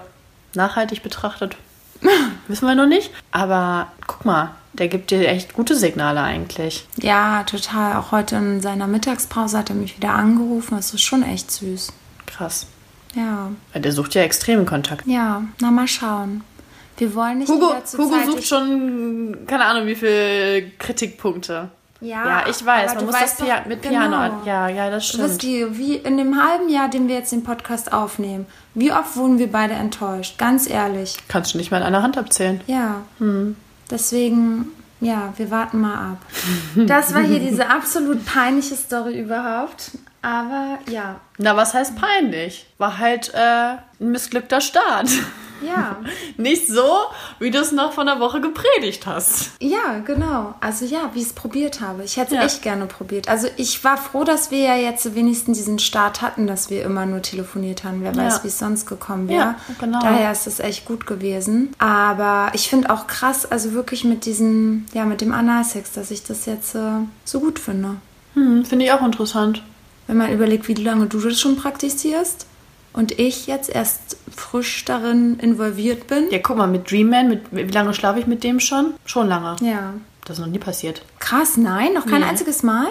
nachhaltig 0.55 1.03
betrachtet, 1.03 1.57
wissen 2.47 2.65
wir 2.67 2.75
noch 2.75 2.85
nicht. 2.87 3.11
Aber 3.31 3.87
guck 4.07 4.23
mal, 4.23 4.51
der 4.73 4.87
gibt 4.87 5.11
dir 5.11 5.27
echt 5.27 5.53
gute 5.53 5.75
Signale 5.75 6.21
eigentlich. 6.21 6.87
Ja, 6.97 7.43
total. 7.43 7.97
Auch 7.97 8.11
heute 8.13 8.37
in 8.37 8.61
seiner 8.61 8.87
Mittagspause 8.87 9.57
hat 9.57 9.69
er 9.69 9.75
mich 9.75 9.97
wieder 9.97 10.13
angerufen. 10.13 10.75
Das 10.77 10.93
ist 10.93 11.01
schon 11.01 11.23
echt 11.23 11.51
süß. 11.51 11.91
Krass. 12.25 12.67
Ja. 13.15 13.49
Der 13.75 13.91
sucht 13.91 14.15
ja 14.15 14.21
extremen 14.23 14.65
Kontakt. 14.65 15.05
Ja, 15.05 15.43
na 15.59 15.69
mal 15.71 15.87
schauen. 15.87 16.43
Wir 16.97 17.15
wollen 17.15 17.39
nicht 17.39 17.49
Hugo, 17.49 17.73
Hugo 17.97 18.15
sucht 18.31 18.45
schon, 18.47 19.37
keine 19.47 19.65
Ahnung, 19.65 19.87
wie 19.87 19.95
viele 19.95 20.71
Kritikpunkte. 20.77 21.69
Ja, 22.01 22.25
Ja, 22.27 22.43
ich 22.49 22.63
weiß, 22.65 22.95
man 22.95 22.99
du 22.99 23.05
muss 23.11 23.19
das 23.19 23.37
Pia 23.37 23.59
doch- 23.59 23.65
mit 23.65 23.81
genau. 23.81 23.99
Piano 23.99 24.15
an. 24.17 24.31
Ja, 24.45 24.67
ja, 24.67 24.89
das 24.89 25.09
Du 25.11 25.19
wisst, 25.19 25.41
stimmt. 25.41 25.41
die, 25.43 25.77
wie 25.77 25.95
in 25.95 26.17
dem 26.17 26.41
halben 26.41 26.67
Jahr, 26.69 26.89
den 26.89 27.07
wir 27.07 27.15
jetzt 27.15 27.31
den 27.31 27.43
Podcast 27.43 27.93
aufnehmen, 27.93 28.45
wie 28.73 28.91
oft 28.91 29.15
wurden 29.15 29.39
wir 29.39 29.49
beide 29.51 29.73
enttäuscht? 29.73 30.37
Ganz 30.37 30.69
ehrlich. 30.69 31.15
Kannst 31.29 31.53
du 31.53 31.57
nicht 31.57 31.71
mal 31.71 31.77
in 31.77 31.83
einer 31.83 32.03
Hand 32.03 32.17
abzählen. 32.17 32.59
Ja. 32.67 33.01
Hm. 33.19 33.55
Deswegen, 33.89 34.67
ja, 34.99 35.33
wir 35.37 35.49
warten 35.49 35.79
mal 35.79 36.11
ab. 36.11 36.17
Das 36.75 37.13
war 37.13 37.21
hier 37.21 37.39
diese 37.39 37.69
absolut 37.69 38.25
peinliche 38.25 38.75
Story 38.75 39.19
überhaupt. 39.19 39.91
Aber 40.21 40.79
ja, 40.89 41.19
Na, 41.37 41.55
was 41.55 41.73
heißt 41.73 41.95
peinlich? 41.95 42.65
War 42.77 42.97
halt 42.97 43.33
äh, 43.33 43.37
ein 43.99 44.11
missglückter 44.11 44.59
Start. 44.61 45.09
Ja, 45.65 45.97
Nicht 46.37 46.67
so, 46.67 46.83
wie 47.39 47.51
du 47.51 47.59
es 47.59 47.71
noch 47.71 47.93
von 47.93 48.05
der 48.07 48.19
Woche 48.19 48.41
gepredigt 48.41 49.05
hast. 49.05 49.51
ja, 49.59 49.99
genau. 50.05 50.55
Also 50.59 50.85
ja, 50.85 51.09
wie 51.13 51.19
ich 51.19 51.27
es 51.27 51.33
probiert 51.33 51.81
habe. 51.81 52.03
Ich 52.03 52.17
hätte 52.17 52.35
es 52.35 52.39
Ja. 52.39 52.45
echt 52.45 52.61
gerne 52.61 52.85
probiert. 52.85 53.27
Also 53.29 53.47
ich 53.57 53.83
war 53.83 53.97
froh, 53.97 54.23
dass 54.23 54.51
wir 54.51 54.59
ja 54.59 54.75
jetzt 54.75 55.15
wenigstens 55.15 55.57
diesen 55.57 55.79
Start 55.79 56.21
hatten, 56.21 56.47
dass 56.47 56.69
wir 56.69 56.83
immer 56.83 57.05
nur 57.05 57.21
telefoniert 57.21 57.83
haben. 57.83 58.01
Wer 58.03 58.15
weiß, 58.15 58.37
Ja. 58.37 58.43
wie 58.43 58.47
es 58.47 58.59
sonst 58.59 58.85
gekommen 58.85 59.27
wäre. 59.27 59.39
Ja, 59.39 59.55
genau. 59.79 59.99
Daher 60.01 60.31
ist 60.31 60.47
es 60.47 60.59
echt 60.59 60.85
gut 60.85 61.05
gewesen. 61.07 61.73
Aber 61.79 62.51
ich 62.53 62.67
finde 62.69 62.89
auch 62.89 63.07
krass, 63.07 63.45
also 63.49 63.73
wirklich 63.73 64.03
mit 64.03 64.25
diesem, 64.25 64.85
ja, 64.93 65.05
mit 65.05 65.21
dem 65.21 65.31
Analsex, 65.33 65.91
dass 65.93 66.11
ich 66.11 66.23
das 66.23 66.45
jetzt 66.45 66.75
äh, 66.75 66.79
so 67.25 67.39
gut 67.39 67.59
finde. 67.59 67.95
Hm, 68.33 68.65
Finde 68.65 68.85
ich 68.85 68.91
auch 68.91 69.01
interessant. 69.03 69.63
Wenn 70.07 70.17
man 70.17 70.31
überlegt, 70.33 70.67
wie 70.67 70.73
lange 70.73 71.05
du 71.07 71.19
das 71.19 71.39
schon 71.39 71.55
praktizierst 71.55 72.45
und 72.93 73.19
ich 73.19 73.47
jetzt 73.47 73.69
erst 73.69 74.17
frisch 74.35 74.85
darin 74.85 75.37
involviert 75.39 76.07
bin. 76.07 76.29
Ja, 76.31 76.39
guck 76.39 76.57
mal, 76.57 76.67
mit 76.67 76.89
Dream 76.89 77.09
Man, 77.09 77.29
mit, 77.29 77.41
wie 77.51 77.63
lange 77.63 77.93
schlafe 77.93 78.19
ich 78.19 78.27
mit 78.27 78.43
dem 78.43 78.59
schon? 78.59 78.93
Schon 79.05 79.27
lange. 79.27 79.55
Ja. 79.61 79.93
Das 80.25 80.37
ist 80.37 80.45
noch 80.45 80.51
nie 80.51 80.59
passiert. 80.59 81.03
Krass, 81.19 81.57
nein, 81.57 81.93
noch 81.93 82.05
kein 82.05 82.21
Nee. 82.21 82.27
einziges 82.27 82.63
Mal? 82.63 82.87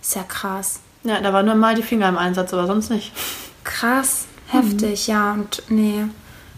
Ist 0.00 0.14
ja 0.16 0.22
krass. 0.22 0.80
Ja, 1.04 1.20
da 1.20 1.32
war 1.32 1.42
nur 1.42 1.54
mal 1.54 1.74
die 1.74 1.82
Finger 1.82 2.08
im 2.08 2.16
Einsatz, 2.16 2.52
aber 2.54 2.66
sonst 2.66 2.90
nicht. 2.90 3.12
Krass, 3.64 4.26
heftig, 4.48 5.06
ja. 5.06 5.32
Und 5.32 5.62
nee, 5.68 6.04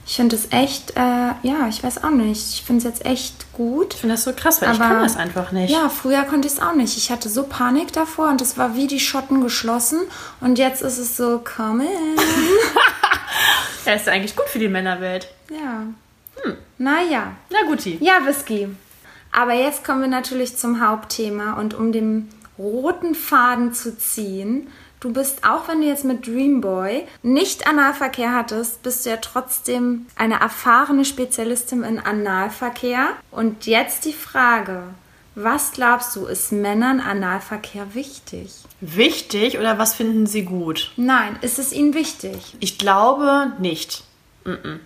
ich 0.06 0.16
finde 0.16 0.36
es 0.36 0.48
echt, 0.50 0.92
äh, 0.96 1.00
ja, 1.42 1.68
ich 1.68 1.82
weiß 1.84 2.02
auch 2.04 2.10
nicht. 2.10 2.54
Ich 2.54 2.62
finde 2.62 2.78
es 2.78 2.84
jetzt 2.84 3.06
echt 3.06 3.52
gut. 3.52 3.94
Ich 3.94 4.00
finde 4.00 4.14
das 4.16 4.24
so 4.24 4.32
krass, 4.32 4.60
weil 4.60 4.72
ich 4.72 4.80
Aber- 4.80 4.94
kann 4.94 5.02
das 5.02 5.16
einfach 5.16 5.52
nicht. 5.52 5.70
Ja, 5.70 5.88
früher 5.88 6.22
konnte 6.24 6.48
ich 6.48 6.54
es 6.54 6.60
auch 6.60 6.74
nicht. 6.74 6.96
Ich 6.96 7.10
hatte 7.10 7.28
so 7.28 7.44
Panik 7.44 7.92
davor 7.92 8.28
und 8.28 8.40
es 8.42 8.58
war 8.58 8.74
wie 8.74 8.86
die 8.88 9.00
Schotten 9.00 9.40
geschlossen. 9.42 10.00
Und 10.40 10.58
jetzt 10.58 10.82
ist 10.82 10.98
es 10.98 11.16
so, 11.16 11.38
come 11.44 11.84
in. 11.84 12.18
Er 13.84 13.96
ist 13.96 14.06
ja 14.06 14.12
eigentlich 14.12 14.36
gut 14.36 14.46
für 14.46 14.58
die 14.60 14.68
Männerwelt. 14.68 15.28
Ja. 15.50 15.82
Hm. 16.42 16.56
Naja. 16.78 17.32
Na 17.50 17.58
guti. 17.68 17.98
Ja, 18.00 18.24
Whisky. 18.24 18.68
Aber 19.32 19.54
jetzt 19.54 19.84
kommen 19.84 20.02
wir 20.02 20.08
natürlich 20.08 20.56
zum 20.56 20.80
Hauptthema 20.86 21.54
und 21.54 21.74
um 21.74 21.90
den 21.92 22.28
roten 22.58 23.14
Faden 23.14 23.72
zu 23.72 23.96
ziehen. 23.98 24.68
Du 25.02 25.12
bist, 25.12 25.42
auch 25.42 25.66
wenn 25.66 25.80
du 25.80 25.88
jetzt 25.88 26.04
mit 26.04 26.28
Dreamboy 26.28 27.02
nicht 27.24 27.66
Analverkehr 27.66 28.32
hattest, 28.32 28.84
bist 28.84 29.04
du 29.04 29.10
ja 29.10 29.16
trotzdem 29.16 30.06
eine 30.14 30.38
erfahrene 30.38 31.04
Spezialistin 31.04 31.82
in 31.82 31.98
Analverkehr. 31.98 33.08
Und 33.32 33.66
jetzt 33.66 34.04
die 34.04 34.12
Frage, 34.12 34.84
was 35.34 35.72
glaubst 35.72 36.14
du, 36.14 36.26
ist 36.26 36.52
Männern 36.52 37.00
Analverkehr 37.00 37.96
wichtig? 37.96 38.52
Wichtig 38.80 39.58
oder 39.58 39.76
was 39.76 39.92
finden 39.92 40.26
Sie 40.26 40.44
gut? 40.44 40.92
Nein, 40.96 41.36
ist 41.40 41.58
es 41.58 41.72
ihnen 41.72 41.94
wichtig? 41.94 42.54
Ich 42.60 42.78
glaube 42.78 43.50
nicht. 43.58 44.04
Mm-mm. 44.44 44.78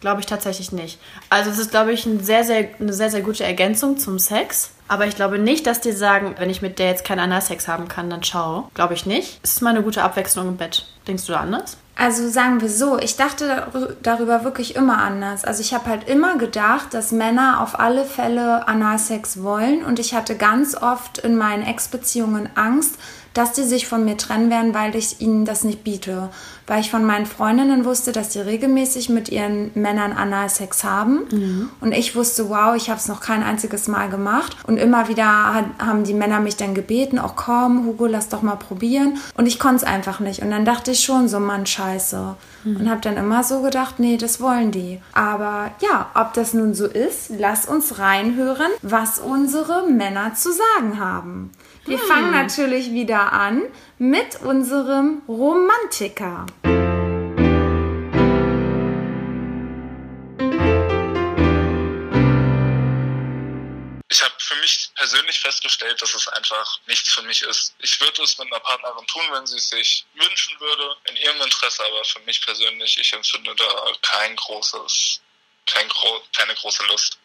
Glaube 0.00 0.20
ich 0.20 0.26
tatsächlich 0.26 0.70
nicht. 0.70 1.00
Also 1.28 1.50
es 1.50 1.58
ist, 1.58 1.72
glaube 1.72 1.92
ich, 1.92 2.06
ein 2.06 2.22
sehr, 2.22 2.44
sehr, 2.44 2.68
eine 2.78 2.92
sehr, 2.92 3.10
sehr 3.10 3.22
gute 3.22 3.42
Ergänzung 3.42 3.98
zum 3.98 4.20
Sex. 4.20 4.70
Aber 4.88 5.06
ich 5.06 5.16
glaube 5.16 5.38
nicht, 5.38 5.66
dass 5.66 5.80
die 5.80 5.92
sagen, 5.92 6.34
wenn 6.38 6.50
ich 6.50 6.62
mit 6.62 6.78
der 6.78 6.88
jetzt 6.88 7.04
keinen 7.04 7.20
Analsex 7.20 7.66
haben 7.68 7.88
kann, 7.88 8.08
dann 8.08 8.22
schau. 8.22 8.70
Glaube 8.74 8.94
ich 8.94 9.06
nicht. 9.06 9.40
Es 9.42 9.54
ist 9.54 9.62
mal 9.62 9.70
eine 9.70 9.82
gute 9.82 10.02
Abwechslung 10.02 10.48
im 10.48 10.56
Bett. 10.56 10.86
Denkst 11.08 11.26
du 11.26 11.32
da 11.32 11.40
anders? 11.40 11.76
Also 11.98 12.28
sagen 12.28 12.60
wir 12.60 12.68
so, 12.68 12.98
ich 12.98 13.16
dachte 13.16 13.68
darüber 14.02 14.44
wirklich 14.44 14.76
immer 14.76 14.98
anders. 14.98 15.44
Also 15.44 15.62
ich 15.62 15.72
habe 15.72 15.88
halt 15.88 16.06
immer 16.08 16.36
gedacht, 16.36 16.92
dass 16.92 17.10
Männer 17.10 17.62
auf 17.62 17.80
alle 17.80 18.04
Fälle 18.04 18.68
Analsex 18.68 19.42
wollen 19.42 19.82
und 19.82 19.98
ich 19.98 20.14
hatte 20.14 20.36
ganz 20.36 20.76
oft 20.76 21.18
in 21.18 21.36
meinen 21.36 21.62
Ex-Beziehungen 21.62 22.50
Angst, 22.54 22.96
dass 23.32 23.52
die 23.52 23.62
sich 23.62 23.88
von 23.88 24.04
mir 24.04 24.18
trennen 24.18 24.50
werden, 24.50 24.74
weil 24.74 24.94
ich 24.94 25.22
ihnen 25.22 25.46
das 25.46 25.64
nicht 25.64 25.84
biete. 25.84 26.28
Weil 26.66 26.80
ich 26.80 26.90
von 26.90 27.04
meinen 27.04 27.26
Freundinnen 27.26 27.84
wusste, 27.84 28.12
dass 28.12 28.30
die 28.30 28.40
regelmäßig 28.40 29.08
mit 29.08 29.28
ihren 29.28 29.70
Männern 29.74 30.12
Analsex 30.12 30.82
haben. 30.82 31.20
Mhm. 31.30 31.70
Und 31.80 31.92
ich 31.92 32.16
wusste, 32.16 32.48
wow, 32.48 32.74
ich 32.74 32.90
habe 32.90 32.98
es 32.98 33.06
noch 33.06 33.20
kein 33.20 33.42
einziges 33.42 33.86
Mal 33.86 34.08
gemacht. 34.08 34.56
Und 34.66 34.76
immer 34.76 35.08
wieder 35.08 35.64
haben 35.78 36.04
die 36.04 36.14
Männer 36.14 36.40
mich 36.40 36.56
dann 36.56 36.74
gebeten, 36.74 37.20
oh 37.24 37.30
komm, 37.34 37.86
Hugo, 37.86 38.06
lass 38.06 38.28
doch 38.28 38.42
mal 38.42 38.56
probieren. 38.56 39.18
Und 39.36 39.46
ich 39.46 39.58
konnte 39.58 39.76
es 39.76 39.84
einfach 39.84 40.18
nicht. 40.20 40.42
Und 40.42 40.50
dann 40.50 40.64
dachte 40.64 40.90
ich 40.90 41.00
schon 41.00 41.28
so, 41.28 41.38
Mann, 41.38 41.66
scheiße. 41.66 42.34
Mhm. 42.64 42.76
Und 42.76 42.90
habe 42.90 43.00
dann 43.00 43.16
immer 43.16 43.44
so 43.44 43.62
gedacht, 43.62 43.98
nee, 43.98 44.16
das 44.16 44.40
wollen 44.40 44.72
die. 44.72 45.00
Aber 45.12 45.70
ja, 45.80 46.10
ob 46.14 46.34
das 46.34 46.52
nun 46.52 46.74
so 46.74 46.86
ist, 46.86 47.30
lass 47.38 47.66
uns 47.66 47.98
reinhören, 47.98 48.72
was 48.82 49.18
unsere 49.18 49.88
Männer 49.88 50.34
zu 50.34 50.50
sagen 50.52 50.98
haben. 50.98 51.50
Wir 51.86 52.00
hm. 52.00 52.08
fangen 52.08 52.30
natürlich 52.32 52.90
wieder 52.90 53.32
an 53.32 53.62
mit 53.98 54.40
unserem 54.40 55.22
Romantiker. 55.28 56.46
Ich 64.08 64.22
habe 64.22 64.34
für 64.38 64.56
mich 64.56 64.90
persönlich 64.96 65.38
festgestellt, 65.38 66.02
dass 66.02 66.14
es 66.14 66.26
einfach 66.28 66.80
nichts 66.88 67.10
für 67.10 67.22
mich 67.22 67.42
ist. 67.42 67.76
Ich 67.78 68.00
würde 68.00 68.20
es 68.22 68.36
mit 68.38 68.52
einer 68.52 68.60
Partnerin 68.60 69.06
tun, 69.06 69.22
wenn 69.30 69.46
sie 69.46 69.56
es 69.56 69.68
sich 69.68 70.04
wünschen 70.14 70.58
würde, 70.58 70.96
in 71.08 71.16
ihrem 71.16 71.40
Interesse, 71.40 71.84
aber 71.86 72.04
für 72.04 72.20
mich 72.20 72.44
persönlich, 72.44 72.98
ich 72.98 73.12
empfinde 73.12 73.54
da 73.54 73.92
kein 74.02 74.34
großes, 74.34 75.20
kein 75.66 75.88
gro 75.88 76.20
keine 76.36 76.54
große 76.54 76.84
Lust. 76.86 77.18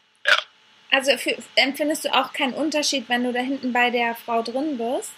Also 0.91 1.17
für, 1.17 1.37
empfindest 1.55 2.05
du 2.05 2.13
auch 2.13 2.33
keinen 2.33 2.53
Unterschied, 2.53 3.07
wenn 3.07 3.23
du 3.23 3.31
da 3.31 3.39
hinten 3.39 3.73
bei 3.73 3.89
der 3.89 4.15
Frau 4.15 4.43
drin 4.43 4.77
bist? 4.77 5.11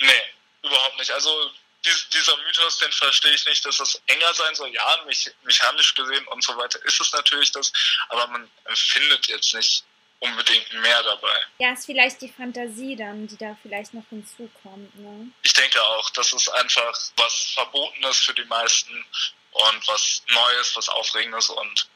Nee, 0.00 0.22
überhaupt 0.62 0.98
nicht. 0.98 1.10
Also 1.10 1.50
dieser 1.84 2.36
Mythos, 2.38 2.78
den 2.78 2.90
verstehe 2.92 3.34
ich 3.34 3.46
nicht, 3.46 3.64
dass 3.64 3.80
es 3.80 4.00
enger 4.06 4.34
sein 4.34 4.54
soll. 4.54 4.72
Ja, 4.72 5.04
mechanisch 5.42 5.94
gesehen 5.94 6.26
und 6.28 6.42
so 6.42 6.56
weiter 6.56 6.82
ist 6.84 7.00
es 7.00 7.12
natürlich 7.12 7.52
das, 7.52 7.72
aber 8.08 8.26
man 8.28 8.50
empfindet 8.64 9.26
jetzt 9.28 9.54
nicht 9.54 9.84
unbedingt 10.20 10.72
mehr 10.72 11.02
dabei. 11.02 11.36
Ja, 11.58 11.72
ist 11.72 11.86
vielleicht 11.86 12.20
die 12.20 12.28
Fantasie 12.28 12.96
dann, 12.96 13.26
die 13.26 13.36
da 13.36 13.56
vielleicht 13.62 13.94
noch 13.94 14.04
hinzukommt. 14.10 14.94
Ne? 14.96 15.30
Ich 15.42 15.52
denke 15.52 15.80
auch, 15.82 16.10
das 16.10 16.32
ist 16.32 16.48
einfach 16.48 16.98
was 17.16 17.52
Verbotenes 17.54 18.18
für 18.18 18.34
die 18.34 18.44
meisten 18.44 19.04
und 19.52 19.88
was 19.88 20.22
Neues, 20.28 20.74
was 20.76 20.88
Aufregendes 20.88 21.48
und 21.50 21.88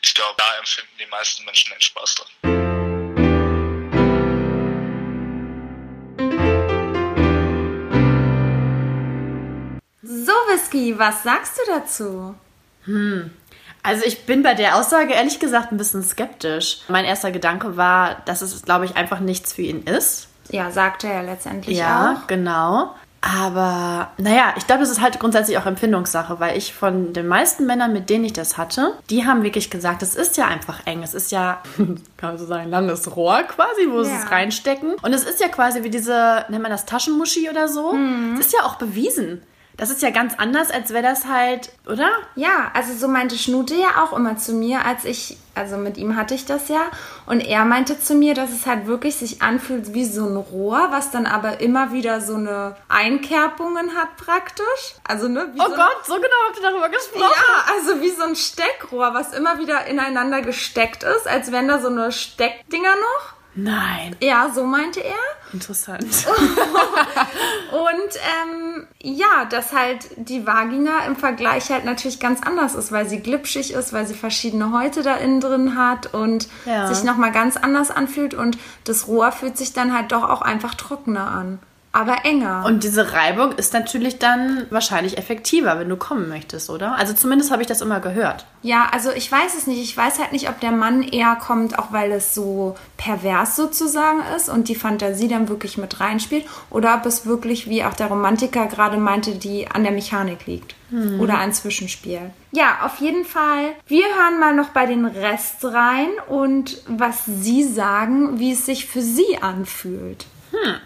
ich 0.00 0.14
glaube, 0.14 0.34
da 0.36 0.44
empfinden 0.58 0.90
die 0.98 1.06
meisten 1.06 1.44
Menschen 1.44 1.72
den 1.72 1.80
Spaß 1.80 2.14
dran. 2.14 2.28
So, 10.02 10.32
Whisky, 10.52 10.98
was 10.98 11.22
sagst 11.22 11.58
du 11.58 11.62
dazu? 11.70 12.34
Hm. 12.84 13.30
Also 13.82 14.04
ich 14.04 14.24
bin 14.26 14.42
bei 14.42 14.54
der 14.54 14.76
Aussage 14.76 15.14
ehrlich 15.14 15.40
gesagt 15.40 15.72
ein 15.72 15.78
bisschen 15.78 16.02
skeptisch. 16.02 16.80
Mein 16.88 17.04
erster 17.04 17.30
Gedanke 17.30 17.76
war, 17.76 18.22
dass 18.24 18.42
es, 18.42 18.62
glaube 18.62 18.84
ich, 18.84 18.96
einfach 18.96 19.20
nichts 19.20 19.52
für 19.52 19.62
ihn 19.62 19.84
ist. 19.84 20.28
Ja, 20.50 20.70
sagt 20.70 21.04
er 21.04 21.22
letztendlich 21.22 21.76
ja, 21.76 21.86
auch. 21.86 22.20
Ja, 22.20 22.24
genau. 22.26 22.94
Aber 23.36 24.10
naja, 24.16 24.54
ich 24.56 24.66
glaube, 24.66 24.80
das 24.80 24.90
ist 24.90 25.00
halt 25.00 25.18
grundsätzlich 25.20 25.58
auch 25.58 25.66
Empfindungssache, 25.66 26.40
weil 26.40 26.56
ich 26.56 26.72
von 26.72 27.12
den 27.12 27.26
meisten 27.26 27.66
Männern, 27.66 27.92
mit 27.92 28.08
denen 28.08 28.24
ich 28.24 28.32
das 28.32 28.56
hatte, 28.56 28.94
die 29.10 29.26
haben 29.26 29.42
wirklich 29.42 29.70
gesagt, 29.70 30.02
es 30.02 30.14
ist 30.14 30.36
ja 30.36 30.46
einfach 30.46 30.86
eng. 30.86 31.02
Es 31.02 31.14
ist 31.14 31.30
ja, 31.30 31.62
kann 31.76 32.30
man 32.30 32.38
so 32.38 32.46
sagen, 32.46 32.70
langes 32.70 33.14
Rohr 33.16 33.42
quasi, 33.42 33.90
wo 33.90 33.98
ja. 33.98 34.04
sie 34.04 34.14
es 34.14 34.30
reinstecken. 34.30 34.94
Und 35.02 35.12
es 35.12 35.24
ist 35.24 35.40
ja 35.40 35.48
quasi 35.48 35.82
wie 35.82 35.90
diese, 35.90 36.46
nennt 36.48 36.62
man 36.62 36.72
das 36.72 36.86
Taschenmuschi 36.86 37.50
oder 37.50 37.68
so. 37.68 37.92
Mhm. 37.92 38.34
Es 38.38 38.46
ist 38.46 38.52
ja 38.54 38.64
auch 38.64 38.76
bewiesen. 38.76 39.42
Das 39.78 39.90
ist 39.90 40.02
ja 40.02 40.10
ganz 40.10 40.34
anders, 40.36 40.72
als 40.72 40.90
wäre 40.90 41.04
das 41.04 41.26
halt, 41.26 41.70
oder? 41.86 42.10
Ja, 42.34 42.72
also 42.74 42.92
so 42.94 43.06
meinte 43.06 43.38
Schnute 43.38 43.76
ja 43.76 44.02
auch 44.02 44.12
immer 44.12 44.36
zu 44.36 44.52
mir, 44.52 44.84
als 44.84 45.04
ich, 45.04 45.38
also 45.54 45.76
mit 45.76 45.96
ihm 45.96 46.16
hatte 46.16 46.34
ich 46.34 46.44
das 46.44 46.68
ja. 46.68 46.80
Und 47.26 47.40
er 47.40 47.64
meinte 47.64 48.00
zu 48.00 48.16
mir, 48.16 48.34
dass 48.34 48.50
es 48.50 48.66
halt 48.66 48.88
wirklich 48.88 49.14
sich 49.14 49.40
anfühlt 49.40 49.94
wie 49.94 50.04
so 50.04 50.26
ein 50.26 50.36
Rohr, 50.36 50.88
was 50.90 51.12
dann 51.12 51.26
aber 51.26 51.60
immer 51.60 51.92
wieder 51.92 52.20
so 52.20 52.34
eine 52.34 52.74
Einkerbungen 52.88 53.94
hat 53.94 54.16
praktisch. 54.16 54.96
Also, 55.06 55.28
ne? 55.28 55.46
oh 55.56 55.62
so 55.62 55.76
Gott, 55.76 56.06
so 56.06 56.14
genau 56.14 56.36
habt 56.48 56.56
ihr 56.56 56.70
darüber 56.70 56.88
gesprochen. 56.88 57.30
Ja, 57.36 57.72
also 57.76 58.00
wie 58.00 58.10
so 58.10 58.24
ein 58.24 58.34
Steckrohr, 58.34 59.14
was 59.14 59.32
immer 59.32 59.60
wieder 59.60 59.86
ineinander 59.86 60.42
gesteckt 60.42 61.04
ist, 61.04 61.28
als 61.28 61.52
wären 61.52 61.68
da 61.68 61.78
so 61.80 61.86
eine 61.86 62.10
Steckdinger 62.10 62.96
noch. 62.96 63.37
Nein. 63.60 64.14
Ja, 64.20 64.50
so 64.54 64.64
meinte 64.64 65.02
er. 65.02 65.16
Interessant. 65.52 66.04
und 67.72 68.14
ähm, 68.14 68.86
ja, 69.02 69.46
dass 69.50 69.72
halt 69.72 70.06
die 70.16 70.46
Vagina 70.46 71.04
im 71.06 71.16
Vergleich 71.16 71.68
halt 71.70 71.84
natürlich 71.84 72.20
ganz 72.20 72.40
anders 72.40 72.76
ist, 72.76 72.92
weil 72.92 73.08
sie 73.08 73.18
glitschig 73.18 73.72
ist, 73.72 73.92
weil 73.92 74.06
sie 74.06 74.14
verschiedene 74.14 74.70
Häute 74.70 75.02
da 75.02 75.16
innen 75.16 75.40
drin 75.40 75.76
hat 75.76 76.14
und 76.14 76.46
ja. 76.66 76.86
sich 76.86 77.02
nochmal 77.02 77.32
ganz 77.32 77.56
anders 77.56 77.90
anfühlt 77.90 78.32
und 78.32 78.58
das 78.84 79.08
Rohr 79.08 79.32
fühlt 79.32 79.58
sich 79.58 79.72
dann 79.72 79.92
halt 79.92 80.12
doch 80.12 80.22
auch 80.22 80.42
einfach 80.42 80.74
trockener 80.76 81.28
an 81.28 81.58
aber 81.92 82.24
enger. 82.24 82.64
Und 82.66 82.84
diese 82.84 83.12
Reibung 83.12 83.52
ist 83.52 83.72
natürlich 83.72 84.18
dann 84.18 84.66
wahrscheinlich 84.70 85.16
effektiver, 85.16 85.78
wenn 85.78 85.88
du 85.88 85.96
kommen 85.96 86.28
möchtest, 86.28 86.68
oder? 86.68 86.96
Also 86.96 87.14
zumindest 87.14 87.50
habe 87.50 87.62
ich 87.62 87.68
das 87.68 87.80
immer 87.80 88.00
gehört. 88.00 88.46
Ja, 88.62 88.88
also 88.92 89.10
ich 89.10 89.30
weiß 89.30 89.56
es 89.56 89.66
nicht. 89.66 89.80
Ich 89.80 89.96
weiß 89.96 90.18
halt 90.18 90.32
nicht, 90.32 90.48
ob 90.48 90.60
der 90.60 90.72
Mann 90.72 91.02
eher 91.02 91.36
kommt, 91.36 91.78
auch 91.78 91.92
weil 91.92 92.12
es 92.12 92.34
so 92.34 92.76
pervers 92.96 93.56
sozusagen 93.56 94.20
ist 94.36 94.48
und 94.48 94.68
die 94.68 94.74
Fantasie 94.74 95.28
dann 95.28 95.48
wirklich 95.48 95.78
mit 95.78 96.00
reinspielt, 96.00 96.44
oder 96.70 96.96
ob 96.96 97.06
es 97.06 97.24
wirklich, 97.24 97.68
wie 97.68 97.84
auch 97.84 97.94
der 97.94 98.08
Romantiker 98.08 98.66
gerade 98.66 98.98
meinte, 98.98 99.32
die 99.32 99.68
an 99.68 99.82
der 99.82 99.92
Mechanik 99.92 100.46
liegt. 100.46 100.74
Hm. 100.90 101.20
Oder 101.20 101.38
ein 101.38 101.52
Zwischenspiel. 101.52 102.30
Ja, 102.52 102.78
auf 102.84 102.98
jeden 102.98 103.24
Fall. 103.24 103.72
Wir 103.86 104.04
hören 104.04 104.40
mal 104.40 104.54
noch 104.54 104.70
bei 104.70 104.86
den 104.86 105.04
Rest 105.04 105.64
rein 105.64 106.08
und 106.28 106.82
was 106.86 107.24
Sie 107.26 107.62
sagen, 107.62 108.38
wie 108.38 108.52
es 108.52 108.66
sich 108.66 108.86
für 108.86 109.02
Sie 109.02 109.38
anfühlt. 109.40 110.26
Hm. 110.50 110.76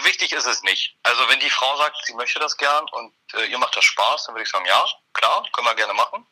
Quatsch. 0.00 0.04
Also 0.04 0.04
wichtig 0.04 0.32
ist 0.32 0.46
es 0.46 0.62
nicht. 0.62 0.96
Also 1.02 1.28
wenn 1.28 1.40
die 1.40 1.50
Frau 1.50 1.76
sagt, 1.76 1.96
sie 2.04 2.14
möchte 2.14 2.38
das 2.38 2.56
gern 2.56 2.86
und 2.92 3.12
äh, 3.34 3.46
ihr 3.46 3.58
macht 3.58 3.76
das 3.76 3.84
Spaß, 3.84 4.26
dann 4.26 4.34
würde 4.34 4.44
ich 4.44 4.50
sagen, 4.50 4.66
ja, 4.66 4.84
klar, 5.12 5.44
können 5.52 5.66
wir 5.66 5.74
gerne 5.74 5.94
machen. 5.94 6.26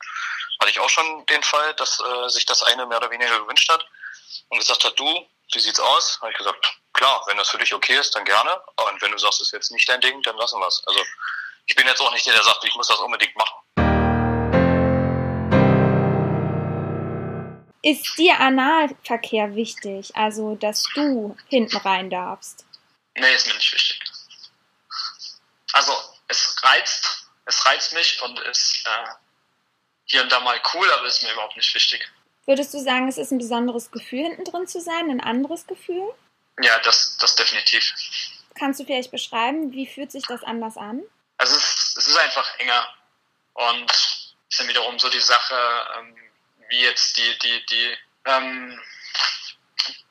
Hatte 0.60 0.70
ich 0.70 0.80
auch 0.80 0.88
schon 0.88 1.26
den 1.26 1.42
Fall, 1.42 1.74
dass 1.74 2.00
äh, 2.00 2.28
sich 2.28 2.46
das 2.46 2.62
eine 2.62 2.86
mehr 2.86 2.98
oder 2.98 3.10
weniger 3.10 3.38
gewünscht 3.40 3.68
hat 3.70 3.84
und 4.48 4.58
gesagt 4.58 4.84
hat, 4.84 4.98
du, 4.98 5.26
wie 5.52 5.60
sieht's 5.60 5.80
aus? 5.80 6.18
Habe 6.20 6.32
ich 6.32 6.38
gesagt, 6.38 6.78
klar, 6.92 7.22
wenn 7.26 7.36
das 7.36 7.50
für 7.50 7.58
dich 7.58 7.72
okay 7.74 7.96
ist, 7.96 8.14
dann 8.14 8.24
gerne. 8.24 8.60
Und 8.90 9.00
wenn 9.00 9.12
du 9.12 9.18
sagst, 9.18 9.40
es 9.40 9.48
ist 9.48 9.52
jetzt 9.52 9.70
nicht 9.70 9.88
dein 9.88 10.00
Ding, 10.00 10.20
dann 10.22 10.36
lassen 10.36 10.58
wir 10.58 10.66
es. 10.66 10.82
Also 10.86 11.00
ich 11.66 11.76
bin 11.76 11.86
jetzt 11.86 12.00
auch 12.00 12.12
nicht 12.12 12.26
der, 12.26 12.34
der 12.34 12.44
sagt, 12.44 12.64
ich 12.64 12.74
muss 12.74 12.88
das 12.88 12.98
unbedingt 12.98 13.36
machen. 13.36 13.54
Ist 17.80 18.18
dir 18.18 18.40
Analverkehr 18.40 19.54
wichtig? 19.54 20.14
Also, 20.16 20.56
dass 20.56 20.84
du 20.94 21.36
hinten 21.48 21.76
rein 21.76 22.10
darfst? 22.10 22.67
Nee, 23.18 23.34
ist 23.34 23.46
mir 23.46 23.54
nicht 23.54 23.72
wichtig. 23.72 24.00
Also, 25.72 25.92
es 26.28 26.62
reizt, 26.62 27.28
es 27.46 27.66
reizt 27.66 27.92
mich 27.92 28.22
und 28.22 28.38
ist 28.40 28.86
äh, 28.86 29.08
hier 30.04 30.22
und 30.22 30.32
da 30.32 30.40
mal 30.40 30.60
cool, 30.74 30.90
aber 30.92 31.06
ist 31.06 31.22
mir 31.22 31.32
überhaupt 31.32 31.56
nicht 31.56 31.74
wichtig. 31.74 32.08
Würdest 32.46 32.72
du 32.72 32.78
sagen, 32.78 33.08
es 33.08 33.18
ist 33.18 33.30
ein 33.30 33.38
besonderes 33.38 33.90
Gefühl, 33.90 34.22
hinten 34.22 34.44
drin 34.44 34.66
zu 34.66 34.80
sein, 34.80 35.10
ein 35.10 35.20
anderes 35.20 35.66
Gefühl? 35.66 36.14
Ja, 36.60 36.78
das, 36.80 37.16
das 37.18 37.34
definitiv. 37.34 37.92
Kannst 38.58 38.80
du 38.80 38.84
vielleicht 38.84 39.10
beschreiben, 39.10 39.72
wie 39.72 39.86
fühlt 39.86 40.10
sich 40.10 40.24
das 40.26 40.42
anders 40.42 40.76
an? 40.76 41.02
Also 41.36 41.56
es 41.56 41.62
ist, 41.62 41.98
es 41.98 42.06
ist 42.08 42.18
einfach 42.18 42.58
enger 42.58 42.88
und 43.52 43.90
es 43.90 44.34
ist 44.48 44.60
dann 44.60 44.68
wiederum 44.68 44.98
so 44.98 45.08
die 45.08 45.20
Sache, 45.20 45.56
ähm, 45.98 46.16
wie 46.68 46.80
jetzt 46.80 47.16
die, 47.16 47.38
die, 47.38 47.66
die, 47.66 47.96
ähm, 48.24 48.80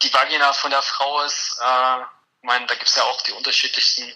die 0.03 0.13
Vagina 0.13 0.53
von 0.53 0.71
der 0.71 0.81
Frau 0.81 1.23
ist. 1.23 1.57
Äh, 1.59 2.03
ich 2.41 2.47
meine, 2.47 2.65
da 2.67 2.75
gibt 2.75 2.87
es 2.87 2.95
ja 2.95 3.03
auch 3.03 3.21
die 3.23 3.33
unterschiedlichsten 3.33 4.13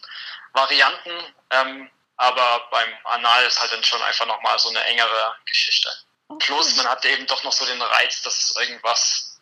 Varianten, 0.53 1.36
ähm, 1.49 1.91
aber 2.17 2.67
beim 2.71 2.89
Anal 3.05 3.45
ist 3.45 3.60
halt 3.60 3.71
dann 3.73 3.84
schon 3.84 4.01
einfach 4.03 4.25
nochmal 4.25 4.57
so 4.60 4.69
eine 4.69 4.84
engere 4.84 5.36
Geschichte. 5.45 5.89
Okay. 6.27 6.45
Plus, 6.45 6.75
man 6.75 6.88
hat 6.88 7.03
eben 7.05 7.25
doch 7.27 7.43
noch 7.43 7.51
so 7.51 7.65
den 7.65 7.81
Reiz, 7.81 8.21
dass 8.21 8.38
es 8.38 8.55
irgendwas, 8.55 9.39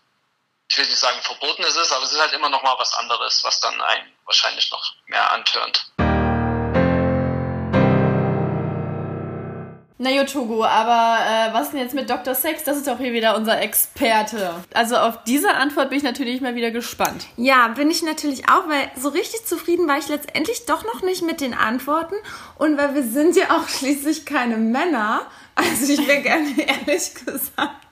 ich 0.70 0.78
will 0.78 0.86
nicht 0.86 0.98
sagen 0.98 1.22
verbotenes 1.22 1.76
ist, 1.76 1.92
aber 1.92 2.04
es 2.06 2.12
ist 2.12 2.20
halt 2.20 2.34
immer 2.34 2.50
nochmal 2.50 2.78
was 2.80 2.94
anderes, 2.94 3.44
was 3.44 3.60
dann 3.60 3.82
einen 3.82 4.18
wahrscheinlich 4.26 4.72
noch 4.72 4.94
mehr 5.08 5.30
antörnt. 5.32 5.92
Na 10.02 10.18
gut, 10.18 10.32
Togo, 10.32 10.64
aber 10.64 11.20
äh, 11.26 11.54
was 11.54 11.72
denn 11.72 11.82
jetzt 11.82 11.94
mit 11.94 12.10
Dr. 12.10 12.34
Sex? 12.34 12.64
Das 12.64 12.78
ist 12.78 12.88
doch 12.88 13.00
hier 13.00 13.12
wieder 13.12 13.36
unser 13.36 13.60
Experte. 13.62 14.56
Also 14.74 14.96
auf 14.96 15.26
diese 15.26 15.54
Antwort 15.56 15.90
bin 15.90 15.98
ich 15.98 16.06
natürlich 16.06 16.40
mal 16.40 16.56
wieder 16.56 16.72
gespannt. 16.72 17.28
Ja, 17.36 17.68
bin 17.68 17.92
ich 17.92 18.02
natürlich 18.02 18.48
auch, 18.48 18.70
weil 18.70 18.90
so 18.96 19.10
richtig 19.10 19.46
zufrieden 19.46 19.90
war 19.90 19.98
ich 19.98 20.08
letztendlich 20.08 20.66
doch 20.66 20.86
noch 20.86 21.02
nicht 21.02 21.22
mit 21.22 21.42
den 21.42 21.54
Antworten. 21.54 22.16
Und 22.58 22.78
weil 22.78 22.96
wir 22.96 23.04
sind 23.04 23.36
ja 23.36 23.58
auch 23.58 23.68
schließlich 23.68 24.26
keine 24.26 24.56
Männer. 24.56 25.24
Also 25.56 25.92
ich 25.92 26.08
wäre 26.08 26.22
gerne 26.22 26.48
ehrlich 26.58 27.14
gesagt. 27.16 27.88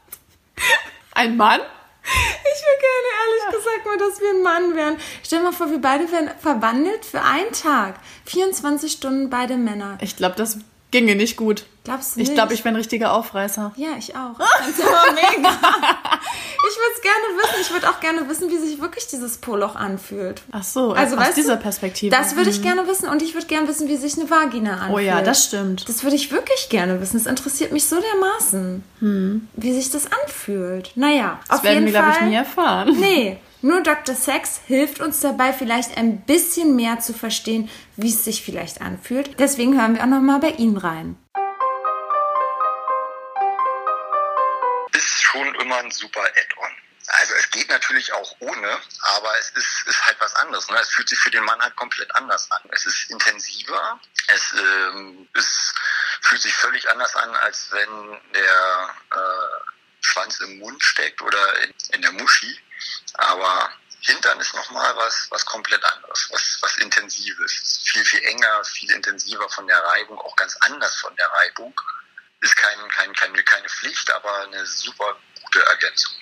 Ein 1.14 1.36
Mann? 1.36 1.60
Ich 1.60 2.64
wäre 2.64 2.80
gerne 2.80 3.52
ehrlich 3.52 3.58
gesagt 3.58 3.86
mal, 3.86 3.98
dass 3.98 4.22
wir 4.22 4.30
ein 4.30 4.44
Mann 4.44 4.76
wären. 4.78 4.98
Stell 5.24 5.40
dir 5.40 5.46
mal 5.46 5.52
vor, 5.52 5.70
wir 5.70 5.82
beide 5.82 6.10
wären 6.10 6.32
verwandelt 6.40 7.04
für 7.04 7.22
einen 7.22 7.52
Tag. 7.52 7.96
24 8.28 8.94
Stunden 8.94 9.30
beide 9.30 9.58
Männer. 9.58 9.98
Ich 10.00 10.16
glaube, 10.16 10.36
das 10.38 10.60
ginge 10.92 11.16
nicht 11.16 11.38
gut. 11.38 11.66
Glaubst 11.84 12.16
du 12.16 12.20
Ich 12.20 12.28
nicht? 12.28 12.36
glaube, 12.36 12.54
ich 12.54 12.60
wäre 12.66 12.74
ein 12.74 12.76
richtiger 12.76 13.14
Aufreißer. 13.14 13.72
Ja, 13.78 13.90
ich 13.98 14.14
auch. 14.16 14.38
Das 14.38 14.68
ist 14.68 14.82
aber 14.82 15.14
mega. 15.14 15.50
Ich 16.70 16.76
würde 16.76 16.94
es 16.96 17.02
gerne 17.02 17.38
wissen. 17.42 17.56
Ich 17.62 17.72
würde 17.72 17.90
auch 17.90 18.00
gerne 18.02 18.28
wissen, 18.30 18.50
wie 18.50 18.58
sich 18.58 18.82
wirklich 18.82 19.08
dieses 19.08 19.38
Poloch 19.38 19.76
anfühlt. 19.76 20.42
Ach 20.52 20.64
so, 20.64 20.92
Also, 20.92 21.16
aus 21.16 21.34
dieser 21.34 21.56
du, 21.56 21.62
Perspektive. 21.62 22.14
Das 22.14 22.36
würde 22.36 22.50
ich 22.50 22.62
gerne 22.62 22.86
wissen 22.88 23.08
und 23.08 23.22
ich 23.22 23.34
würde 23.36 23.48
gerne 23.48 23.68
wissen, 23.70 23.88
wie 23.88 23.96
sich 23.96 24.18
eine 24.20 24.30
Vagina 24.30 24.74
anfühlt. 24.74 24.92
Oh 24.96 25.00
ja, 25.00 25.22
das 25.22 25.46
stimmt. 25.46 25.88
Das 25.88 26.04
würde 26.04 26.18
ich 26.18 26.32
wirklich 26.32 26.68
gerne 26.70 27.00
wissen. 27.00 27.18
Das 27.18 27.26
interessiert 27.26 27.72
mich 27.72 27.86
so 27.86 27.96
dermaßen, 28.02 28.84
wie 29.54 29.74
sich 29.74 29.90
das 29.90 30.08
anfühlt. 30.24 30.92
Naja, 30.96 31.40
das 31.48 31.60
auf 31.60 31.64
werden 31.64 31.86
jeden 31.88 31.94
wir, 31.94 32.02
glaube 32.02 32.18
ich, 32.20 32.22
nie 32.28 32.36
erfahren. 32.36 32.98
Nee, 33.00 33.38
nur 33.62 33.82
Dr. 33.82 34.16
Sex 34.16 34.62
hilft 34.68 35.00
uns 35.00 35.20
dabei, 35.20 35.54
vielleicht 35.54 35.98
ein 35.98 36.22
bisschen 36.22 36.76
mehr 36.76 37.00
zu 37.00 37.14
verstehen, 37.14 37.70
wie 37.96 38.10
es 38.10 38.24
sich 38.24 38.44
vielleicht 38.44 38.82
anfühlt. 38.82 39.40
Deswegen 39.40 39.80
hören 39.80 39.96
wir 39.96 40.04
auch 40.04 40.08
nochmal 40.08 40.40
bei 40.40 40.52
Ihnen 40.52 40.78
rein. 40.78 41.18
ist 44.98 45.24
schon 45.24 45.56
immer 45.56 45.78
ein 45.78 45.92
super 45.92 46.22
Add-on. 46.22 46.72
Also 47.08 47.36
es 47.36 47.50
geht 47.52 47.70
natürlich 47.70 48.12
auch 48.12 48.36
ohne, 48.40 48.80
aber 49.02 49.32
es 49.40 49.50
ist, 49.52 49.88
ist 49.88 50.06
halt 50.06 50.18
was 50.20 50.36
anderes. 50.36 50.70
Ne? 50.70 50.78
Es 50.82 50.90
fühlt 50.90 51.08
sich 51.08 51.20
für 51.20 51.32
den 51.32 51.44
Mann 51.44 51.62
halt 51.62 51.76
komplett 51.78 52.14
anders 52.16 52.52
an. 52.52 52.62
Es 52.72 52.86
ist 52.86 53.10
intensiver, 53.10 54.00
es 54.28 54.54
ähm, 54.54 55.28
ist, 55.34 55.74
fühlt 56.22 56.42
sich 56.42 56.54
völlig 56.54 56.90
anders 56.90 57.16
an, 57.16 57.34
als 57.36 57.72
wenn 57.72 58.20
der 58.34 58.96
äh, 59.12 59.77
Schwanz 60.08 60.40
im 60.40 60.60
Mund 60.60 60.82
steckt 60.84 61.22
oder 61.22 61.64
in, 61.64 61.74
in 61.94 62.02
der 62.02 62.12
Muschi. 62.14 62.60
Aber 63.16 63.72
Hintern 64.02 64.40
ist 64.40 64.54
nochmal 64.56 64.96
was, 64.96 65.28
was 65.32 65.46
komplett 65.46 65.84
anderes, 65.84 66.30
was, 66.32 66.58
was 66.62 66.78
Intensives. 66.78 67.82
Viel, 67.84 68.06
viel 68.06 68.24
enger, 68.24 68.64
viel 68.64 68.92
intensiver 68.92 69.50
von 69.50 69.68
der 69.68 69.84
Reibung, 69.84 70.20
auch 70.20 70.36
ganz 70.36 70.56
anders 70.62 70.96
von 70.98 71.16
der 71.16 71.28
Reibung. 71.28 71.74
Ist 72.42 72.56
kein, 72.56 72.90
kein, 72.90 73.14
keine, 73.14 73.44
keine 73.44 73.68
Pflicht, 73.68 74.12
aber 74.12 74.44
eine 74.44 74.66
super 74.66 75.18
gute 75.44 75.66
Ergänzung. 75.66 76.14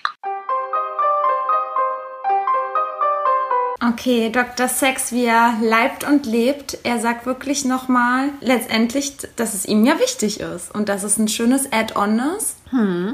Okay, 3.84 4.30
Dr. 4.30 4.68
Sex, 4.68 5.12
wie 5.12 5.26
er 5.26 5.58
leibt 5.60 6.02
und 6.02 6.26
lebt, 6.26 6.78
er 6.82 6.98
sagt 6.98 7.26
wirklich 7.26 7.64
nochmal 7.64 8.30
letztendlich, 8.40 9.16
dass 9.36 9.54
es 9.54 9.66
ihm 9.66 9.84
ja 9.84 10.00
wichtig 10.00 10.40
ist 10.40 10.74
und 10.74 10.88
dass 10.88 11.02
es 11.02 11.18
ein 11.18 11.28
schönes 11.28 11.70
Add-on 11.70 12.18
ist. 12.36 12.55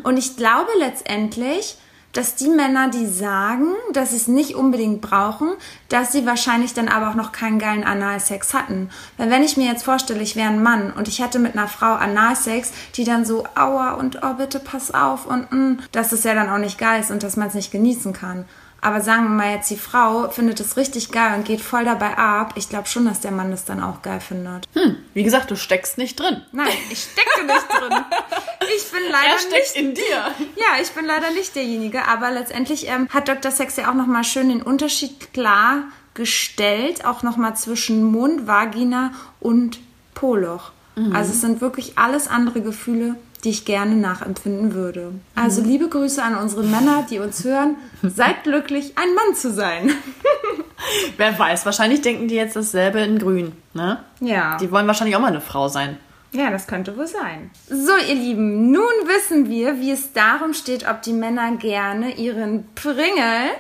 Und 0.03 0.17
ich 0.17 0.37
glaube 0.37 0.71
letztendlich, 0.79 1.77
dass 2.13 2.35
die 2.35 2.49
Männer, 2.49 2.91
die 2.91 3.07
sagen, 3.07 3.73
dass 3.93 4.11
sie 4.11 4.17
es 4.17 4.29
nicht 4.29 4.55
unbedingt 4.55 5.01
brauchen, 5.01 5.53
dass 5.89 6.13
sie 6.13 6.27
wahrscheinlich 6.27 6.75
dann 6.75 6.89
aber 6.89 7.09
auch 7.09 7.15
noch 7.15 7.33
keinen 7.33 7.59
geilen 7.59 7.85
Analsex 7.85 8.53
hatten. 8.53 8.91
Weil 9.17 9.31
wenn 9.31 9.43
ich 9.43 9.57
mir 9.57 9.67
jetzt 9.67 9.85
vorstelle, 9.85 10.23
ich 10.23 10.37
wäre 10.37 10.51
ein 10.51 10.63
Mann 10.63 10.93
und 10.93 11.09
ich 11.09 11.21
hätte 11.21 11.39
mit 11.39 11.57
einer 11.57 11.69
Frau 11.69 11.95
Analsex, 11.95 12.73
die 12.97 13.05
dann 13.05 13.25
so, 13.25 13.45
aua 13.55 13.93
und 13.93 14.21
oh 14.23 14.35
bitte 14.35 14.59
pass 14.59 14.93
auf 14.93 15.27
und 15.27 15.51
mm, 15.51 15.79
dass 15.93 16.13
es 16.13 16.25
ja 16.25 16.35
dann 16.35 16.51
auch 16.51 16.59
nicht 16.59 16.79
geil 16.79 17.01
ist 17.01 17.11
und 17.11 17.23
dass 17.23 17.37
man 17.37 17.49
es 17.49 17.55
nicht 17.55 17.73
genießen 17.73 18.13
kann. 18.13 18.45
Aber 18.85 19.01
sagen 19.01 19.23
wir 19.25 19.31
mal 19.31 19.55
jetzt, 19.55 19.71
die 19.71 19.77
Frau 19.77 20.29
findet 20.29 20.59
es 20.59 20.77
richtig 20.77 21.13
geil 21.13 21.35
und 21.39 21.45
geht 21.45 21.61
voll 21.61 21.85
dabei 21.85 22.19
ab. 22.19 22.55
Ich 22.57 22.69
glaube 22.69 22.89
schon, 22.89 23.05
dass 23.05 23.21
der 23.21 23.31
Mann 23.31 23.53
das 23.53 23.65
dann 23.65 23.81
auch 23.81 24.03
geil 24.03 24.19
findet. 24.21 24.67
Hm, 24.75 24.97
wie 25.15 25.23
gesagt, 25.23 25.51
du 25.53 25.57
steckst 25.57 25.99
nicht 25.99 26.19
drin. 26.19 26.43
Nein, 26.51 26.67
ich 26.91 27.05
stecke 27.13 27.47
nicht 27.47 27.67
drin. 27.71 28.05
Ich 28.77 28.91
bin 28.91 29.01
leider 29.11 29.35
Er 29.35 29.39
steckt 29.39 29.75
nicht 29.75 29.77
in 29.77 29.95
dir. 29.95 30.35
ja, 30.57 30.83
ich 30.83 30.91
bin 30.91 31.05
leider 31.05 31.31
nicht 31.31 31.55
derjenige, 31.55 32.07
aber 32.09 32.31
letztendlich 32.33 32.89
ähm, 32.89 33.09
hat 33.11 33.29
Dr. 33.29 33.53
Sex 33.53 33.77
ja 33.77 33.89
auch 33.89 33.95
nochmal 33.95 34.25
schön 34.25 34.49
den 34.49 34.63
Unterschied 34.63 35.33
klargestellt, 35.33 37.05
auch 37.05 37.23
nochmal 37.23 37.57
zwischen 37.57 38.03
Mund, 38.05 38.47
Vagina 38.47 39.13
und 39.41 39.79
Poloch. 40.15 40.73
Also 41.15 41.33
es 41.33 41.41
sind 41.41 41.63
wirklich 41.63 41.97
alles 41.97 42.29
andere 42.29 42.61
Gefühle, 42.61 43.15
die 43.45 43.51
ich 43.51 43.65
gerne 43.65 43.97
nachempfinden 43.97 44.75
würde. 44.75 45.13
Also 45.35 45.63
liebe 45.63 45.89
Grüße 45.89 46.23
an 46.23 46.37
unsere 46.37 46.63
Männer, 46.63 47.07
die 47.11 47.19
uns 47.19 47.45
hören. 47.45 47.77
Seid 48.03 48.45
glücklich, 48.45 48.93
ein 48.97 49.15
Mann 49.15 49.35
zu 49.35 49.53
sein. 49.53 49.91
Wer 51.17 51.39
weiß, 51.39 51.67
wahrscheinlich 51.67 52.03
denken 52.03 52.29
die 52.29 52.35
jetzt 52.35 52.57
dasselbe 52.57 53.01
in 53.01 53.19
grün, 53.19 53.53
ne? 53.75 54.03
Ja. 54.21 54.57
Die 54.59 54.71
wollen 54.71 54.87
wahrscheinlich 54.87 55.17
auch 55.17 55.21
mal 55.21 55.29
eine 55.29 55.41
Frau 55.41 55.69
sein. 55.69 55.99
Ja, 56.33 56.51
das 56.51 56.67
könnte 56.67 56.97
wohl 56.97 57.07
sein. 57.07 57.51
So, 57.69 57.93
ihr 58.09 58.15
Lieben, 58.15 58.71
nun 58.71 58.83
wissen 59.05 59.49
wir, 59.51 59.81
wie 59.81 59.91
es 59.91 60.13
darum 60.13 60.55
steht, 60.55 60.89
ob 60.89 61.03
die 61.03 61.13
Männer 61.13 61.57
gerne 61.57 62.15
ihren 62.15 62.65
Pringel 62.75 63.51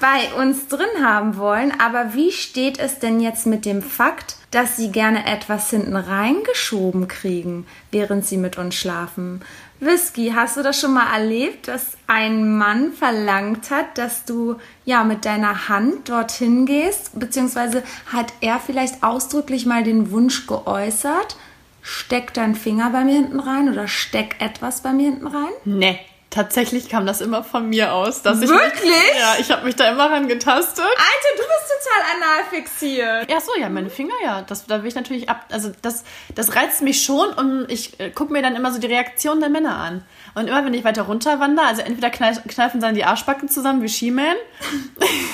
bei 0.00 0.32
uns 0.40 0.68
drin 0.68 1.04
haben 1.04 1.36
wollen. 1.36 1.72
Aber 1.80 2.14
wie 2.14 2.30
steht 2.30 2.78
es 2.78 3.00
denn 3.00 3.20
jetzt 3.20 3.46
mit 3.46 3.64
dem 3.64 3.82
Fakt, 3.82 4.36
dass 4.52 4.76
sie 4.76 4.92
gerne 4.92 5.26
etwas 5.26 5.70
hinten 5.70 5.96
reingeschoben 5.96 7.08
kriegen, 7.08 7.66
während 7.90 8.24
sie 8.24 8.36
mit 8.36 8.58
uns 8.58 8.76
schlafen? 8.76 9.40
Whisky, 9.80 10.32
hast 10.32 10.56
du 10.56 10.62
das 10.62 10.80
schon 10.80 10.94
mal 10.94 11.12
erlebt, 11.12 11.66
dass 11.66 11.96
ein 12.06 12.56
Mann 12.56 12.92
verlangt 12.92 13.70
hat, 13.70 13.98
dass 13.98 14.24
du 14.24 14.56
ja 14.84 15.02
mit 15.02 15.24
deiner 15.24 15.68
Hand 15.68 16.08
dorthin 16.08 16.66
gehst? 16.66 17.18
Beziehungsweise 17.18 17.82
hat 18.12 18.32
er 18.40 18.60
vielleicht 18.60 19.02
ausdrücklich 19.02 19.66
mal 19.66 19.82
den 19.82 20.12
Wunsch 20.12 20.46
geäußert, 20.46 21.36
steck 21.80 22.32
deinen 22.34 22.54
Finger 22.54 22.90
bei 22.90 23.02
mir 23.02 23.14
hinten 23.14 23.40
rein 23.40 23.68
oder 23.68 23.88
steck 23.88 24.36
etwas 24.38 24.82
bei 24.82 24.92
mir 24.92 25.10
hinten 25.10 25.26
rein? 25.26 25.50
Ne, 25.64 25.98
tatsächlich 26.32 26.88
kam 26.88 27.06
das 27.06 27.20
immer 27.20 27.44
von 27.44 27.68
mir 27.68 27.92
aus. 27.92 28.22
Dass 28.22 28.42
ich 28.42 28.48
Wirklich? 28.48 28.82
Mich, 28.82 29.20
ja, 29.20 29.34
ich 29.38 29.50
habe 29.50 29.64
mich 29.64 29.76
da 29.76 29.90
immer 29.90 30.10
rangetastet. 30.10 30.84
Alter, 30.84 31.36
du 31.36 31.42
bist 31.42 31.72
total 31.84 32.16
anal 32.16 32.44
fixiert. 32.50 33.30
Ja, 33.30 33.40
so, 33.40 33.52
ja, 33.60 33.68
meine 33.68 33.90
Finger, 33.90 34.14
ja. 34.24 34.42
Das, 34.42 34.66
da 34.66 34.82
will 34.82 34.88
ich 34.88 34.94
natürlich 34.94 35.28
ab. 35.28 35.44
Also, 35.52 35.70
das, 35.82 36.04
das 36.34 36.56
reizt 36.56 36.82
mich 36.82 37.02
schon 37.02 37.28
und 37.34 37.70
ich 37.70 38.00
äh, 38.00 38.10
gucke 38.10 38.32
mir 38.32 38.42
dann 38.42 38.56
immer 38.56 38.72
so 38.72 38.80
die 38.80 38.86
Reaktion 38.86 39.40
der 39.40 39.50
Männer 39.50 39.76
an. 39.76 40.04
Und 40.34 40.48
immer, 40.48 40.64
wenn 40.64 40.74
ich 40.74 40.84
weiter 40.84 41.02
runter 41.02 41.38
wandere, 41.38 41.66
also 41.66 41.82
entweder 41.82 42.10
kneif, 42.10 42.42
kneifen 42.48 42.80
sie 42.80 42.86
dann 42.86 42.94
die 42.94 43.04
Arschbacken 43.04 43.48
zusammen 43.48 43.82
wie 43.82 43.88
She-Man 43.88 44.36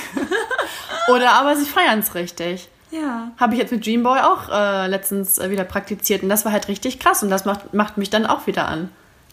oder 1.09 1.33
aber 1.33 1.55
sie 1.55 1.65
feiern 1.65 2.01
es 2.01 2.15
richtig. 2.15 2.69
Ja. 2.91 3.31
Habe 3.39 3.55
ich 3.55 3.61
jetzt 3.61 3.71
mit 3.71 3.87
Dreamboy 3.87 4.21
auch 4.21 4.49
äh, 4.51 4.87
letztens 4.89 5.39
äh, 5.39 5.51
wieder 5.51 5.65
praktiziert 5.65 6.23
und 6.23 6.29
das 6.29 6.45
war 6.45 6.53
halt 6.53 6.69
richtig 6.69 6.99
krass 6.99 7.23
und 7.23 7.31
das 7.31 7.45
macht, 7.45 7.73
macht 7.75 7.99
mich 7.99 8.11
dann 8.11 8.27
auch 8.27 8.47
wieder 8.47 8.67
an. 8.67 8.91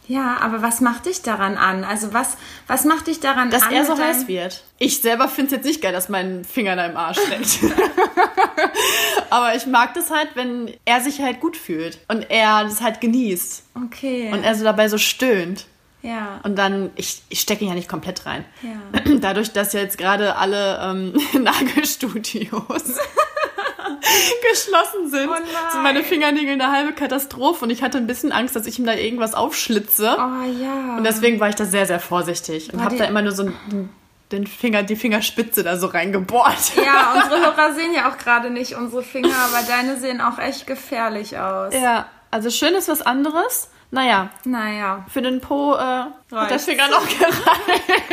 Ja, 0.08 0.38
aber 0.42 0.62
was 0.62 0.82
macht 0.82 1.06
dich 1.08 1.22
daran 1.24 1.58
an? 1.58 1.84
Also 1.84 2.14
was, 2.14 2.38
was 2.68 2.86
macht 2.86 3.08
dich 3.08 3.20
daran 3.20 3.50
Dass 3.50 3.64
an? 3.64 3.74
er 3.74 3.86
so 3.86 3.98
heiß 3.98 4.28
wird. 4.28 4.64
Ich 4.78 5.02
selber 5.02 5.28
finde 5.28 5.48
es 5.48 5.52
jetzt 5.58 5.66
nicht 5.66 5.82
geil, 5.82 5.94
dass 5.94 6.10
mein 6.10 6.44
Finger 6.46 6.76
da 6.76 6.86
im 6.86 6.96
Arsch 6.98 7.18
steckt. 7.20 7.60
Aber 9.30 9.56
ich 9.56 9.66
mag 9.66 9.94
das 9.94 10.12
halt, 10.12 10.30
wenn 10.36 10.72
er 10.86 11.02
sich 11.02 11.22
halt 11.22 11.40
gut 11.40 11.58
fühlt 11.58 12.00
und 12.08 12.30
er 12.30 12.64
das 12.64 12.82
halt 12.82 13.02
genießt 13.02 13.64
Okay. 13.86 14.30
und 14.32 14.44
er 14.44 14.56
so 14.56 14.64
dabei 14.64 14.88
so 14.90 14.98
stöhnt. 14.98 15.66
ja. 16.02 16.40
Und 16.44 16.56
dann, 16.58 16.92
ich, 16.96 17.24
ich 17.30 17.42
stecke 17.42 17.64
ihn 17.64 17.70
ja 17.70 17.76
nicht 17.76 17.90
komplett 17.90 18.26
rein. 18.26 18.46
Ja. 18.62 19.02
Dadurch, 19.22 19.52
dass 19.52 19.74
jetzt 19.74 19.98
gerade 19.98 20.36
alle 20.36 20.80
ähm, 20.84 21.14
Nagelstudios 21.44 22.52
geschlossen 24.52 25.10
sind, 25.10 25.30
Oh 25.30 25.72
sind 25.72 25.84
meine 25.84 26.04
Fingernägel 26.04 26.54
eine 26.54 26.72
halbe 26.72 26.94
Katastrophe 26.94 27.66
und 27.66 27.70
ich 27.72 27.84
hatte 27.84 27.98
ein 27.98 28.08
bisschen 28.08 28.32
Angst, 28.32 28.56
dass 28.56 28.66
ich 28.68 28.80
ihm 28.80 28.86
da 28.86 28.94
irgendwas 28.94 29.34
aufschlitze. 29.34 30.16
Oh 30.18 30.44
ja. 30.64 30.98
Und 30.98 31.04
deswegen 31.04 31.40
war 31.40 31.50
ich 31.50 31.56
da 31.56 31.66
sehr, 31.66 31.86
sehr 31.86 32.00
vorsichtig 32.00 32.74
und 32.74 32.84
habe 32.84 32.98
da 32.98 33.06
immer 33.06 33.22
nur 33.22 33.32
so 33.32 33.44
einen, 33.44 33.90
den 34.32 34.48
Finger, 34.48 34.84
die 34.84 34.96
Fingerspitze 34.96 35.64
da 35.64 35.78
so 35.78 35.88
reingebohrt. 35.88 36.76
ja, 36.84 37.14
unsere 37.24 37.42
Hörer 37.46 37.74
sehen 37.74 37.94
ja 37.94 38.10
auch 38.12 38.18
gerade 38.18 38.50
nicht 38.50 38.76
unsere 38.76 39.04
Finger, 39.04 39.36
aber 39.36 39.66
deine 39.68 39.98
sehen 39.98 40.22
auch 40.22 40.40
echt 40.40 40.68
gefährlich 40.68 41.38
aus. 41.38 41.74
Ja, 41.74 42.06
also 42.32 42.50
schön 42.50 42.74
ist 42.74 42.88
was 42.90 43.02
anderes. 43.02 43.70
Naja, 43.92 44.30
Naja. 44.44 45.06
für 45.14 45.22
den 45.22 45.40
Po 45.42 45.76
äh, 45.76 45.78
hat 45.78 46.50
der. 46.50 46.60
Finger 46.60 46.90
noch 46.90 47.08
gereicht. 47.08 47.34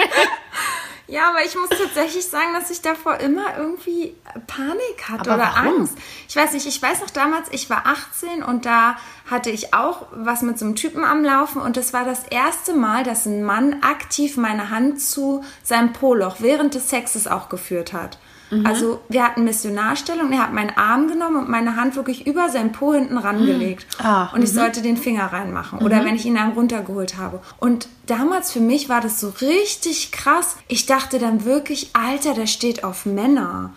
Ja, 1.12 1.28
aber 1.28 1.44
ich 1.44 1.54
muss 1.54 1.68
tatsächlich 1.68 2.24
sagen, 2.26 2.54
dass 2.54 2.70
ich 2.70 2.80
davor 2.80 3.18
immer 3.18 3.58
irgendwie 3.58 4.14
Panik 4.46 5.10
hatte 5.10 5.30
Aber 5.30 5.42
oder 5.42 5.52
warum? 5.54 5.80
Angst. 5.80 5.98
Ich 6.26 6.34
weiß 6.34 6.54
nicht, 6.54 6.66
ich 6.66 6.80
weiß 6.80 7.02
noch 7.02 7.10
damals, 7.10 7.48
ich 7.50 7.68
war 7.68 7.82
18 7.84 8.42
und 8.42 8.64
da 8.64 8.96
hatte 9.30 9.50
ich 9.50 9.74
auch 9.74 10.06
was 10.12 10.40
mit 10.40 10.58
so 10.58 10.64
einem 10.64 10.74
Typen 10.74 11.04
am 11.04 11.22
Laufen 11.22 11.60
und 11.60 11.76
das 11.76 11.92
war 11.92 12.06
das 12.06 12.26
erste 12.28 12.72
Mal, 12.72 13.04
dass 13.04 13.26
ein 13.26 13.44
Mann 13.44 13.82
aktiv 13.82 14.38
meine 14.38 14.70
Hand 14.70 15.02
zu 15.02 15.44
seinem 15.62 15.92
Poloch 15.92 16.36
während 16.38 16.72
des 16.72 16.88
Sexes 16.88 17.26
auch 17.26 17.50
geführt 17.50 17.92
hat. 17.92 18.16
Also 18.64 19.00
wir 19.08 19.24
hatten 19.24 19.44
Missionarstellung, 19.44 20.30
er 20.32 20.42
hat 20.42 20.52
meinen 20.52 20.76
Arm 20.76 21.08
genommen 21.08 21.36
und 21.36 21.48
meine 21.48 21.76
Hand 21.76 21.96
wirklich 21.96 22.26
über 22.26 22.50
sein 22.50 22.72
Po 22.72 22.92
hinten 22.92 23.16
rangelegt. 23.16 23.86
Ah, 23.98 24.28
und 24.34 24.42
ich 24.42 24.52
sollte 24.52 24.82
den 24.82 24.96
Finger 24.96 25.32
reinmachen. 25.32 25.78
Oder 25.78 26.04
wenn 26.04 26.14
ich 26.14 26.26
ihn 26.26 26.34
dann 26.34 26.52
runtergeholt 26.52 27.16
habe. 27.16 27.40
Und 27.58 27.88
damals 28.06 28.52
für 28.52 28.60
mich 28.60 28.88
war 28.88 29.00
das 29.00 29.20
so 29.20 29.32
richtig 29.40 30.12
krass. 30.12 30.56
Ich 30.68 30.86
dachte 30.86 31.18
dann 31.18 31.44
wirklich, 31.44 31.90
Alter, 31.94 32.34
der 32.34 32.46
steht 32.46 32.84
auf 32.84 33.06
Männer. 33.06 33.70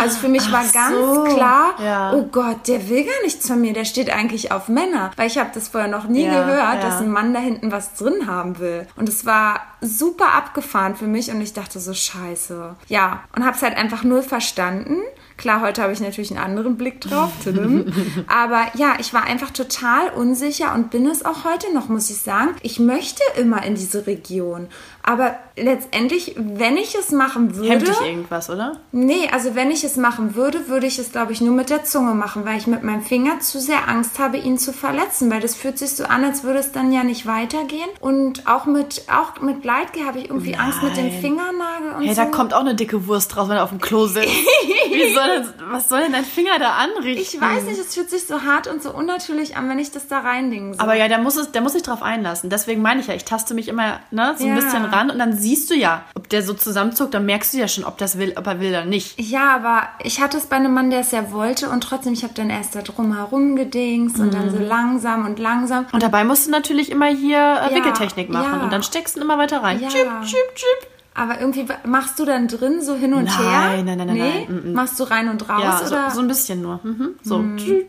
Also 0.00 0.18
für 0.18 0.28
mich 0.28 0.50
war 0.50 0.64
ganz 0.72 0.96
so, 0.96 1.24
klar, 1.34 1.74
ja. 1.82 2.12
oh 2.12 2.24
Gott, 2.30 2.66
der 2.66 2.88
will 2.88 3.04
gar 3.04 3.22
nichts 3.22 3.46
von 3.46 3.60
mir, 3.60 3.72
der 3.72 3.84
steht 3.84 4.10
eigentlich 4.10 4.50
auf 4.50 4.68
Männer. 4.68 5.10
Weil 5.16 5.28
ich 5.28 5.38
habe 5.38 5.50
das 5.54 5.68
vorher 5.68 5.88
noch 5.88 6.08
nie 6.08 6.24
Ja, 6.24 6.44
gehört, 6.44 6.74
ja. 6.74 6.80
dass 6.80 7.00
ein 7.00 7.10
Mann 7.10 7.32
da 7.32 7.40
hinten 7.40 7.70
was 7.70 7.94
drin 7.94 8.26
haben 8.26 8.58
will. 8.58 8.86
Und 8.96 9.08
es 9.08 9.24
war 9.24 9.60
super 9.80 10.34
abgefahren 10.34 10.96
für 10.96 11.06
mich 11.06 11.30
und 11.30 11.40
ich 11.40 11.52
dachte 11.52 11.78
so, 11.78 11.94
scheiße. 11.94 12.74
Ja, 12.88 13.20
und 13.36 13.44
habe 13.44 13.56
es 13.56 13.62
halt 13.62 13.76
einfach 13.76 14.02
null 14.02 14.22
verstanden. 14.22 14.96
Klar, 15.36 15.60
heute 15.60 15.82
habe 15.82 15.92
ich 15.92 16.00
natürlich 16.00 16.32
einen 16.32 16.44
anderen 16.44 16.76
Blick 16.76 17.00
drauf. 17.00 17.30
Aber 18.26 18.66
ja, 18.74 18.94
ich 18.98 19.14
war 19.14 19.22
einfach 19.24 19.50
total 19.50 20.08
unsicher 20.10 20.74
und 20.74 20.90
bin 20.90 21.06
es 21.06 21.24
auch 21.24 21.44
heute 21.44 21.72
noch, 21.72 21.88
muss 21.88 22.10
ich 22.10 22.18
sagen. 22.18 22.56
Ich 22.62 22.80
möchte 22.80 23.22
immer 23.36 23.62
in 23.64 23.76
diese 23.76 24.08
Region. 24.08 24.66
Aber 25.04 25.38
letztendlich, 25.62 26.34
wenn 26.36 26.76
ich 26.76 26.94
es 26.94 27.10
machen 27.10 27.54
würde. 27.56 27.68
Hemmt 27.70 27.88
dich 27.88 28.00
irgendwas, 28.00 28.50
oder? 28.50 28.72
Nee, 28.92 29.28
also 29.32 29.54
wenn 29.54 29.70
ich 29.70 29.84
es 29.84 29.96
machen 29.96 30.34
würde, 30.34 30.68
würde 30.68 30.86
ich 30.86 30.98
es, 30.98 31.12
glaube 31.12 31.32
ich, 31.32 31.40
nur 31.40 31.54
mit 31.54 31.70
der 31.70 31.84
Zunge 31.84 32.14
machen, 32.14 32.44
weil 32.44 32.58
ich 32.58 32.66
mit 32.66 32.82
meinem 32.82 33.02
Finger 33.02 33.40
zu 33.40 33.60
sehr 33.60 33.88
Angst 33.88 34.18
habe, 34.18 34.36
ihn 34.38 34.58
zu 34.58 34.72
verletzen, 34.72 35.30
weil 35.30 35.40
das 35.40 35.54
fühlt 35.54 35.78
sich 35.78 35.90
so 35.90 36.04
an, 36.04 36.24
als 36.24 36.42
würde 36.44 36.58
es 36.58 36.72
dann 36.72 36.92
ja 36.92 37.04
nicht 37.04 37.26
weitergehen. 37.26 37.88
Und 38.00 38.46
auch 38.46 38.66
mit, 38.66 39.02
auch 39.12 39.40
mit 39.40 39.62
Gleitgel 39.62 40.04
habe 40.06 40.18
ich 40.18 40.30
irgendwie 40.30 40.56
Angst 40.56 40.82
mit 40.82 40.96
dem 40.96 41.08
Nein. 41.08 41.20
Fingernagel 41.20 41.92
und 41.96 42.02
Hey, 42.04 42.14
so. 42.14 42.22
da 42.22 42.26
kommt 42.28 42.54
auch 42.54 42.60
eine 42.60 42.74
dicke 42.74 43.06
Wurst 43.06 43.36
raus, 43.36 43.48
wenn 43.48 43.56
er 43.56 43.64
auf 43.64 43.70
dem 43.70 43.80
Klo 43.80 44.06
sitzt. 44.06 44.28
Wie 44.28 45.12
soll 45.14 45.26
das, 45.38 45.54
was 45.70 45.88
soll 45.88 46.00
denn 46.02 46.12
dein 46.12 46.24
Finger 46.24 46.58
da 46.58 46.72
anrichten? 46.76 47.22
ich 47.22 47.40
weiß 47.40 47.64
nicht, 47.64 47.78
es 47.78 47.94
fühlt 47.94 48.10
sich 48.10 48.26
so 48.26 48.42
hart 48.42 48.66
und 48.66 48.82
so 48.82 48.92
unnatürlich 48.92 49.56
an, 49.56 49.68
wenn 49.68 49.78
ich 49.78 49.90
das 49.90 50.08
da 50.08 50.20
reindingen 50.20 50.74
soll. 50.74 50.82
Aber 50.82 50.94
ja, 50.94 51.08
der 51.08 51.18
muss, 51.18 51.36
es, 51.36 51.52
der 51.52 51.60
muss 51.62 51.72
sich 51.72 51.82
drauf 51.82 52.02
einlassen. 52.02 52.50
Deswegen 52.50 52.82
meine 52.82 53.00
ich 53.00 53.06
ja, 53.06 53.14
ich 53.14 53.24
taste 53.24 53.54
mich 53.54 53.68
immer 53.68 54.00
ne, 54.10 54.34
so 54.38 54.44
ein 54.44 54.50
Ja. 54.50 54.54
bisschen 54.56 54.84
ran 54.84 55.10
und 55.10 55.18
dann 55.18 55.36
siehst 55.48 55.70
du 55.70 55.74
ja, 55.74 56.02
ob 56.14 56.28
der 56.28 56.42
so 56.42 56.52
zusammenzuckt, 56.54 57.14
dann 57.14 57.24
merkst 57.26 57.54
du 57.54 57.58
ja 57.58 57.68
schon, 57.68 57.84
ob 57.84 57.98
das 57.98 58.18
will, 58.18 58.34
ob 58.36 58.46
er 58.46 58.60
will 58.60 58.70
oder 58.70 58.84
nicht. 58.84 59.18
Ja, 59.18 59.54
aber 59.54 59.88
ich 60.02 60.20
hatte 60.20 60.36
es 60.36 60.46
bei 60.46 60.56
einem 60.56 60.74
Mann, 60.74 60.90
der 60.90 61.00
es 61.00 61.10
ja 61.10 61.32
wollte 61.32 61.70
und 61.70 61.82
trotzdem, 61.82 62.12
ich 62.12 62.22
habe 62.22 62.34
dann 62.34 62.50
erst 62.50 62.74
da 62.74 62.82
drum 62.82 63.14
herum 63.16 63.56
gedingst 63.56 64.18
und 64.18 64.34
dann 64.34 64.50
so 64.50 64.58
langsam 64.58 65.24
und 65.26 65.38
langsam. 65.38 65.86
Und 65.92 66.02
dabei 66.02 66.24
musst 66.24 66.46
du 66.46 66.50
natürlich 66.50 66.90
immer 66.90 67.06
hier 67.06 67.38
äh, 67.38 67.70
Ja, 67.70 67.74
Wickeltechnik 67.74 68.28
machen 68.28 68.58
ja. 68.58 68.64
und 68.64 68.72
dann 68.72 68.82
steckst 68.82 69.16
du 69.16 69.20
immer 69.20 69.38
weiter 69.38 69.62
rein. 69.62 69.80
Ja. 69.80 69.88
Chip, 69.88 70.08
chip, 70.24 70.54
chip. 70.54 70.97
Aber 71.14 71.40
irgendwie 71.40 71.66
machst 71.84 72.18
du 72.20 72.24
dann 72.24 72.46
drin 72.46 72.80
so 72.80 72.94
hin 72.94 73.12
und 73.12 73.24
Nein, 73.24 73.38
her? 73.38 73.82
nein, 73.82 73.84
nein, 73.84 73.98
nein, 73.98 74.16
nee? 74.16 74.46
nein, 74.48 74.62
mm, 74.66 74.70
mm. 74.70 74.72
Machst 74.74 75.00
du 75.00 75.04
rein 75.04 75.28
und 75.28 75.48
raus 75.48 75.62
Ja, 75.62 75.78
so, 75.78 75.94
oder? 75.94 76.10
so 76.10 76.20
ein 76.20 76.28
bisschen 76.28 76.62
nur. 76.62 76.78
Mhm. 76.84 77.16
So. 77.22 77.44
Tschüt. 77.56 77.86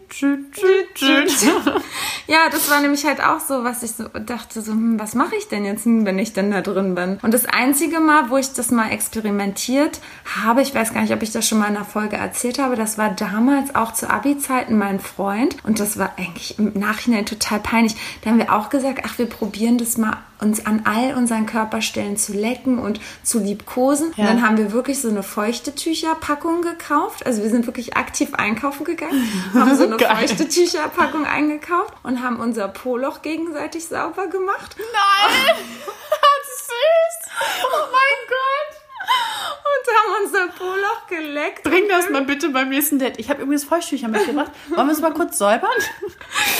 Ja, 2.27 2.47
das 2.51 2.69
war 2.69 2.79
nämlich 2.79 3.05
halt 3.05 3.23
auch 3.23 3.39
so, 3.39 3.63
was 3.63 3.81
ich 3.81 3.93
so 3.93 4.03
dachte, 4.07 4.61
so, 4.61 4.71
hm, 4.71 4.99
was 4.99 5.15
mache 5.15 5.35
ich 5.35 5.47
denn 5.47 5.65
jetzt, 5.65 5.85
hm, 5.85 6.05
wenn 6.05 6.19
ich 6.19 6.31
denn 6.31 6.51
da 6.51 6.61
drin 6.61 6.93
bin? 6.93 7.17
Und 7.23 7.33
das 7.33 7.47
einzige 7.47 7.99
Mal, 7.99 8.29
wo 8.29 8.37
ich 8.37 8.53
das 8.53 8.69
mal 8.69 8.91
experimentiert 8.91 9.99
habe, 10.43 10.61
ich 10.61 10.75
weiß 10.75 10.93
gar 10.93 11.01
nicht, 11.01 11.11
ob 11.13 11.23
ich 11.23 11.31
das 11.31 11.47
schon 11.47 11.57
mal 11.57 11.67
in 11.69 11.75
einer 11.75 11.85
Folge 11.85 12.17
erzählt 12.17 12.59
habe, 12.59 12.75
das 12.75 12.99
war 12.99 13.09
damals 13.09 13.73
auch 13.73 13.93
zu 13.93 14.07
Abi-Zeiten 14.11 14.77
mein 14.77 14.99
Freund 14.99 15.55
und 15.63 15.79
das 15.79 15.97
war 15.97 16.11
eigentlich 16.17 16.59
im 16.59 16.73
Nachhinein 16.75 17.25
total 17.25 17.59
peinlich. 17.59 17.95
Da 18.23 18.29
haben 18.29 18.37
wir 18.37 18.53
auch 18.53 18.69
gesagt, 18.69 19.01
ach, 19.05 19.17
wir 19.17 19.25
probieren 19.25 19.79
das 19.79 19.97
mal 19.97 20.17
uns 20.39 20.65
an 20.65 20.83
all 20.85 21.15
unseren 21.15 21.45
Körperstellen 21.45 22.15
zu 22.15 22.33
lecken 22.33 22.79
und 22.79 23.01
zu 23.23 23.39
liebkosen. 23.39 24.13
Ja. 24.15 24.23
Und 24.23 24.29
dann 24.29 24.41
haben 24.41 24.57
wir 24.57 24.71
wirklich 24.71 25.01
so 25.01 25.09
eine 25.09 25.23
feuchte 25.23 25.75
Tücherpackung 25.75 26.61
gekauft. 26.61 27.25
Also 27.25 27.43
wir 27.43 27.49
sind 27.49 27.65
wirklich 27.65 27.95
aktiv 27.97 28.33
einkaufen 28.33 28.83
gegangen, 28.85 29.23
haben 29.53 29.75
so 29.75 29.83
eine 29.85 29.97
Geil. 29.97 30.15
feuchte 30.27 30.47
Tücherpackung 30.47 31.25
eingekauft 31.25 31.93
und 32.03 32.21
haben 32.23 32.39
unser 32.39 32.67
Po-Loch 32.67 33.21
gegenseitig 33.21 33.85
sauber 33.87 34.27
gemacht. 34.27 34.75
Nein! 34.77 35.55
Süß! 36.69 37.31
Oh 37.63 37.87
mein 37.91 38.27
Gott! 38.27 38.78
Und 39.09 39.95
haben 39.95 40.25
unser 40.25 40.47
Po-Loch 40.57 41.07
geleckt. 41.07 41.63
Bring 41.63 41.87
das 41.89 42.09
mal 42.09 42.23
bitte 42.23 42.49
beim 42.49 42.69
nächsten 42.69 42.99
Date. 42.99 43.19
Ich 43.19 43.29
habe 43.29 43.41
übrigens 43.43 43.63
Feuchttücher 43.63 44.07
mitgebracht. 44.07 44.51
Wollen 44.75 44.87
wir 44.87 44.93
es 44.93 45.01
mal 45.01 45.13
kurz 45.13 45.37
säubern? 45.37 45.69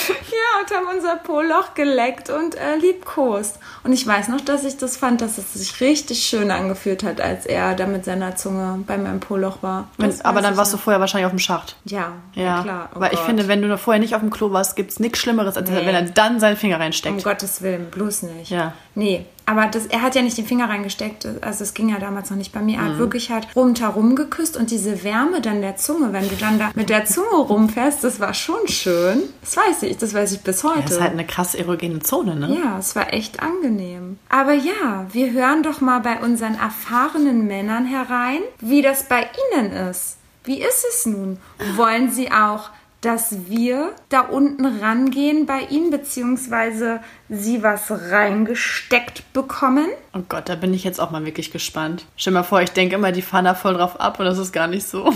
Ja, 0.09 0.61
und 0.61 0.71
haben 0.75 0.95
unser 0.97 1.15
Po-Loch 1.17 1.73
geleckt 1.73 2.29
und 2.29 2.55
äh, 2.55 2.75
liebkost. 2.77 3.59
Und 3.83 3.93
ich 3.93 4.05
weiß 4.05 4.27
noch, 4.29 4.41
dass 4.41 4.63
ich 4.63 4.77
das 4.77 4.97
fand, 4.97 5.21
dass 5.21 5.37
es 5.37 5.53
sich 5.53 5.79
richtig 5.81 6.23
schön 6.23 6.51
angefühlt 6.51 7.03
hat, 7.03 7.19
als 7.21 7.45
er 7.45 7.75
da 7.75 7.85
mit 7.87 8.05
seiner 8.05 8.35
Zunge 8.35 8.83
bei 8.85 8.97
meinem 8.97 9.19
Po-Loch 9.19 9.61
war. 9.61 9.87
Das 9.97 10.23
Aber 10.25 10.41
dann 10.41 10.53
ich 10.53 10.57
warst 10.57 10.73
du 10.73 10.77
vorher 10.77 10.99
wahrscheinlich 10.99 11.25
auf 11.25 11.31
dem 11.33 11.39
Schacht. 11.39 11.75
Ja, 11.85 12.13
Ja, 12.33 12.61
klar. 12.63 12.89
Oh 12.95 12.99
weil 12.99 13.11
ich 13.13 13.17
Gott. 13.17 13.25
finde, 13.27 13.47
wenn 13.47 13.61
du 13.61 13.77
vorher 13.77 13.99
nicht 13.99 14.15
auf 14.15 14.21
dem 14.21 14.29
Klo 14.29 14.51
warst, 14.51 14.75
gibt 14.75 14.91
es 14.91 14.99
nichts 14.99 15.19
Schlimmeres, 15.19 15.57
als 15.57 15.71
wenn 15.71 15.87
er 15.87 16.01
dann 16.03 16.39
seinen 16.39 16.57
Finger 16.57 16.75
Um 16.77 16.81
reinsteckt. 16.81 17.23
Gottes 17.23 17.61
Willen, 17.61 17.89
bloß 17.89 18.23
nicht. 18.23 18.51
Ja. 18.51 18.73
Nee, 18.95 19.25
aber 19.49 19.65
das, 19.67 19.87
er 19.87 20.01
hat 20.03 20.13
ja 20.15 20.21
nicht 20.21 20.37
den 20.37 20.45
Finger 20.45 20.69
reingesteckt, 20.69 21.27
also 21.41 21.63
es 21.63 21.73
ging 21.73 21.89
ja 21.89 21.97
damals 21.99 22.29
noch 22.29 22.37
nicht 22.37 22.51
bei 22.53 22.61
mir. 22.61 22.77
Er 22.77 22.83
Mhm. 22.83 22.87
hat 22.91 22.97
wirklich 22.99 23.31
halt 23.31 23.47
rundherum 23.55 24.15
geküsst 24.15 24.55
und 24.55 24.69
diese 24.71 25.03
Wärme 25.03 25.41
dann 25.41 25.61
der 25.61 25.75
Zunge, 25.75 26.13
wenn 26.13 26.29
du 26.29 26.35
dann 26.35 26.59
da 26.59 26.69
mit 26.75 26.89
der 26.89 27.05
Zunge 27.05 27.35
rumfährst, 27.35 28.03
das 28.03 28.19
war 28.19 28.33
schon 28.33 28.67
schön. 28.67 29.23
Das 29.41 29.57
weiß 29.57 29.83
ich, 29.83 29.97
das 29.97 30.13
weiß 30.13 30.31
ich 30.33 30.41
bis 30.41 30.63
heute. 30.63 30.81
Das 30.83 30.91
ist 30.91 31.01
halt 31.01 31.13
eine 31.13 31.25
krass 31.25 31.55
erogene 31.55 31.99
Zone, 31.99 32.35
ne? 32.35 32.59
Ja, 32.63 32.77
es 32.77 32.95
war 32.95 33.13
echt 33.13 33.41
angenehm. 33.41 34.19
Aber 34.29 34.53
ja, 34.53 35.07
wir 35.11 35.31
hören 35.31 35.63
doch 35.63 35.81
mal 35.81 35.99
bei 35.99 36.19
unseren 36.19 36.55
erfahrenen 36.55 37.47
Männern 37.47 37.85
herein, 37.85 38.41
wie 38.61 38.81
das 38.81 39.03
bei 39.03 39.27
Ihnen 39.55 39.71
ist. 39.71 40.17
Wie 40.43 40.61
ist 40.61 40.85
es 40.89 41.05
nun? 41.05 41.37
Wollen 41.75 42.11
Sie 42.11 42.31
auch, 42.31 42.69
dass 43.01 43.47
wir 43.49 43.95
da 44.09 44.21
unten 44.21 44.65
rangehen 44.65 45.45
bei 45.45 45.61
Ihnen, 45.61 45.89
beziehungsweise 45.89 47.01
Sie 47.29 47.63
was 47.63 47.89
reingesteckt 47.89 49.31
bekommen? 49.33 49.87
Oh 50.13 50.23
Gott, 50.27 50.49
da 50.49 50.55
bin 50.55 50.73
ich 50.73 50.83
jetzt 50.83 50.99
auch 50.99 51.11
mal 51.11 51.25
wirklich 51.25 51.51
gespannt. 51.51 52.05
Stell 52.17 52.33
dir 52.33 52.39
mal 52.39 52.43
vor, 52.43 52.61
ich 52.61 52.71
denke 52.71 52.95
immer, 52.95 53.11
die 53.11 53.21
fahren 53.21 53.45
da 53.45 53.55
voll 53.55 53.75
drauf 53.75 53.99
ab 53.99 54.19
und 54.19 54.25
das 54.25 54.37
ist 54.37 54.51
gar 54.51 54.67
nicht 54.67 54.87
so. 54.87 55.13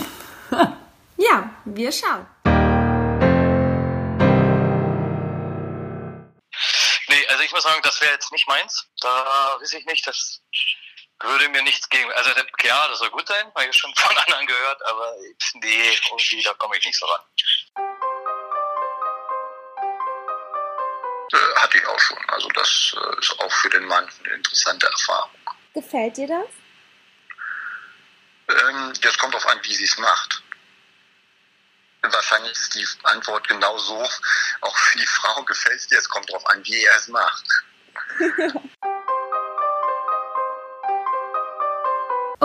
Ja, 1.16 1.50
wir 1.66 1.92
schauen. 1.92 2.26
Nee, 7.08 7.26
also 7.30 7.44
ich 7.44 7.52
muss 7.52 7.64
sagen, 7.64 7.80
das 7.84 8.02
wäre 8.02 8.14
jetzt 8.14 8.32
nicht 8.32 8.48
meins. 8.48 8.88
Da 9.00 9.08
weiß 9.60 9.74
ich 9.74 9.86
nicht, 9.86 10.06
das 10.08 10.42
würde 11.24 11.50
mir 11.50 11.64
nichts 11.64 11.90
gegen. 11.90 12.12
Also 12.14 12.32
ja, 12.64 12.88
das 12.88 13.00
soll 13.00 13.10
gut 13.10 13.28
sein, 13.28 13.52
habe 13.56 13.66
ich 13.66 13.76
schon 13.76 13.94
von 13.96 14.18
anderen 14.18 14.46
gehört, 14.46 14.82
aber 14.86 15.16
nee, 15.56 16.00
irgendwie, 16.10 16.44
da 16.44 16.54
komme 16.56 16.78
ich 16.78 16.86
nicht 16.86 17.00
so 17.00 17.06
ran. 17.06 17.22
Äh, 21.34 21.56
hatte 21.56 21.78
ich 21.78 21.86
auch 21.88 22.00
schon. 22.00 22.18
Also 22.30 22.48
das 22.50 22.96
äh, 22.96 23.20
ist 23.20 23.40
auch 23.40 23.52
für 23.52 23.70
den 23.70 23.86
Mann 23.86 24.10
eine 24.24 24.34
interessante 24.36 24.88
Erfahrung. 24.88 25.32
Gefällt 25.74 26.18
dir 26.18 26.28
das? 26.28 26.48
Ähm, 28.50 28.94
jetzt 29.02 29.18
kommt 29.18 29.36
auf 29.36 29.48
an, 29.48 29.60
wie 29.64 29.74
sie 29.74 29.86
es 29.86 29.98
macht. 29.98 30.44
Wahrscheinlich 32.02 32.52
ist 32.52 32.76
die 32.76 32.86
Antwort 33.04 33.48
genau 33.48 33.78
so. 33.78 34.08
Auch 34.62 34.78
für 34.78 34.98
die 34.98 35.08
Frau 35.08 35.42
gefällt 35.44 35.80
es 35.80 35.88
dir. 35.88 35.98
Es 35.98 36.10
kommt 36.10 36.30
darauf 36.30 36.46
an, 36.48 36.64
wie 36.66 36.84
er 36.84 36.98
es 36.98 37.08
macht. 37.08 37.46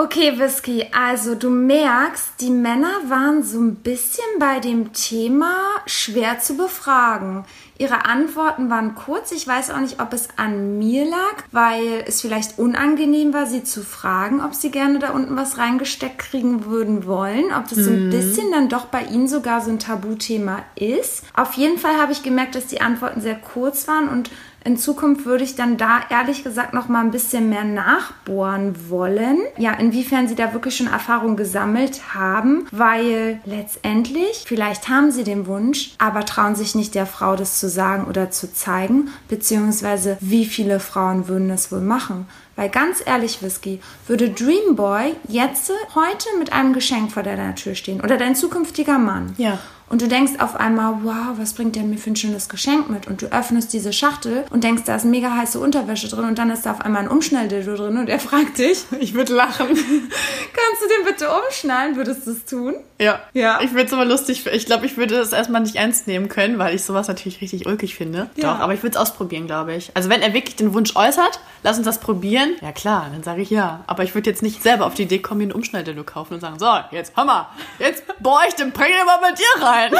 Okay, 0.01 0.39
Whisky, 0.39 0.85
also 0.93 1.35
du 1.35 1.49
merkst, 1.49 2.35
die 2.39 2.51
Männer 2.51 2.93
waren 3.09 3.43
so 3.43 3.59
ein 3.59 3.75
bisschen 3.75 4.23
bei 4.39 4.61
dem 4.61 4.93
Thema 4.93 5.53
schwer 5.87 6.39
zu 6.39 6.55
befragen. 6.55 7.43
Ihre 7.77 8.05
Antworten 8.05 8.69
waren 8.69 8.95
kurz. 8.95 9.33
Ich 9.33 9.45
weiß 9.45 9.71
auch 9.71 9.79
nicht, 9.81 10.01
ob 10.01 10.13
es 10.13 10.29
an 10.37 10.77
mir 10.77 11.03
lag, 11.03 11.43
weil 11.51 12.05
es 12.07 12.21
vielleicht 12.21 12.59
unangenehm 12.59 13.33
war, 13.33 13.45
sie 13.45 13.65
zu 13.65 13.83
fragen, 13.83 14.41
ob 14.41 14.55
sie 14.55 14.71
gerne 14.71 14.99
da 14.99 15.09
unten 15.09 15.35
was 15.35 15.57
reingesteckt 15.57 16.19
kriegen 16.19 16.63
würden 16.63 17.05
wollen. 17.05 17.53
Ob 17.53 17.67
das 17.67 17.79
so 17.79 17.91
ein 17.91 18.09
bisschen 18.09 18.51
dann 18.51 18.69
doch 18.69 18.85
bei 18.85 19.03
ihnen 19.03 19.27
sogar 19.27 19.59
so 19.59 19.69
ein 19.69 19.79
Tabuthema 19.79 20.63
ist. 20.75 21.23
Auf 21.33 21.55
jeden 21.55 21.77
Fall 21.77 21.97
habe 21.97 22.13
ich 22.13 22.23
gemerkt, 22.23 22.55
dass 22.55 22.67
die 22.67 22.79
Antworten 22.79 23.19
sehr 23.19 23.35
kurz 23.35 23.85
waren 23.89 24.07
und 24.07 24.29
in 24.63 24.77
Zukunft 24.77 25.25
würde 25.25 25.43
ich 25.43 25.55
dann 25.55 25.77
da 25.77 26.01
ehrlich 26.09 26.43
gesagt 26.43 26.73
noch 26.73 26.87
mal 26.89 27.01
ein 27.01 27.11
bisschen 27.11 27.49
mehr 27.49 27.63
nachbohren 27.63 28.89
wollen. 28.89 29.39
Ja, 29.57 29.73
inwiefern 29.73 30.27
sie 30.27 30.35
da 30.35 30.53
wirklich 30.53 30.75
schon 30.75 30.87
Erfahrung 30.87 31.37
gesammelt 31.37 32.13
haben, 32.13 32.67
weil 32.71 33.39
letztendlich 33.45 34.43
vielleicht 34.45 34.89
haben 34.89 35.11
sie 35.11 35.23
den 35.23 35.47
Wunsch, 35.47 35.91
aber 35.97 36.25
trauen 36.25 36.55
sich 36.55 36.75
nicht 36.75 36.95
der 36.95 37.05
Frau 37.05 37.35
das 37.35 37.59
zu 37.59 37.69
sagen 37.69 38.05
oder 38.05 38.31
zu 38.31 38.51
zeigen, 38.51 39.09
beziehungsweise 39.29 40.17
wie 40.19 40.45
viele 40.45 40.79
Frauen 40.79 41.27
würden 41.27 41.49
es 41.49 41.71
wohl 41.71 41.81
machen. 41.81 42.27
Weil 42.55 42.67
ganz 42.67 43.01
ehrlich, 43.05 43.41
Whisky, 43.41 43.79
würde 44.05 44.29
Dreamboy 44.31 45.15
jetzt 45.29 45.71
heute 45.95 46.27
mit 46.37 46.51
einem 46.51 46.73
Geschenk 46.73 47.13
vor 47.13 47.23
deiner 47.23 47.55
Tür 47.55 47.73
stehen 47.73 48.01
oder 48.01 48.17
dein 48.17 48.35
zukünftiger 48.35 48.99
Mann 48.99 49.33
Ja. 49.37 49.59
Und 49.89 50.01
du 50.03 50.07
denkst 50.07 50.33
auf 50.37 50.55
einmal, 50.55 50.99
wow, 51.03 51.37
was 51.37 51.53
bringt 51.53 51.75
der 51.75 51.83
mir 51.83 51.97
für 51.97 52.11
ein 52.11 52.15
schönes 52.15 52.47
Geschenk 52.47 52.89
mit? 52.89 53.07
Und 53.07 53.23
du 53.23 53.31
öffnest 53.31 53.73
diese 53.73 53.91
Schachtel 53.91 54.45
und 54.51 54.63
denkst, 54.63 54.83
da 54.85 54.95
ist 54.95 55.05
mega 55.05 55.35
heiße 55.35 55.59
Unterwäsche 55.59 56.07
drin 56.07 56.25
und 56.25 56.37
dann 56.37 56.51
ist 56.51 56.65
da 56.65 56.71
auf 56.71 56.81
einmal 56.81 57.01
ein 57.01 57.09
Umschnalldildo 57.09 57.75
drin 57.75 57.97
und 57.97 58.07
er 58.07 58.19
fragt 58.19 58.59
dich, 58.59 58.85
Ich 58.99 59.13
würde 59.15 59.33
lachen. 59.33 59.67
kannst 59.75 60.81
du 60.81 60.87
den 60.95 61.05
bitte 61.05 61.27
umschnallen? 61.29 61.95
Würdest 61.95 62.27
du 62.27 62.31
es 62.31 62.45
tun? 62.45 62.75
Ja. 62.99 63.19
Ja. 63.33 63.61
Ich 63.61 63.71
würde 63.71 63.85
es 63.85 63.93
aber 63.93 64.05
lustig 64.05 64.45
Ich 64.45 64.65
glaube, 64.65 64.85
ich 64.85 64.97
würde 64.97 65.15
es 65.15 65.31
erstmal 65.31 65.61
nicht 65.61 65.75
ernst 65.75 66.07
nehmen 66.07 66.27
können, 66.27 66.59
weil 66.59 66.75
ich 66.75 66.83
sowas 66.83 67.07
natürlich 67.07 67.41
richtig 67.41 67.65
ulkig 67.65 67.95
finde. 67.95 68.29
Ja. 68.35 68.53
Doch, 68.53 68.59
aber 68.59 68.73
ich 68.73 68.83
würde 68.83 68.95
es 68.95 69.01
ausprobieren, 69.01 69.47
glaube 69.47 69.73
ich. 69.73 69.91
Also 69.95 70.09
wenn 70.09 70.21
er 70.21 70.33
wirklich 70.33 70.55
den 70.57 70.73
Wunsch 70.73 70.95
äußert, 70.95 71.39
lass 71.63 71.77
uns 71.77 71.85
das 71.85 71.99
probieren. 71.99 72.55
Ja 72.61 72.71
klar, 72.71 73.07
dann 73.11 73.23
sage 73.23 73.41
ich 73.41 73.49
ja. 73.49 73.83
Aber 73.87 74.03
ich 74.03 74.13
würde 74.15 74.29
jetzt 74.29 74.43
nicht 74.43 74.61
selber 74.61 74.85
auf 74.85 74.95
die 74.95 75.03
Idee 75.03 75.19
kommen, 75.19 75.39
mir 75.39 75.43
einen 75.45 75.53
Umschnalldildo 75.53 76.03
kaufen 76.03 76.33
und 76.33 76.41
sagen, 76.41 76.59
so, 76.59 76.67
jetzt 76.91 77.15
Hammer, 77.15 77.49
jetzt 77.79 78.03
bohr 78.19 78.41
ich 78.47 78.55
den 78.55 78.73
Prängel 78.73 79.05
mal 79.05 79.19
bei 79.19 79.31
dir 79.31 79.65
rein. 79.65 79.91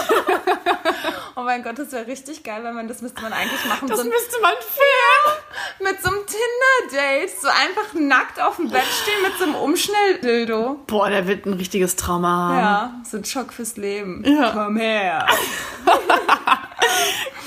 Oh 1.39 1.43
mein 1.43 1.63
Gott, 1.63 1.79
das 1.79 1.93
wäre 1.93 2.05
richtig 2.05 2.43
geil, 2.43 2.65
wenn 2.65 2.75
man 2.75 2.89
das 2.89 3.01
müsste 3.01 3.21
man 3.21 3.31
eigentlich 3.31 3.63
machen. 3.63 3.87
Das 3.87 3.99
so 3.99 4.03
müsste 4.05 4.41
man 4.41 4.51
filmen. 4.59 5.93
mit 5.93 6.03
so 6.03 6.09
einem 6.09 6.19
Tinder-Date. 6.25 7.29
So 7.41 7.47
einfach 7.47 7.93
nackt 7.93 8.41
auf 8.41 8.57
dem 8.57 8.69
Bett 8.69 8.83
stehen 9.01 9.21
mit 9.23 9.37
so 9.37 9.45
einem 9.45 9.55
Umschnelldildo. 9.55 10.79
Boah, 10.85 11.09
der 11.09 11.27
wird 11.27 11.45
ein 11.45 11.53
richtiges 11.53 11.95
Trauma 11.95 12.49
haben. 12.49 12.57
Ja, 12.57 12.88
so 13.03 13.17
ein 13.17 13.25
Schock 13.25 13.53
fürs 13.53 13.77
Leben. 13.77 14.23
Ja. 14.25 14.51
Komm 14.53 14.77
her. 14.77 15.25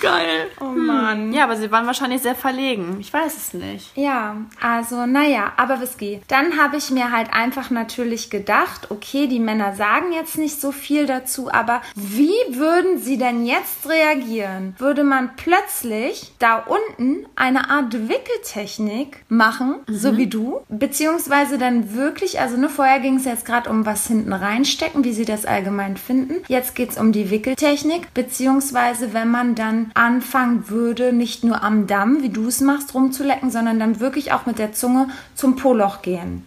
Geil. 0.02 0.50
Oh 0.60 0.64
Mann. 0.64 1.32
Ja, 1.32 1.44
aber 1.44 1.56
sie 1.56 1.70
waren 1.70 1.86
wahrscheinlich 1.86 2.22
sehr 2.22 2.34
verlegen. 2.34 2.96
Ich 2.98 3.12
weiß 3.12 3.36
es 3.36 3.54
nicht. 3.54 3.96
Ja, 3.96 4.36
also 4.60 5.06
naja, 5.06 5.52
aber 5.56 5.80
Whisky. 5.80 6.20
Dann 6.26 6.58
habe 6.60 6.76
ich 6.76 6.90
mir 6.90 7.12
halt 7.12 7.32
einfach 7.32 7.70
natürlich 7.70 8.28
gedacht, 8.28 8.90
okay, 8.90 9.28
die 9.28 9.38
Männer 9.38 9.76
sagen 9.76 10.12
jetzt 10.12 10.38
nicht 10.38 10.60
so 10.60 10.72
viel 10.72 11.06
dazu, 11.06 11.52
aber 11.52 11.82
wie 11.94 12.32
würden 12.50 12.98
sie 12.98 13.16
denn 13.16 13.46
jetzt 13.46 13.88
reagieren? 13.88 14.74
Würde 14.78 15.04
man 15.04 15.36
plötzlich 15.36 16.32
da 16.40 16.56
unten 16.56 17.24
eine 17.36 17.70
Art 17.70 18.08
Wickeltechnik 18.08 19.24
machen, 19.28 19.76
so 19.86 20.16
wie 20.16 20.26
du? 20.26 20.62
Beziehungsweise 20.68 21.58
dann 21.58 21.94
wirklich, 21.94 22.40
also 22.40 22.56
nur 22.56 22.70
vorher 22.70 22.98
ging 22.98 23.16
es 23.16 23.24
jetzt 23.24 23.46
gerade 23.46 23.70
um 23.70 23.86
was 23.86 24.08
hinten 24.08 24.32
reinstecken, 24.32 25.04
wie 25.04 25.12
sie 25.12 25.24
das 25.24 25.31
allgemein 25.46 25.96
finden. 25.96 26.34
Jetzt 26.48 26.74
geht 26.74 26.90
es 26.90 26.98
um 26.98 27.12
die 27.12 27.30
Wickeltechnik, 27.30 28.12
beziehungsweise 28.14 29.12
wenn 29.14 29.30
man 29.30 29.54
dann 29.54 29.90
anfangen 29.94 30.68
würde, 30.68 31.12
nicht 31.12 31.44
nur 31.44 31.62
am 31.62 31.86
Damm, 31.86 32.22
wie 32.22 32.28
du 32.28 32.48
es 32.48 32.60
machst, 32.60 32.94
rumzulecken, 32.94 33.50
sondern 33.50 33.78
dann 33.78 34.00
wirklich 34.00 34.32
auch 34.32 34.46
mit 34.46 34.58
der 34.58 34.72
Zunge 34.72 35.08
zum 35.34 35.56
Poloch 35.56 36.02
gehen. 36.02 36.44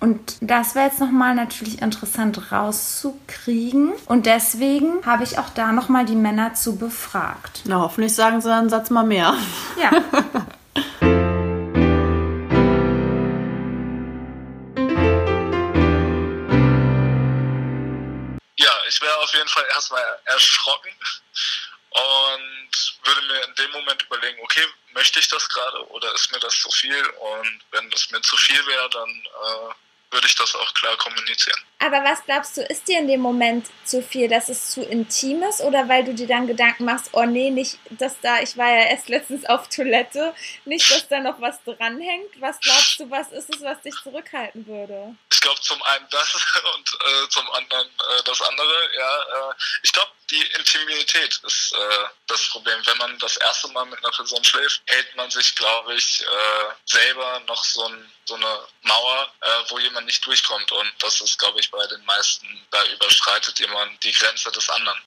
Und 0.00 0.36
das 0.40 0.74
wäre 0.74 0.86
jetzt 0.86 1.00
nochmal 1.00 1.34
natürlich 1.34 1.80
interessant 1.80 2.52
rauszukriegen. 2.52 3.92
Und 4.06 4.26
deswegen 4.26 5.04
habe 5.06 5.24
ich 5.24 5.38
auch 5.38 5.48
da 5.50 5.72
nochmal 5.72 6.04
die 6.04 6.16
Männer 6.16 6.54
zu 6.54 6.76
befragt. 6.76 7.62
Na, 7.66 7.80
hoffentlich 7.80 8.14
sagen 8.14 8.40
sie 8.40 8.52
einen 8.52 8.68
Satz 8.68 8.90
mal 8.90 9.04
mehr. 9.04 9.34
Ja. 9.80 9.90
ich 18.94 19.00
wäre 19.00 19.16
auf 19.18 19.34
jeden 19.34 19.48
Fall 19.48 19.66
erstmal 19.72 20.20
erschrocken 20.26 20.92
und 21.90 22.98
würde 23.04 23.22
mir 23.26 23.44
in 23.44 23.54
dem 23.56 23.70
Moment 23.72 24.02
überlegen, 24.02 24.38
okay, 24.42 24.64
möchte 24.92 25.18
ich 25.18 25.28
das 25.28 25.48
gerade 25.48 25.88
oder 25.90 26.12
ist 26.14 26.30
mir 26.32 26.38
das 26.38 26.56
zu 26.58 26.70
viel? 26.70 27.04
Und 27.06 27.60
wenn 27.72 27.90
das 27.90 28.10
mir 28.10 28.20
zu 28.22 28.36
viel 28.36 28.64
wäre, 28.66 28.88
dann 28.90 29.10
äh, 29.10 29.74
würde 30.12 30.26
ich 30.28 30.34
das 30.36 30.54
auch 30.54 30.74
klar 30.74 30.96
kommunizieren. 30.96 31.58
Aber 31.80 32.02
was 32.04 32.24
glaubst 32.24 32.56
du, 32.56 32.62
ist 32.62 32.86
dir 32.88 33.00
in 33.00 33.08
dem 33.08 33.20
Moment 33.20 33.66
zu 33.84 34.00
viel, 34.00 34.28
dass 34.28 34.48
es 34.48 34.70
zu 34.70 34.82
intim 34.82 35.42
ist? 35.42 35.60
Oder 35.60 35.88
weil 35.88 36.04
du 36.04 36.14
dir 36.14 36.28
dann 36.28 36.46
Gedanken 36.46 36.84
machst, 36.84 37.10
oh 37.12 37.24
nee, 37.24 37.50
nicht, 37.50 37.78
dass 37.90 38.18
da, 38.20 38.40
ich 38.40 38.56
war 38.56 38.68
ja 38.68 38.86
erst 38.86 39.08
letztens 39.14 39.44
auf 39.44 39.68
Toilette, 39.68 40.34
nicht, 40.64 40.88
dass 40.90 41.08
da 41.08 41.20
noch 41.20 41.40
was 41.40 41.62
dranhängt? 41.64 42.40
Was 42.40 42.60
glaubst 42.60 43.00
du, 43.00 43.10
was 43.10 43.32
ist 43.32 43.54
es, 43.54 43.62
was 43.62 43.80
dich 43.82 43.94
zurückhalten 44.02 44.66
würde? 44.66 45.16
Ich 45.44 45.46
glaube 45.46 45.60
zum 45.60 45.82
einen 45.82 46.08
das 46.08 46.34
und 46.74 46.98
äh, 47.04 47.28
zum 47.28 47.50
anderen 47.50 47.86
äh, 47.86 48.22
das 48.24 48.40
andere. 48.40 48.94
Ja, 48.96 49.22
äh, 49.22 49.54
ich 49.82 49.92
glaube 49.92 50.10
die 50.30 50.40
Intimität 50.40 51.38
ist 51.42 51.74
äh, 51.74 52.04
das 52.28 52.48
Problem. 52.48 52.80
Wenn 52.86 52.96
man 52.96 53.18
das 53.18 53.36
erste 53.36 53.68
Mal 53.68 53.84
mit 53.84 53.98
einer 53.98 54.10
Person 54.16 54.42
schläft, 54.42 54.80
hält 54.86 55.14
man 55.16 55.30
sich, 55.30 55.54
glaube 55.54 55.92
ich, 55.92 56.22
äh, 56.22 56.74
selber 56.86 57.40
noch 57.40 57.62
so, 57.62 57.84
ein, 57.84 58.10
so 58.24 58.36
eine 58.36 58.66
Mauer, 58.84 59.34
äh, 59.42 59.46
wo 59.68 59.78
jemand 59.78 60.06
nicht 60.06 60.24
durchkommt. 60.24 60.72
Und 60.72 60.92
das 61.00 61.20
ist, 61.20 61.38
glaube 61.38 61.60
ich, 61.60 61.70
bei 61.70 61.86
den 61.88 62.02
meisten, 62.06 62.66
da 62.70 62.82
überschreitet 62.86 63.60
jemand 63.60 64.02
die 64.02 64.12
Grenze 64.12 64.50
des 64.50 64.70
anderen. 64.70 64.98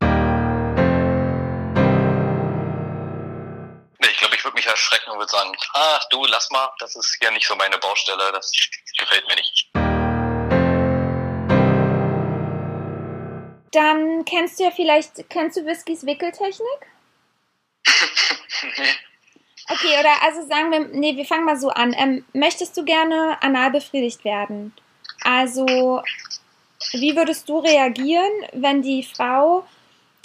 Nee, 4.00 4.10
ich 4.12 4.18
glaube, 4.18 4.36
ich 4.36 4.44
würde 4.44 4.56
mich 4.56 4.68
erschrecken 4.68 5.10
und 5.10 5.18
würde 5.18 5.32
sagen, 5.32 5.58
ach 5.74 6.04
du, 6.12 6.28
lass 6.28 6.48
mal, 6.52 6.72
das 6.78 6.96
ist 6.96 7.18
ja 7.24 7.32
nicht 7.32 7.48
so 7.48 7.56
meine 7.56 7.80
Baustelle, 7.80 8.32
das 8.32 8.52
gefällt 9.00 9.28
mir 9.28 9.36
nicht. 9.36 9.68
Dann 13.72 14.26
kennst 14.26 14.60
du 14.60 14.64
ja 14.64 14.72
vielleicht, 14.72 15.30
kennst 15.30 15.58
du 15.58 15.66
Whiskys 15.66 16.06
Wickeltechnik? 16.06 16.88
nee. 18.78 18.96
Okay, 19.70 20.00
oder 20.00 20.24
also 20.24 20.48
sagen 20.48 20.72
wir, 20.72 20.80
nee, 20.80 21.18
wir 21.18 21.26
fangen 21.26 21.44
mal 21.44 21.58
so 21.58 21.70
an. 21.70 21.94
Ähm, 21.98 22.26
möchtest 22.34 22.78
du 22.78 22.86
gerne 22.86 23.38
anal 23.42 23.72
befriedigt 23.72 24.24
werden? 24.24 24.74
Also, 25.22 26.02
wie 26.94 27.16
würdest 27.18 27.50
du 27.50 27.60
reagieren, 27.60 28.32
wenn 28.54 28.82
die 28.82 29.04
Frau 29.04 29.68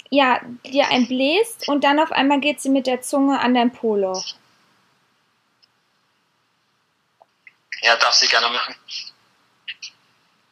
ja 0.09 0.39
dir 0.65 0.87
ein 0.89 1.07
bläst 1.07 1.67
und 1.67 1.83
dann 1.83 1.99
auf 1.99 2.11
einmal 2.11 2.39
geht 2.39 2.61
sie 2.61 2.69
mit 2.69 2.87
der 2.87 3.01
Zunge 3.01 3.39
an 3.39 3.53
dein 3.53 3.71
Poloch? 3.71 4.23
Ja, 7.81 7.97
darf 7.97 8.13
sie 8.13 8.27
gerne 8.27 8.47
machen. 8.47 8.75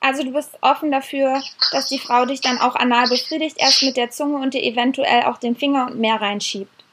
Also 0.02 0.24
du 0.24 0.32
bist 0.32 0.50
offen 0.62 0.92
dafür, 0.92 1.42
dass 1.72 1.86
die 1.86 2.00
Frau 2.00 2.26
dich 2.26 2.42
dann 2.42 2.60
auch 2.60 2.76
anal 2.76 3.08
befriedigt, 3.08 3.58
erst 3.60 3.84
mit 3.84 3.98
der 3.98 4.10
Zunge 4.10 4.38
und 4.38 4.56
dir 4.56 4.64
eventuell 4.64 5.26
auch 5.26 5.38
den 5.38 5.56
Finger 5.56 5.86
und 5.86 6.00
mehr 6.00 6.20
reinschiebt. 6.20 6.84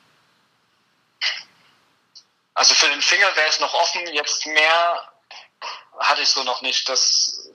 Also 2.52 2.74
für 2.74 2.88
den 2.88 3.00
Finger 3.00 3.26
wäre 3.34 3.48
es 3.48 3.60
noch 3.60 3.72
offen, 3.72 4.02
jetzt 4.12 4.46
mehr 4.46 5.08
hatte 5.98 6.22
ich 6.22 6.28
so 6.28 6.44
noch 6.44 6.60
nicht. 6.60 6.86
Das 6.88 7.50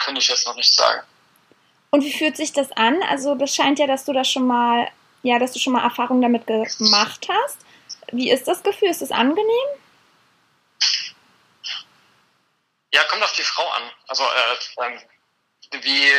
könnte 0.00 0.20
ich 0.20 0.28
jetzt 0.28 0.46
noch 0.46 0.56
nicht 0.56 0.74
sagen. 0.74 1.06
Und 1.90 2.02
wie 2.02 2.12
fühlt 2.12 2.36
sich 2.36 2.52
das 2.52 2.72
an? 2.72 3.02
Also 3.02 3.34
das 3.34 3.54
scheint 3.54 3.78
ja, 3.78 3.86
dass 3.86 4.06
du 4.06 4.14
das 4.14 4.30
schon 4.30 4.46
mal, 4.46 4.88
ja, 5.22 5.38
dass 5.38 5.52
du 5.52 5.58
schon 5.58 5.74
mal 5.74 5.84
Erfahrung 5.84 6.22
damit 6.22 6.46
gemacht 6.46 7.28
hast. 7.28 7.58
Wie 8.12 8.30
ist 8.30 8.48
das 8.48 8.62
Gefühl? 8.62 8.88
Ist 8.88 9.02
es 9.02 9.10
angenehm? 9.10 9.68
Ja, 12.94 13.02
kommt 13.04 13.22
auf 13.22 13.32
die 13.32 13.42
Frau 13.42 13.66
an. 13.68 13.82
Also 14.08 14.24
äh, 14.24 14.84
ähm, 14.86 15.00
wie, 15.82 16.10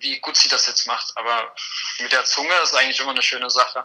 wie 0.00 0.18
gut 0.20 0.36
sie 0.36 0.48
das 0.48 0.66
jetzt 0.66 0.86
macht. 0.86 1.12
Aber 1.16 1.52
mit 2.00 2.12
der 2.12 2.24
Zunge 2.24 2.52
ist 2.62 2.74
eigentlich 2.74 3.00
immer 3.00 3.12
eine 3.12 3.22
schöne 3.22 3.48
Sache. 3.50 3.84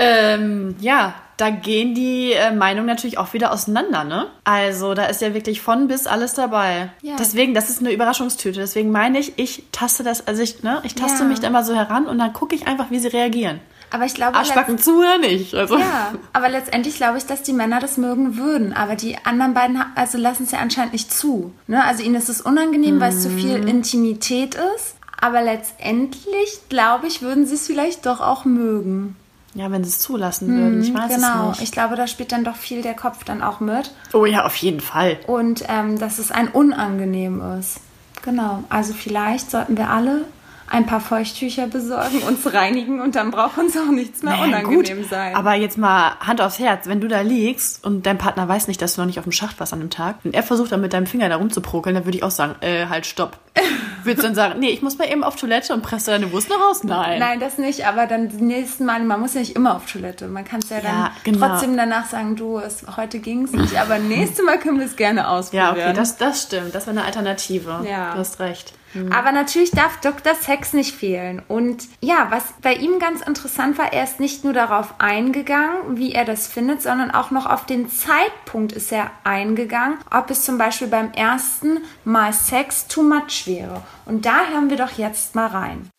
Ähm, 0.00 0.76
ja, 0.80 1.14
da 1.38 1.50
gehen 1.50 1.94
die 1.94 2.32
äh, 2.32 2.52
Meinungen 2.52 2.86
natürlich 2.86 3.18
auch 3.18 3.32
wieder 3.32 3.52
auseinander, 3.52 4.04
ne? 4.04 4.30
Also 4.44 4.94
da 4.94 5.06
ist 5.06 5.20
ja 5.22 5.34
wirklich 5.34 5.60
von 5.60 5.88
bis 5.88 6.06
alles 6.06 6.34
dabei. 6.34 6.90
Ja. 7.02 7.16
Deswegen, 7.18 7.52
das 7.54 7.68
ist 7.68 7.80
eine 7.80 7.90
Überraschungstüte. 7.90 8.60
Deswegen 8.60 8.92
meine 8.92 9.18
ich, 9.18 9.38
ich 9.38 9.64
taste 9.72 10.04
das, 10.04 10.26
also 10.28 10.40
ich, 10.42 10.62
ne, 10.62 10.80
ich 10.84 10.94
taste 10.94 11.22
Ja. 11.22 11.28
mich 11.28 11.40
da 11.40 11.48
immer 11.48 11.64
so 11.64 11.74
heran 11.74 12.06
und 12.06 12.18
dann 12.18 12.32
gucke 12.32 12.54
ich 12.54 12.68
einfach, 12.68 12.90
wie 12.90 12.98
sie 13.00 13.08
reagieren. 13.08 13.60
Aber 13.90 14.04
ich 14.04 14.14
glaube, 14.14 14.36
Arschbacken 14.36 14.78
zu 14.78 14.98
oder 14.98 15.18
nicht? 15.18 15.54
Also. 15.54 15.78
Ja, 15.78 16.12
aber 16.32 16.48
letztendlich 16.48 16.96
glaube 16.96 17.18
ich, 17.18 17.26
dass 17.26 17.42
die 17.42 17.52
Männer 17.52 17.80
das 17.80 17.96
mögen 17.96 18.36
würden. 18.36 18.72
Aber 18.72 18.96
die 18.96 19.16
anderen 19.24 19.54
beiden 19.54 19.82
also 19.94 20.18
lassen 20.18 20.44
es 20.44 20.50
ja 20.50 20.58
anscheinend 20.58 20.92
nicht 20.92 21.12
zu. 21.12 21.52
Ne? 21.66 21.84
Also 21.84 22.02
ihnen 22.02 22.16
ist 22.16 22.28
es 22.28 22.40
unangenehm, 22.40 23.00
weil 23.00 23.12
es 23.12 23.22
zu 23.22 23.30
viel 23.30 23.68
Intimität 23.68 24.54
ist. 24.54 24.96
Aber 25.20 25.42
letztendlich, 25.42 26.60
glaube 26.68 27.08
ich, 27.08 27.22
würden 27.22 27.46
sie 27.46 27.54
es 27.54 27.66
vielleicht 27.66 28.06
doch 28.06 28.20
auch 28.20 28.44
mögen. 28.44 29.16
Ja, 29.54 29.70
wenn 29.72 29.82
sie 29.82 29.90
es 29.90 29.98
zulassen 29.98 30.48
würden. 30.48 30.82
Ich 30.82 30.94
weiß 30.94 31.16
genau. 31.16 31.50
es 31.50 31.58
nicht. 31.58 31.62
Ich 31.62 31.72
glaube, 31.72 31.96
da 31.96 32.06
spielt 32.06 32.30
dann 32.30 32.44
doch 32.44 32.54
viel 32.54 32.82
der 32.82 32.94
Kopf 32.94 33.24
dann 33.24 33.42
auch 33.42 33.60
mit. 33.60 33.90
oh 34.12 34.26
ja, 34.26 34.44
auf 34.44 34.54
jeden 34.56 34.80
Fall. 34.80 35.18
Und 35.26 35.64
ähm, 35.68 35.98
dass 35.98 36.18
es 36.18 36.30
ein 36.30 36.48
unangenehm 36.48 37.42
ist. 37.58 37.80
Genau. 38.22 38.62
Also 38.68 38.92
vielleicht 38.92 39.50
sollten 39.50 39.76
wir 39.76 39.90
alle 39.90 40.26
ein 40.70 40.86
paar 40.86 41.00
Feuchttücher 41.00 41.66
besorgen, 41.66 42.18
uns 42.26 42.52
reinigen 42.52 43.00
und 43.00 43.14
dann 43.14 43.30
braucht 43.30 43.58
uns 43.58 43.76
auch 43.76 43.90
nichts 43.90 44.22
mehr 44.22 44.34
Naja, 44.34 44.44
unangenehm 44.44 44.98
gut, 44.98 45.10
sein. 45.10 45.34
Aber 45.34 45.54
jetzt 45.54 45.78
mal 45.78 46.12
Hand 46.20 46.40
aufs 46.40 46.58
Herz, 46.58 46.86
wenn 46.86 47.00
du 47.00 47.08
da 47.08 47.20
liegst 47.20 47.84
und 47.84 48.06
dein 48.06 48.18
Partner 48.18 48.46
weiß 48.48 48.68
nicht, 48.68 48.80
dass 48.82 48.94
du 48.94 49.00
noch 49.00 49.06
nicht 49.06 49.18
auf 49.18 49.24
dem 49.24 49.32
Schacht 49.32 49.58
warst 49.60 49.72
an 49.72 49.80
dem 49.80 49.90
Tag 49.90 50.16
und 50.24 50.34
er 50.34 50.42
versucht 50.42 50.72
dann 50.72 50.80
mit 50.80 50.92
deinem 50.92 51.06
Finger 51.06 51.28
da 51.28 51.36
rumzuprokeln, 51.36 51.94
dann 51.94 52.04
würde 52.04 52.18
ich 52.18 52.24
auch 52.24 52.30
sagen, 52.30 52.56
äh, 52.60 52.86
halt, 52.86 53.06
stopp. 53.06 53.38
Würdest 54.04 54.22
du 54.22 54.28
dann 54.28 54.34
sagen, 54.34 54.60
nee, 54.60 54.70
ich 54.70 54.80
muss 54.80 54.96
mal 54.96 55.10
eben 55.10 55.24
auf 55.24 55.36
Toilette 55.36 55.74
und 55.74 55.82
presse 55.82 56.12
deine 56.12 56.30
Wurst 56.32 56.48
noch 56.48 56.60
raus? 56.60 56.84
Nein. 56.84 57.18
Nein, 57.18 57.40
das 57.40 57.58
nicht, 57.58 57.86
aber 57.86 58.06
dann 58.06 58.28
die 58.28 58.42
nächsten 58.42 58.84
Mal, 58.84 59.02
man 59.02 59.20
muss 59.20 59.34
ja 59.34 59.40
nicht 59.40 59.56
immer 59.56 59.76
auf 59.76 59.90
Toilette. 59.90 60.28
Man 60.28 60.44
kann 60.44 60.60
es 60.60 60.70
ja 60.70 60.80
dann 60.80 60.94
Ja, 60.94 61.10
genau. 61.24 61.48
trotzdem 61.48 61.76
danach 61.76 62.06
sagen, 62.06 62.36
du, 62.36 62.58
es, 62.58 62.84
heute 62.96 63.18
ging 63.18 63.44
es 63.44 63.52
nicht, 63.52 63.76
aber 63.78 63.98
nächstes 63.98 64.44
Mal 64.44 64.58
können 64.58 64.78
wir 64.78 64.86
es 64.86 64.96
gerne 64.96 65.28
ausprobieren. 65.28 65.76
Ja, 65.76 65.84
okay, 65.88 65.92
das, 65.94 66.16
das 66.16 66.42
stimmt. 66.42 66.74
Das 66.74 66.86
wäre 66.86 66.96
eine 66.96 67.06
Alternative. 67.06 67.84
Ja. 67.88 68.12
Du 68.12 68.18
hast 68.18 68.38
recht. 68.38 68.72
Aber 69.10 69.32
natürlich 69.32 69.70
darf 69.70 70.00
Dr. 70.00 70.34
Sex 70.34 70.72
nicht 70.72 70.94
fehlen. 70.94 71.42
Und 71.46 71.84
ja, 72.00 72.28
was 72.30 72.44
bei 72.62 72.74
ihm 72.74 72.98
ganz 72.98 73.20
interessant 73.20 73.78
war, 73.78 73.92
er 73.92 74.04
ist 74.04 74.18
nicht 74.18 74.44
nur 74.44 74.52
darauf 74.52 74.98
eingegangen, 74.98 75.98
wie 75.98 76.12
er 76.12 76.24
das 76.24 76.46
findet, 76.46 76.82
sondern 76.82 77.10
auch 77.10 77.30
noch 77.30 77.46
auf 77.46 77.66
den 77.66 77.90
Zeitpunkt 77.90 78.72
ist 78.72 78.90
er 78.92 79.10
eingegangen, 79.24 79.98
ob 80.10 80.30
es 80.30 80.44
zum 80.44 80.58
Beispiel 80.58 80.88
beim 80.88 81.12
ersten 81.12 81.84
Mal 82.04 82.32
Sex 82.32 82.88
too 82.88 83.02
much 83.02 83.46
wäre. 83.46 83.84
Und 84.06 84.24
da 84.24 84.46
hören 84.46 84.70
wir 84.70 84.76
doch 84.76 84.96
jetzt 84.96 85.34
mal 85.34 85.48
rein. 85.48 85.90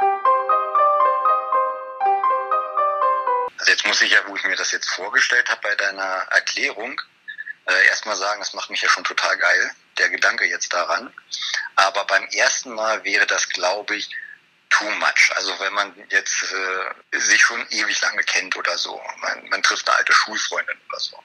Also 3.59 3.71
jetzt 3.71 3.85
muss 3.85 4.01
ich 4.01 4.11
ja, 4.11 4.19
wo 4.27 4.35
ich 4.35 4.43
mir 4.45 4.55
das 4.55 4.71
jetzt 4.71 4.89
vorgestellt 4.89 5.49
habe 5.49 5.61
bei 5.61 5.75
deiner 5.75 6.25
Erklärung, 6.31 6.99
äh, 7.67 7.87
erstmal 7.89 8.15
sagen, 8.15 8.39
das 8.39 8.53
macht 8.53 8.69
mich 8.69 8.81
ja 8.81 8.89
schon 8.89 9.03
total 9.03 9.37
geil, 9.37 9.71
der 9.99 10.09
Gedanke 10.09 10.45
jetzt 10.45 10.73
daran. 10.73 11.13
Aber 11.75 12.05
beim 12.05 12.25
ersten 12.27 12.73
Mal 12.73 13.03
wäre 13.03 13.25
das, 13.27 13.49
glaube 13.49 13.95
ich, 13.95 14.09
too 14.69 14.89
much. 14.89 15.31
Also 15.35 15.59
wenn 15.59 15.73
man 15.73 15.93
jetzt 16.09 16.43
äh, 16.43 17.19
sich 17.19 17.41
schon 17.41 17.65
ewig 17.69 18.01
lange 18.01 18.23
kennt 18.23 18.55
oder 18.55 18.77
so. 18.77 19.01
Man, 19.17 19.49
man 19.49 19.63
trifft 19.63 19.87
eine 19.87 19.97
alte 19.97 20.13
Schulfreundin 20.13 20.77
oder 20.89 20.99
so. 20.99 21.23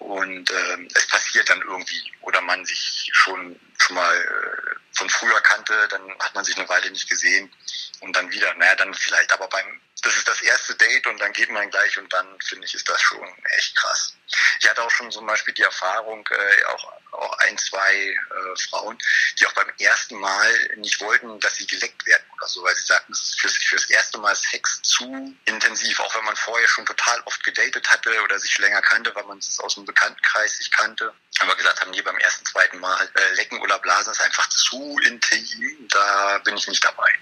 Und 0.00 0.50
ähm, 0.50 0.88
es 0.94 1.06
passiert 1.08 1.48
dann 1.48 1.62
irgendwie. 1.62 2.12
Oder 2.22 2.40
man 2.40 2.64
sich 2.64 3.10
schon 3.12 3.58
schon 3.78 3.96
mal 3.96 4.16
äh, 4.16 4.74
von 4.92 5.08
früher 5.08 5.40
kannte, 5.42 5.86
dann 5.88 6.18
hat 6.18 6.34
man 6.34 6.44
sich 6.44 6.56
eine 6.56 6.68
Weile 6.68 6.90
nicht 6.90 7.08
gesehen 7.08 7.52
und 8.00 8.14
dann 8.14 8.30
wieder. 8.30 8.52
Naja, 8.54 8.74
dann 8.74 8.92
vielleicht, 8.94 9.32
aber 9.32 9.48
beim 9.48 9.80
das 10.02 10.16
ist 10.16 10.28
das 10.28 10.42
erste 10.42 10.74
Date 10.76 11.06
und 11.06 11.20
dann 11.20 11.32
geht 11.32 11.50
man 11.50 11.68
gleich 11.70 11.98
und 11.98 12.12
dann 12.12 12.40
finde 12.40 12.66
ich, 12.66 12.74
ist 12.74 12.88
das 12.88 13.00
schon 13.02 13.26
echt 13.56 13.76
krass. 13.76 14.14
Ich 14.60 14.68
hatte 14.68 14.82
auch 14.82 14.90
schon 14.90 15.10
zum 15.10 15.26
Beispiel 15.26 15.54
die 15.54 15.62
Erfahrung, 15.62 16.26
äh, 16.30 16.64
auch, 16.66 16.92
zwei 17.58 17.94
äh, 17.94 18.56
Frauen, 18.68 18.98
die 19.38 19.46
auch 19.46 19.52
beim 19.52 19.70
ersten 19.78 20.18
Mal 20.18 20.70
nicht 20.76 21.00
wollten, 21.00 21.38
dass 21.40 21.56
sie 21.56 21.66
geleckt 21.66 22.06
werden 22.06 22.24
oder 22.36 22.46
so, 22.46 22.62
weil 22.62 22.74
sie 22.74 22.84
sagten, 22.84 23.12
es 23.12 23.20
ist 23.20 23.40
fürs, 23.40 23.56
fürs 23.56 23.90
erste 23.90 24.18
Mal 24.18 24.34
Sex 24.34 24.80
zu 24.82 25.34
intensiv, 25.44 26.00
auch 26.00 26.14
wenn 26.14 26.24
man 26.24 26.36
vorher 26.36 26.68
schon 26.68 26.86
total 26.86 27.20
oft 27.24 27.42
gedatet 27.44 27.88
hatte 27.90 28.10
oder 28.22 28.38
sich 28.38 28.56
länger 28.58 28.82
kannte, 28.82 29.14
weil 29.14 29.24
man 29.24 29.38
es 29.38 29.60
aus 29.60 29.74
dem 29.74 29.84
Bekanntenkreis 29.84 30.58
sich 30.58 30.70
kannte. 30.70 31.12
Aber 31.40 31.54
gesagt 31.56 31.80
haben, 31.80 31.92
hier 31.92 32.04
beim 32.04 32.18
ersten, 32.18 32.44
zweiten 32.46 32.78
Mal 32.78 33.08
äh, 33.14 33.34
lecken 33.34 33.60
oder 33.60 33.78
blasen 33.78 34.12
ist 34.12 34.20
einfach 34.20 34.48
zu 34.48 34.98
intim, 35.04 35.88
da 35.88 36.38
bin 36.38 36.56
ich 36.56 36.66
nicht 36.66 36.84
dabei. 36.84 37.14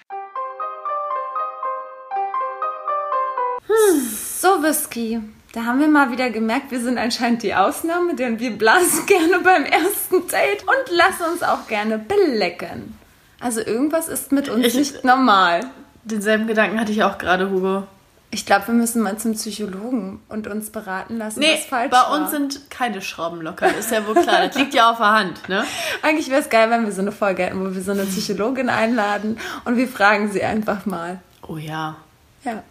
So, 4.40 4.62
Whisky. 4.62 5.20
Da 5.56 5.64
haben 5.64 5.80
wir 5.80 5.88
mal 5.88 6.10
wieder 6.12 6.28
gemerkt, 6.28 6.70
wir 6.70 6.80
sind 6.80 6.98
anscheinend 6.98 7.42
die 7.42 7.54
Ausnahme, 7.54 8.14
denn 8.14 8.38
wir 8.38 8.50
blasen 8.58 9.06
gerne 9.06 9.38
beim 9.42 9.64
ersten 9.64 10.26
Date 10.28 10.62
und 10.64 10.94
lassen 10.94 11.32
uns 11.32 11.42
auch 11.42 11.66
gerne 11.66 11.98
belecken. 11.98 12.94
Also 13.40 13.62
irgendwas 13.62 14.08
ist 14.08 14.32
mit 14.32 14.50
uns 14.50 14.66
Ich- 14.66 14.74
nicht 14.74 15.04
normal. 15.04 15.60
Denselben 16.04 16.46
Gedanken 16.46 16.78
hatte 16.78 16.92
ich 16.92 17.02
auch 17.04 17.16
gerade, 17.16 17.48
Hugo. 17.50 17.84
Ich 18.30 18.44
glaube, 18.44 18.66
wir 18.66 18.74
müssen 18.74 19.00
mal 19.00 19.16
zum 19.16 19.32
Psychologen 19.32 20.20
und 20.28 20.46
uns 20.46 20.68
beraten 20.68 21.16
lassen, 21.16 21.40
Nee, 21.40 21.54
was 21.54 21.64
falsch 21.64 21.90
bei 21.90 21.96
war. 21.96 22.12
uns 22.20 22.30
sind 22.32 22.70
keine 22.70 23.00
Schrauben 23.00 23.40
locker, 23.40 23.74
ist 23.78 23.90
ja 23.90 24.06
wohl 24.06 24.12
klar. 24.14 24.46
Das 24.46 24.56
liegt 24.56 24.74
ja 24.74 24.90
auf 24.90 24.98
der 24.98 25.10
Hand, 25.12 25.48
ne? 25.48 25.64
Eigentlich 26.02 26.28
wäre 26.28 26.42
es 26.42 26.50
geil, 26.50 26.68
wenn 26.68 26.84
wir 26.84 26.92
so 26.92 27.00
eine 27.00 27.12
Folge 27.12 27.44
hätten, 27.44 27.64
wo 27.64 27.74
wir 27.74 27.80
so 27.80 27.92
eine 27.92 28.04
Psychologin 28.04 28.68
einladen 28.68 29.38
und 29.64 29.78
wir 29.78 29.88
fragen 29.88 30.30
sie 30.30 30.42
einfach 30.42 30.84
mal. 30.84 31.20
Oh 31.48 31.56
ja. 31.56 31.96
Ja, 32.44 32.62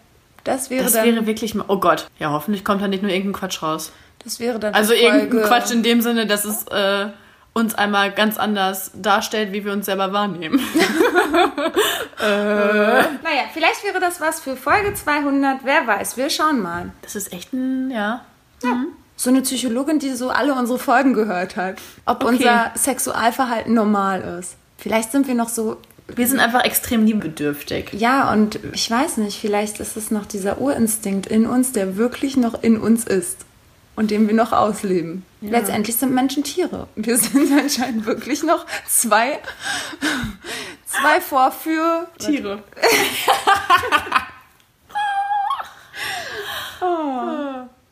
das 0.45 0.69
wäre 0.69 0.83
Das 0.85 0.93
dann. 0.93 1.03
wäre 1.05 1.27
wirklich 1.27 1.53
mal. 1.55 1.65
Oh 1.67 1.77
Gott. 1.77 2.07
Ja, 2.19 2.31
hoffentlich 2.31 2.63
kommt 2.63 2.81
da 2.81 2.87
nicht 2.87 3.03
nur 3.03 3.11
irgendein 3.11 3.37
Quatsch 3.39 3.61
raus. 3.61 3.91
das 4.23 4.39
wäre 4.39 4.57
dann. 4.59 4.73
Also 4.73 4.93
irgendein. 4.93 5.43
Quatsch 5.43 5.71
in 5.71 5.83
dem 5.83 5.99
Sinne, 6.01 6.25
dass 6.25 6.45
es 6.45 6.65
äh, 6.67 7.07
uns 7.53 7.75
einmal 7.75 8.11
ganz 8.11 8.37
anders 8.37 8.91
darstellt, 8.95 9.51
wie 9.53 9.63
wir 9.65 9.73
uns 9.73 9.85
selber 9.85 10.13
wahrnehmen. 10.13 10.59
Naja, 12.17 13.43
vielleicht 13.53 13.83
wäre 13.83 13.99
das 13.99 14.21
was 14.21 14.39
für 14.39 14.55
Folge 14.55 14.93
200. 14.93 15.59
Wer 15.63 15.85
weiß, 15.85 16.17
wir 16.17 16.29
schauen 16.29 16.61
mal. 16.61 16.91
Das 17.01 17.15
ist 17.15 17.33
echt 17.33 17.53
ein, 17.53 17.91
ja. 17.91 18.21
So 19.17 19.29
eine 19.29 19.41
Psychologin, 19.41 19.99
die 19.99 20.11
so 20.11 20.29
alle 20.29 20.53
unsere 20.53 20.79
Folgen 20.79 21.13
gehört 21.13 21.55
hat. 21.55 21.75
Ob 22.05 22.23
Okay. 22.23 22.33
unser 22.35 22.71
Sexualverhalten 22.75 23.73
normal 23.73 24.39
ist. 24.39 24.55
Vielleicht 24.77 25.11
sind 25.11 25.27
wir 25.27 25.35
noch 25.35 25.49
so. 25.49 25.77
Wir 26.07 26.27
sind 26.27 26.39
einfach 26.39 26.63
extrem 26.63 27.05
liebedürftig. 27.05 27.91
Ja, 27.93 28.31
und 28.31 28.59
ich 28.73 28.89
weiß 28.89 29.17
nicht, 29.17 29.39
vielleicht 29.39 29.79
ist 29.79 29.97
es 29.97 30.11
noch 30.11 30.25
dieser 30.25 30.61
Urinstinkt 30.61 31.27
in 31.27 31.47
uns, 31.47 31.71
der 31.71 31.97
wirklich 31.97 32.37
noch 32.37 32.63
in 32.63 32.77
uns 32.77 33.05
ist. 33.05 33.45
Und 33.95 34.11
den 34.11 34.27
wir 34.27 34.35
noch 34.35 34.51
ausleben. 34.51 35.23
Letztendlich 35.39 35.95
sind 35.95 36.13
Menschen 36.13 36.43
Tiere. 36.43 36.87
Wir 36.95 37.17
sind 37.17 37.49
anscheinend 37.57 38.05
wirklich 38.05 38.43
noch 38.43 38.65
zwei, 38.85 39.39
zwei 40.85 41.21
Vorführ. 41.21 42.07
Tiere. 42.19 42.61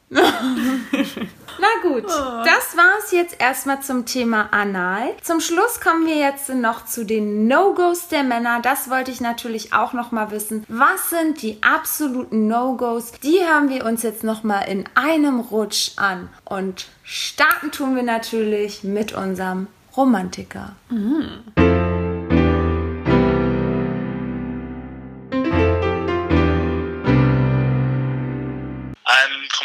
Na 1.63 1.89
gut, 1.89 2.03
das 2.09 2.75
war's 2.75 3.11
jetzt 3.11 3.39
erstmal 3.39 3.79
zum 3.79 4.05
Thema 4.05 4.49
Anal. 4.51 5.15
Zum 5.21 5.39
Schluss 5.39 5.79
kommen 5.79 6.05
wir 6.05 6.17
jetzt 6.17 6.49
noch 6.49 6.83
zu 6.83 7.05
den 7.05 7.47
No-Gos 7.47 8.09
der 8.09 8.23
Männer. 8.23 8.59
Das 8.61 8.89
wollte 8.89 9.11
ich 9.11 9.21
natürlich 9.21 9.71
auch 9.71 9.93
noch 9.93 10.11
mal 10.11 10.29
wissen. 10.31 10.65
Was 10.67 11.09
sind 11.09 11.41
die 11.41 11.63
absoluten 11.63 12.49
No-Gos? 12.49 13.13
Die 13.23 13.39
hören 13.39 13.69
wir 13.69 13.85
uns 13.85 14.03
jetzt 14.03 14.25
noch 14.25 14.43
mal 14.43 14.63
in 14.63 14.83
einem 14.95 15.39
Rutsch 15.39 15.91
an. 15.95 16.27
Und 16.43 16.87
starten 17.01 17.71
tun 17.71 17.95
wir 17.95 18.03
natürlich 18.03 18.83
mit 18.83 19.13
unserem 19.13 19.67
Romantiker. 19.95 20.75
Ein 20.89 21.82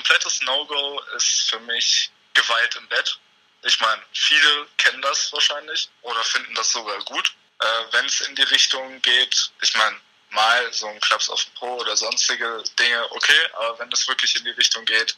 komplettes 0.08 0.40
No-Go 0.42 1.00
ist 1.16 1.50
für 1.50 1.60
mich 1.60 2.10
Gewalt 2.34 2.74
im 2.76 2.88
Bett. 2.88 3.18
Ich 3.62 3.78
meine, 3.80 4.02
viele 4.12 4.66
kennen 4.78 5.02
das 5.02 5.32
wahrscheinlich 5.32 5.88
oder 6.02 6.22
finden 6.24 6.54
das 6.54 6.72
sogar 6.72 6.98
gut. 7.04 7.32
Äh, 7.60 7.66
Wenn 7.90 8.06
es 8.06 8.20
in 8.22 8.34
die 8.34 8.42
Richtung 8.42 9.02
geht, 9.02 9.50
ich 9.60 9.76
meine, 9.76 10.00
mal 10.30 10.72
so 10.72 10.86
ein 10.86 11.00
Klaps 11.00 11.28
auf 11.28 11.44
den 11.44 11.54
Po 11.54 11.76
oder 11.76 11.96
sonstige 11.96 12.62
Dinge, 12.78 13.10
okay, 13.10 13.48
aber 13.54 13.78
wenn 13.80 13.92
es 13.92 14.06
wirklich 14.08 14.34
in 14.36 14.44
die 14.44 14.50
Richtung 14.50 14.84
geht, 14.84 15.16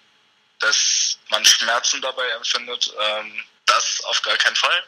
dass 0.59 1.19
man 1.29 1.45
Schmerzen 1.45 2.01
dabei 2.01 2.29
empfindet, 2.31 2.93
ähm, 2.99 3.45
das 3.67 4.03
auf 4.05 4.21
gar 4.23 4.37
keinen 4.39 4.57
Fall. 4.57 4.85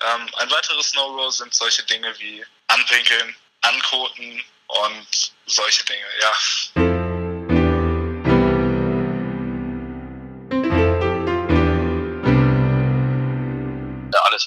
Ähm, 0.00 0.34
ein 0.36 0.50
weiteres 0.50 0.94
No-Go 0.94 1.30
sind 1.30 1.54
solche 1.54 1.82
Dinge 1.84 2.16
wie 2.18 2.44
Anpinkeln, 2.68 3.36
Ankoten 3.62 4.44
und 4.66 5.32
solche 5.46 5.84
Dinge, 5.84 6.06
ja. 6.20 6.93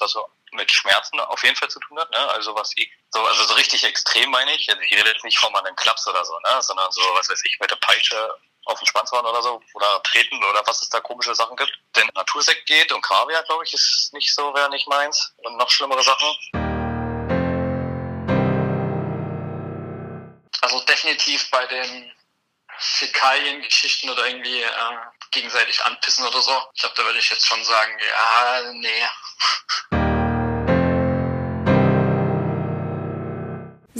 was 0.00 0.12
so 0.12 0.26
mit 0.52 0.70
Schmerzen 0.70 1.20
auf 1.20 1.42
jeden 1.42 1.56
Fall 1.56 1.68
zu 1.68 1.80
tun 1.80 1.98
hat, 1.98 2.10
ne? 2.10 2.30
Also 2.30 2.54
was 2.54 2.72
ich, 2.76 2.90
so, 3.10 3.20
also 3.20 3.44
so 3.44 3.54
richtig 3.54 3.84
extrem 3.84 4.30
meine 4.30 4.54
ich. 4.54 4.68
Also 4.68 4.80
ich 4.80 4.90
rede 4.92 5.10
jetzt 5.10 5.24
nicht 5.24 5.38
von 5.38 5.54
einem 5.54 5.76
Klaps 5.76 6.06
oder 6.06 6.24
so, 6.24 6.38
ne? 6.40 6.62
Sondern 6.62 6.90
so, 6.90 7.02
was 7.14 7.28
weiß 7.28 7.42
ich, 7.44 7.58
mit 7.60 7.70
der 7.70 7.76
Peitsche 7.76 8.34
auf 8.64 8.78
den 8.78 8.86
Schwanz 8.86 9.10
hauen 9.12 9.24
oder 9.24 9.42
so 9.42 9.60
oder 9.74 10.02
treten 10.02 10.42
oder 10.44 10.62
was 10.66 10.82
es 10.82 10.88
da 10.88 11.00
komische 11.00 11.34
Sachen 11.34 11.56
gibt. 11.56 11.72
Denn 11.96 12.08
Natursekt 12.14 12.66
geht 12.66 12.92
und 12.92 13.02
Kaviar, 13.02 13.42
glaube 13.44 13.64
ich, 13.64 13.72
ist 13.72 14.10
nicht 14.12 14.34
so, 14.34 14.54
wäre 14.54 14.70
nicht 14.70 14.88
meins. 14.88 15.34
Und 15.38 15.56
noch 15.56 15.70
schlimmere 15.70 16.02
Sachen. 16.02 16.28
Also 20.60 20.80
definitiv 20.80 21.50
bei 21.50 21.66
den 21.66 22.12
Fäkalien-Geschichten 22.78 24.10
oder 24.10 24.26
irgendwie 24.26 24.62
äh, 24.62 24.68
gegenseitig 25.30 25.84
anpissen 25.84 26.26
oder 26.26 26.40
so. 26.40 26.52
Ich 26.74 26.80
glaube, 26.80 26.94
da 26.96 27.04
würde 27.04 27.18
ich 27.18 27.30
jetzt 27.30 27.46
schon 27.46 27.62
sagen, 27.64 27.92
ja, 28.00 28.72
nee. 28.72 28.88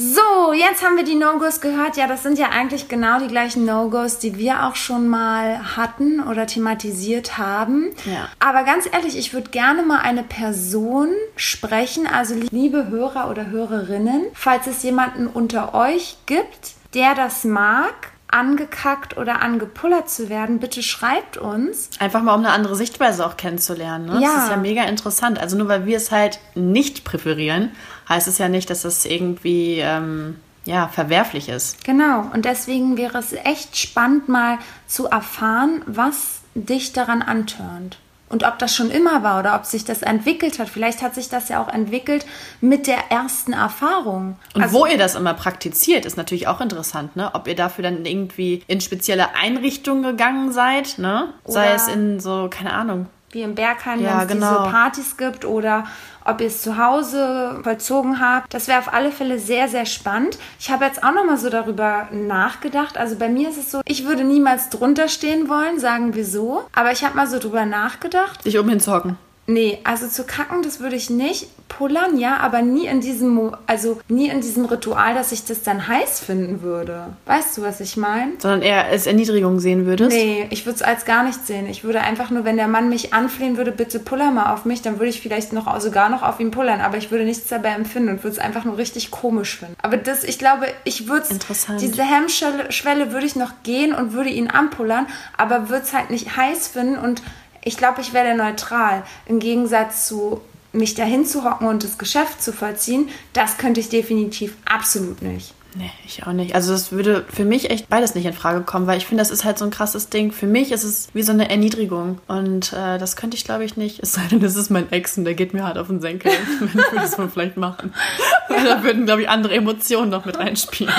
So, 0.01 0.53
jetzt 0.53 0.85
haben 0.85 0.97
wir 0.97 1.03
die 1.03 1.17
No-Gos 1.17 1.61
gehört. 1.61 1.97
Ja, 1.97 2.07
das 2.07 2.23
sind 2.23 2.39
ja 2.39 2.51
eigentlich 2.51 2.87
genau 2.87 3.19
die 3.19 3.27
gleichen 3.27 3.65
No-Gos, 3.65 4.21
die 4.21 4.39
wir 4.39 4.63
auch 4.63 4.77
schon 4.77 5.09
mal 5.09 5.77
hatten 5.77 6.23
oder 6.23 6.47
thematisiert 6.47 7.37
haben. 7.37 7.93
Ja. 8.05 8.29
Aber 8.39 8.63
ganz 8.63 8.87
ehrlich, 8.87 9.19
ich 9.19 9.33
würde 9.33 9.51
gerne 9.51 9.83
mal 9.83 9.99
eine 9.99 10.23
Person 10.23 11.13
sprechen, 11.35 12.07
also 12.07 12.37
liebe 12.53 12.87
Hörer 12.87 13.29
oder 13.29 13.47
Hörerinnen, 13.47 14.27
falls 14.35 14.69
es 14.69 14.85
jemanden 14.85 15.27
unter 15.27 15.75
euch 15.75 16.17
gibt, 16.27 16.75
der 16.95 17.17
das 17.17 17.43
mag, 17.43 18.13
angekackt 18.29 19.17
oder 19.17 19.43
angepullert 19.43 20.11
zu 20.11 20.29
werden, 20.29 20.61
bitte 20.61 20.83
schreibt 20.83 21.37
uns. 21.37 21.91
Einfach 21.99 22.23
mal, 22.23 22.35
um 22.35 22.41
eine 22.41 22.51
andere 22.51 22.77
Sichtweise 22.77 23.27
auch 23.27 23.37
kennenzulernen. 23.37 24.07
Ne? 24.07 24.21
Ja. 24.23 24.35
Das 24.35 24.45
ist 24.45 24.51
ja 24.51 24.57
mega 24.57 24.85
interessant. 24.85 25.39
Also 25.39 25.57
nur 25.57 25.69
weil 25.69 25.87
wir 25.87 25.97
es 25.97 26.11
halt 26.11 26.39
nicht 26.55 27.05
präferieren, 27.05 27.73
heißt 28.09 28.29
es 28.29 28.39
ja 28.39 28.49
nicht, 28.49 28.71
dass 28.71 28.85
es 28.85 29.05
irgendwie 29.05 29.79
ähm, 29.79 30.37
ja, 30.65 30.89
verwerflich 30.89 31.49
ist. 31.49 31.85
Genau, 31.85 32.27
und 32.35 32.45
deswegen 32.45 32.99
wäre 32.99 33.19
es 33.19 33.33
echt 33.33 33.77
spannend, 33.77 34.29
mal 34.29 34.59
zu 34.87 35.07
erfahren, 35.07 35.83
was 35.87 36.41
dich 36.55 36.93
daran 36.93 37.23
antörnt. 37.23 37.99
Und 38.29 38.45
ob 38.45 38.59
das 38.59 38.75
schon 38.75 38.91
immer 38.91 39.23
war 39.23 39.41
oder 39.41 39.55
ob 39.55 39.65
sich 39.65 39.85
das 39.85 40.03
entwickelt 40.03 40.59
hat. 40.59 40.69
Vielleicht 40.69 41.01
hat 41.03 41.15
sich 41.15 41.29
das 41.31 41.49
ja 41.49 41.63
auch 41.63 41.69
entwickelt 41.73 42.27
mit 42.61 42.87
der 42.87 43.11
ersten 43.11 43.53
Erfahrung. 43.55 44.37
Und 44.55 44.63
Also- 44.63 44.75
wo 44.79 44.87
ihr 44.87 44.99
das 44.99 45.15
immer 45.15 45.35
praktiziert, 45.35 46.05
ist 46.05 46.17
natürlich 46.17 46.47
auch 46.47 46.61
interessant, 46.61 47.17
ne? 47.17 47.31
Ob 47.35 47.49
ihr 47.49 47.55
dafür 47.57 47.85
dann 47.85 48.05
irgendwie 48.05 48.63
in 48.67 48.81
spezielle 48.81 49.35
Einrichtungen 49.35 50.03
gegangen 50.03 50.53
seid, 50.53 50.99
ne? 50.99 51.33
Sei 51.47 51.73
es 51.73 51.89
in 51.89 52.21
so, 52.21 52.49
keine 52.51 52.73
Ahnung. 52.75 53.07
wie 53.31 53.43
im 53.43 53.55
Berghain, 53.55 54.01
Ja, 54.03 54.21
wenn 54.21 54.27
es 54.27 54.33
genau. 54.33 54.59
diese 54.63 54.71
Partys 54.71 55.17
gibt 55.19 55.45
oder 55.45 55.85
ob 56.29 56.41
ihr 56.41 56.49
es 56.49 56.63
zu 56.63 56.79
Hause 56.79 57.61
vollzogen 57.63 58.21
habt. 58.21 58.53
Das 58.53 58.69
wäre 58.69 58.79
auf 58.79 58.93
alle 58.93 59.11
Fälle 59.11 59.39
sehr, 59.39 59.69
sehr 59.69 59.87
spannend. 59.87 60.39
Ich 60.59 60.71
habe 60.71 60.85
jetzt 60.85 61.03
auch 61.03 61.13
noch 61.13 61.25
mal 61.25 61.37
so 61.37 61.51
darüber 61.51 62.09
nachgedacht. 62.13 62.97
Also 62.97 63.17
bei 63.17 63.29
mir 63.29 63.49
ist 63.49 63.59
es 63.59 63.71
so, 63.71 63.81
ich 63.87 64.07
würde 64.07 64.25
niemals 64.25 64.71
drunter 64.71 65.09
stehen 65.09 65.49
wollen, 65.49 65.79
sagen 65.79 66.15
wir 66.15 66.25
so. 66.25 66.65
Aber 66.75 66.93
ich 66.93 67.05
habe 67.05 67.17
mal 67.17 67.27
so 67.27 67.39
drüber 67.39 67.65
nachgedacht. 67.65 68.43
Sich 68.43 68.59
um 68.59 68.69
hinzuhocken. 68.69 69.17
Nee, 69.51 69.79
also 69.83 70.09
zu 70.09 70.25
kacken, 70.25 70.63
das 70.63 70.79
würde 70.79 70.95
ich 70.95 71.09
nicht. 71.09 71.49
Pullern 71.69 72.19
ja, 72.19 72.37
aber 72.37 72.61
nie 72.61 72.87
in 72.87 73.01
diesem, 73.01 73.57
also 73.67 73.99
nie 74.09 74.29
in 74.29 74.43
diesem 74.43 74.67
Ritual, 74.67 75.15
dass 75.15 75.33
ich 75.33 75.47
das 75.47 75.63
dann 75.63 75.89
heiß 75.89 76.21
finden 76.21 76.61
würde. 76.61 77.07
Weißt 77.25 77.57
du, 77.57 77.63
was 77.63 77.81
ich 77.81 77.97
meine? 77.97 78.33
Sondern 78.39 78.61
eher 78.61 78.85
als 78.85 79.07
Erniedrigung 79.07 79.59
sehen 79.59 79.87
würdest. 79.87 80.15
Nee, 80.15 80.47
ich 80.51 80.67
würde 80.67 80.77
es 80.77 80.83
als 80.83 81.07
gar 81.07 81.25
nicht 81.25 81.47
sehen. 81.47 81.67
Ich 81.67 81.83
würde 81.83 82.03
einfach 82.03 82.29
nur, 82.29 82.45
wenn 82.45 82.57
der 82.57 82.69
Mann 82.69 82.91
mich 82.91 83.15
anflehen 83.15 83.57
würde, 83.57 83.73
bitte 83.73 84.01
puller 84.01 84.31
mal 84.33 84.53
auf 84.53 84.67
mich, 84.67 84.83
dann 84.83 84.99
würde 84.99 85.09
ich 85.09 85.23
vielleicht 85.23 85.55
noch 85.55 85.81
sogar 85.81 86.11
noch 86.11 86.23
auf 86.23 86.41
ihn 86.41 86.51
pullern, 86.51 86.83
aber 86.83 86.99
ich 86.99 87.11
würde 87.11 87.25
nichts 87.25 87.49
dabei 87.49 87.71
empfinden 87.71 88.11
und 88.11 88.25
würde 88.25 88.37
es 88.37 88.39
einfach 88.39 88.67
nur 88.67 88.77
richtig 88.77 89.11
komisch 89.11 89.57
finden. 89.57 89.77
Aber 89.81 89.97
das, 89.97 90.25
ich 90.25 90.39
glaube, 90.39 90.67
ich 90.85 91.09
würde 91.09 91.27
Interessant. 91.31 91.81
diese 91.81 92.03
Hemmschwelle 92.03 92.71
Schwelle 92.71 93.13
würde 93.13 93.25
ich 93.25 93.35
noch 93.35 93.53
gehen 93.63 93.95
und 93.95 94.13
würde 94.13 94.29
ihn 94.29 94.51
anpullern, 94.51 95.07
aber 95.39 95.71
würde 95.71 95.85
es 95.85 95.95
halt 95.95 96.11
nicht 96.11 96.37
heiß 96.37 96.69
finden 96.69 96.99
und 96.99 97.23
ich 97.65 97.77
glaube, 97.77 98.01
ich 98.01 98.13
wäre 98.13 98.37
neutral. 98.37 99.03
Im 99.27 99.39
Gegensatz 99.39 100.07
zu 100.07 100.41
mich 100.73 100.95
dahin 100.95 101.25
zu 101.25 101.45
hocken 101.45 101.67
und 101.67 101.83
das 101.83 101.99
Geschäft 101.99 102.43
zu 102.43 102.53
vollziehen, 102.53 103.09
das 103.33 103.57
könnte 103.57 103.81
ich 103.81 103.89
definitiv 103.89 104.55
absolut 104.67 105.23
nicht. 105.23 105.55
Nee, 105.75 105.91
ich 106.07 106.27
auch 106.27 106.33
nicht. 106.33 106.55
Also 106.55 106.73
das 106.73 106.93
würde 106.93 107.25
für 107.31 107.45
mich 107.45 107.71
echt 107.71 107.89
beides 107.89 108.15
nicht 108.15 108.25
in 108.25 108.33
Frage 108.33 108.63
kommen, 108.63 108.87
weil 108.87 108.97
ich 108.99 109.07
finde, 109.07 109.21
das 109.21 109.31
ist 109.31 109.45
halt 109.45 109.59
so 109.59 109.65
ein 109.65 109.71
krasses 109.71 110.09
Ding. 110.09 110.33
Für 110.33 110.47
mich 110.47 110.73
ist 110.73 110.83
es 110.83 111.09
wie 111.13 111.23
so 111.23 111.33
eine 111.33 111.51
Erniedrigung. 111.51 112.19
Und 112.27 112.73
äh, 112.73 112.99
das 112.99 113.17
könnte 113.17 113.37
ich, 113.37 113.45
glaube 113.45 113.65
ich, 113.65 113.77
nicht. 113.77 114.01
Es 114.03 114.13
sei 114.13 114.23
denn, 114.31 114.41
das 114.41 114.57
ist 114.57 114.71
mein 114.71 114.91
Ex 114.91 115.19
und 115.19 115.25
der 115.25 115.35
geht 115.35 115.53
mir 115.53 115.65
hart 115.65 115.77
auf 115.79 115.89
den 115.89 116.01
Senkel. 116.01 116.33
Dann 116.61 116.75
würde 116.75 116.89
ich 116.95 117.01
das 117.01 117.19
wohl 117.19 117.29
vielleicht 117.29 117.59
machen. 117.59 117.93
Weil 118.49 118.65
da 118.65 118.83
würden, 118.83 119.05
glaube 119.05 119.23
ich, 119.23 119.29
andere 119.29 119.55
Emotionen 119.55 120.11
noch 120.11 120.25
mit 120.25 120.39
reinspielen. 120.39 120.93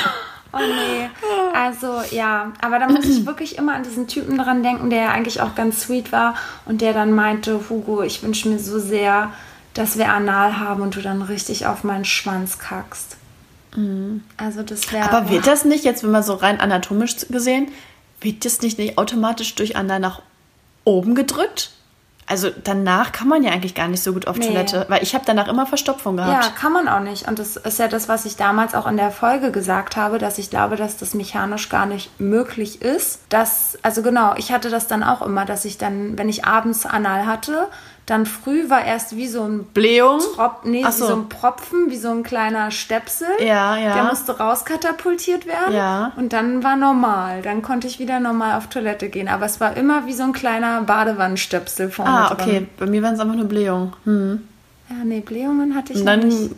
Oh 0.52 0.58
nee. 0.58 1.10
Also 1.54 2.02
ja, 2.12 2.54
aber 2.62 2.80
da 2.80 2.88
muss 2.88 3.06
ich 3.06 3.26
wirklich 3.28 3.58
immer 3.58 3.76
an 3.76 3.84
diesen 3.84 4.08
Typen 4.08 4.38
dran 4.38 4.64
denken, 4.64 4.90
der 4.90 5.04
ja 5.04 5.12
eigentlich 5.12 5.42
auch 5.42 5.56
ganz 5.56 5.82
sweet 5.82 6.12
war 6.12 6.36
und 6.66 6.82
der 6.82 6.94
dann 6.94 7.12
meinte, 7.12 7.70
Hugo, 7.70 8.02
ich 8.02 8.24
wünsche 8.24 8.50
mir 8.50 8.60
so 8.60 8.80
sehr, 8.80 9.32
dass 9.74 9.98
wir 9.98 10.10
Anal 10.10 10.60
haben 10.60 10.82
und 10.82 10.96
du 10.96 11.02
dann 11.02 11.22
richtig 11.22 11.68
auf 11.68 11.84
meinen 11.84 12.06
Schwanz 12.06 12.58
kackst. 12.58 13.18
Also 14.38 14.64
das 14.64 14.92
wäre. 14.92 15.08
Mhm. 15.08 15.16
Aber 15.16 15.30
wird 15.30 15.48
das 15.48 15.66
nicht, 15.66 15.84
jetzt 15.84 16.04
wenn 16.04 16.12
man 16.12 16.24
so 16.24 16.34
rein 16.34 16.60
anatomisch 16.60 17.16
gesehen, 17.30 17.68
wird 18.22 18.46
das 18.46 18.62
nicht, 18.62 18.78
nicht 18.78 18.98
automatisch 18.98 19.56
durch 19.56 19.76
Anal 19.76 20.00
nach 20.00 20.22
oben 20.84 21.16
gedrückt? 21.16 21.72
Also 22.30 22.52
danach 22.64 23.12
kann 23.12 23.28
man 23.28 23.42
ja 23.42 23.52
eigentlich 23.52 23.74
gar 23.74 23.88
nicht 23.88 24.04
so 24.04 24.14
gut 24.14 24.28
auf 24.28 24.38
Nee. 24.38 24.48
Toilette, 24.48 24.86
weil 24.88 25.02
ich 25.02 25.16
habe 25.16 25.24
danach 25.26 25.48
immer 25.48 25.66
Verstopfung 25.66 26.16
gehabt. 26.16 26.46
Ja, 26.46 26.52
kann 26.52 26.72
man 26.72 26.88
auch 26.88 27.00
nicht. 27.00 27.28
Und 27.28 27.40
das 27.40 27.58
ist 27.58 27.80
ja 27.80 27.88
das, 27.88 28.08
was 28.08 28.26
ich 28.26 28.36
damals 28.36 28.76
auch 28.76 28.86
in 28.86 28.98
der 28.98 29.10
Folge 29.10 29.52
gesagt 29.52 29.98
habe, 29.98 30.20
dass 30.20 30.38
ich 30.38 30.52
glaube, 30.52 30.76
dass 30.76 30.96
das 30.98 31.16
mechanisch 31.16 31.70
gar 31.70 31.88
nicht 31.88 32.20
möglich 32.20 32.84
ist. 32.84 33.22
Dass, 33.30 33.80
also 33.82 34.04
genau, 34.04 34.36
ich 34.38 34.52
hatte 34.52 34.70
das 34.70 34.86
dann 34.86 35.04
auch 35.04 35.24
immer, 35.24 35.46
dass 35.46 35.66
ich 35.66 35.80
dann, 35.80 36.20
wenn 36.20 36.30
ich 36.30 36.46
abends 36.46 36.86
Anal 36.86 37.26
hatte, 37.26 37.68
dann 38.10 38.26
früh 38.26 38.70
war 38.70 38.84
erst 38.84 39.16
wie 39.16 39.28
so 39.28 39.44
ein 39.44 39.64
Blähung? 39.66 40.20
Trop 40.36 40.66
nee, 40.66 40.84
Ach 40.86 40.90
wie 40.90 40.98
so. 40.98 41.08
so 41.08 41.16
ein 41.16 41.30
Propfen, 41.30 41.90
wie 41.90 41.98
so 41.98 42.10
ein 42.10 42.24
kleiner 42.24 42.72
Stöpsel. 42.72 43.28
Ja, 43.40 43.78
ja. 43.78 43.94
Der 43.94 44.04
musste 44.06 44.38
rauskatapultiert 44.38 45.46
werden. 45.46 45.74
Ja. 45.76 46.12
Und 46.18 46.34
dann 46.34 46.64
war 46.64 46.76
normal. 46.76 47.42
Dann 47.42 47.62
konnte 47.62 47.88
ich 47.88 48.00
wieder 48.00 48.20
normal 48.20 48.58
auf 48.58 48.68
Toilette 48.68 49.10
gehen. 49.10 49.28
Aber 49.28 49.46
es 49.46 49.60
war 49.60 49.76
immer 49.78 50.06
wie 50.06 50.14
so 50.14 50.24
ein 50.24 50.34
kleiner 50.34 50.82
Badewannenstöpsel 50.82 51.90
vorne 51.92 52.12
Ah, 52.12 52.34
drin. 52.34 52.38
okay. 52.48 52.68
Bei 52.78 52.86
mir 52.86 53.02
waren 53.04 53.14
es 53.16 53.20
einfach 53.20 53.36
nur 53.36 53.46
Blähungen. 53.46 53.94
Hm. 54.06 54.42
Ja, 54.90 54.96
nee, 55.06 55.20
Blähungen 55.20 55.76
hatte 55.76 55.94
ich 55.94 56.00
Und 56.00 56.06
dann 56.06 56.20
nicht. 56.28 56.52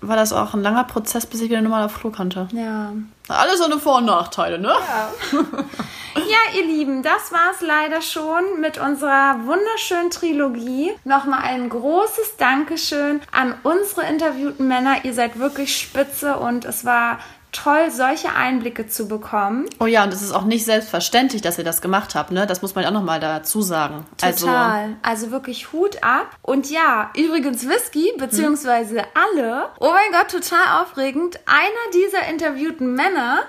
War 0.00 0.16
das 0.16 0.32
auch 0.32 0.54
ein 0.54 0.62
langer 0.62 0.84
Prozess, 0.84 1.26
bis 1.26 1.40
ich 1.40 1.50
wieder 1.50 1.60
normal 1.60 1.84
auf 1.84 1.98
Klo 1.98 2.10
konnte. 2.10 2.48
Ja. 2.52 2.92
Alles 3.28 3.60
ohne 3.60 3.78
Vor- 3.78 3.98
und 3.98 4.06
Nachteile, 4.06 4.58
ne? 4.58 4.72
Ja, 6.26 6.58
ihr 6.58 6.66
Lieben, 6.66 7.02
das 7.02 7.30
war's 7.30 7.60
leider 7.60 8.02
schon 8.02 8.60
mit 8.60 8.76
unserer 8.78 9.36
wunderschönen 9.46 10.10
Trilogie. 10.10 10.92
Nochmal 11.04 11.42
ein 11.44 11.68
großes 11.68 12.36
Dankeschön 12.36 13.20
an 13.30 13.54
unsere 13.62 14.06
interviewten 14.06 14.66
Männer. 14.66 15.04
Ihr 15.04 15.14
seid 15.14 15.38
wirklich 15.38 15.76
spitze 15.76 16.36
und 16.36 16.64
es 16.64 16.84
war 16.84 17.18
toll, 17.52 17.90
solche 17.90 18.34
Einblicke 18.34 18.86
zu 18.88 19.08
bekommen. 19.08 19.66
Oh 19.80 19.86
ja, 19.86 20.04
und 20.04 20.12
es 20.12 20.22
ist 20.22 20.32
auch 20.32 20.44
nicht 20.44 20.64
selbstverständlich, 20.64 21.42
dass 21.42 21.58
ihr 21.58 21.64
das 21.64 21.80
gemacht 21.80 22.14
habt, 22.14 22.30
ne? 22.30 22.46
Das 22.46 22.62
muss 22.62 22.74
man 22.74 22.84
auch 22.84 22.90
nochmal 22.90 23.20
dazu 23.20 23.62
sagen. 23.62 24.06
Also, 24.22 24.46
Total. 24.46 24.96
Also, 25.02 25.30
wirklich 25.30 25.72
Hut 25.72 26.02
ab. 26.02 26.36
Und 26.42 26.70
ja, 26.70 27.10
übrigens 27.16 27.68
Whisky, 27.68 28.12
beziehungsweise 28.18 29.02
alle. 29.14 29.68
Oh 29.80 29.90
mein 29.90 30.12
Gott, 30.12 30.30
total 30.30 30.82
aufregend. 30.82 31.38
Einer 31.46 31.92
dieser 31.94 32.28
interviewten 32.30 32.94
Männer 32.94 33.42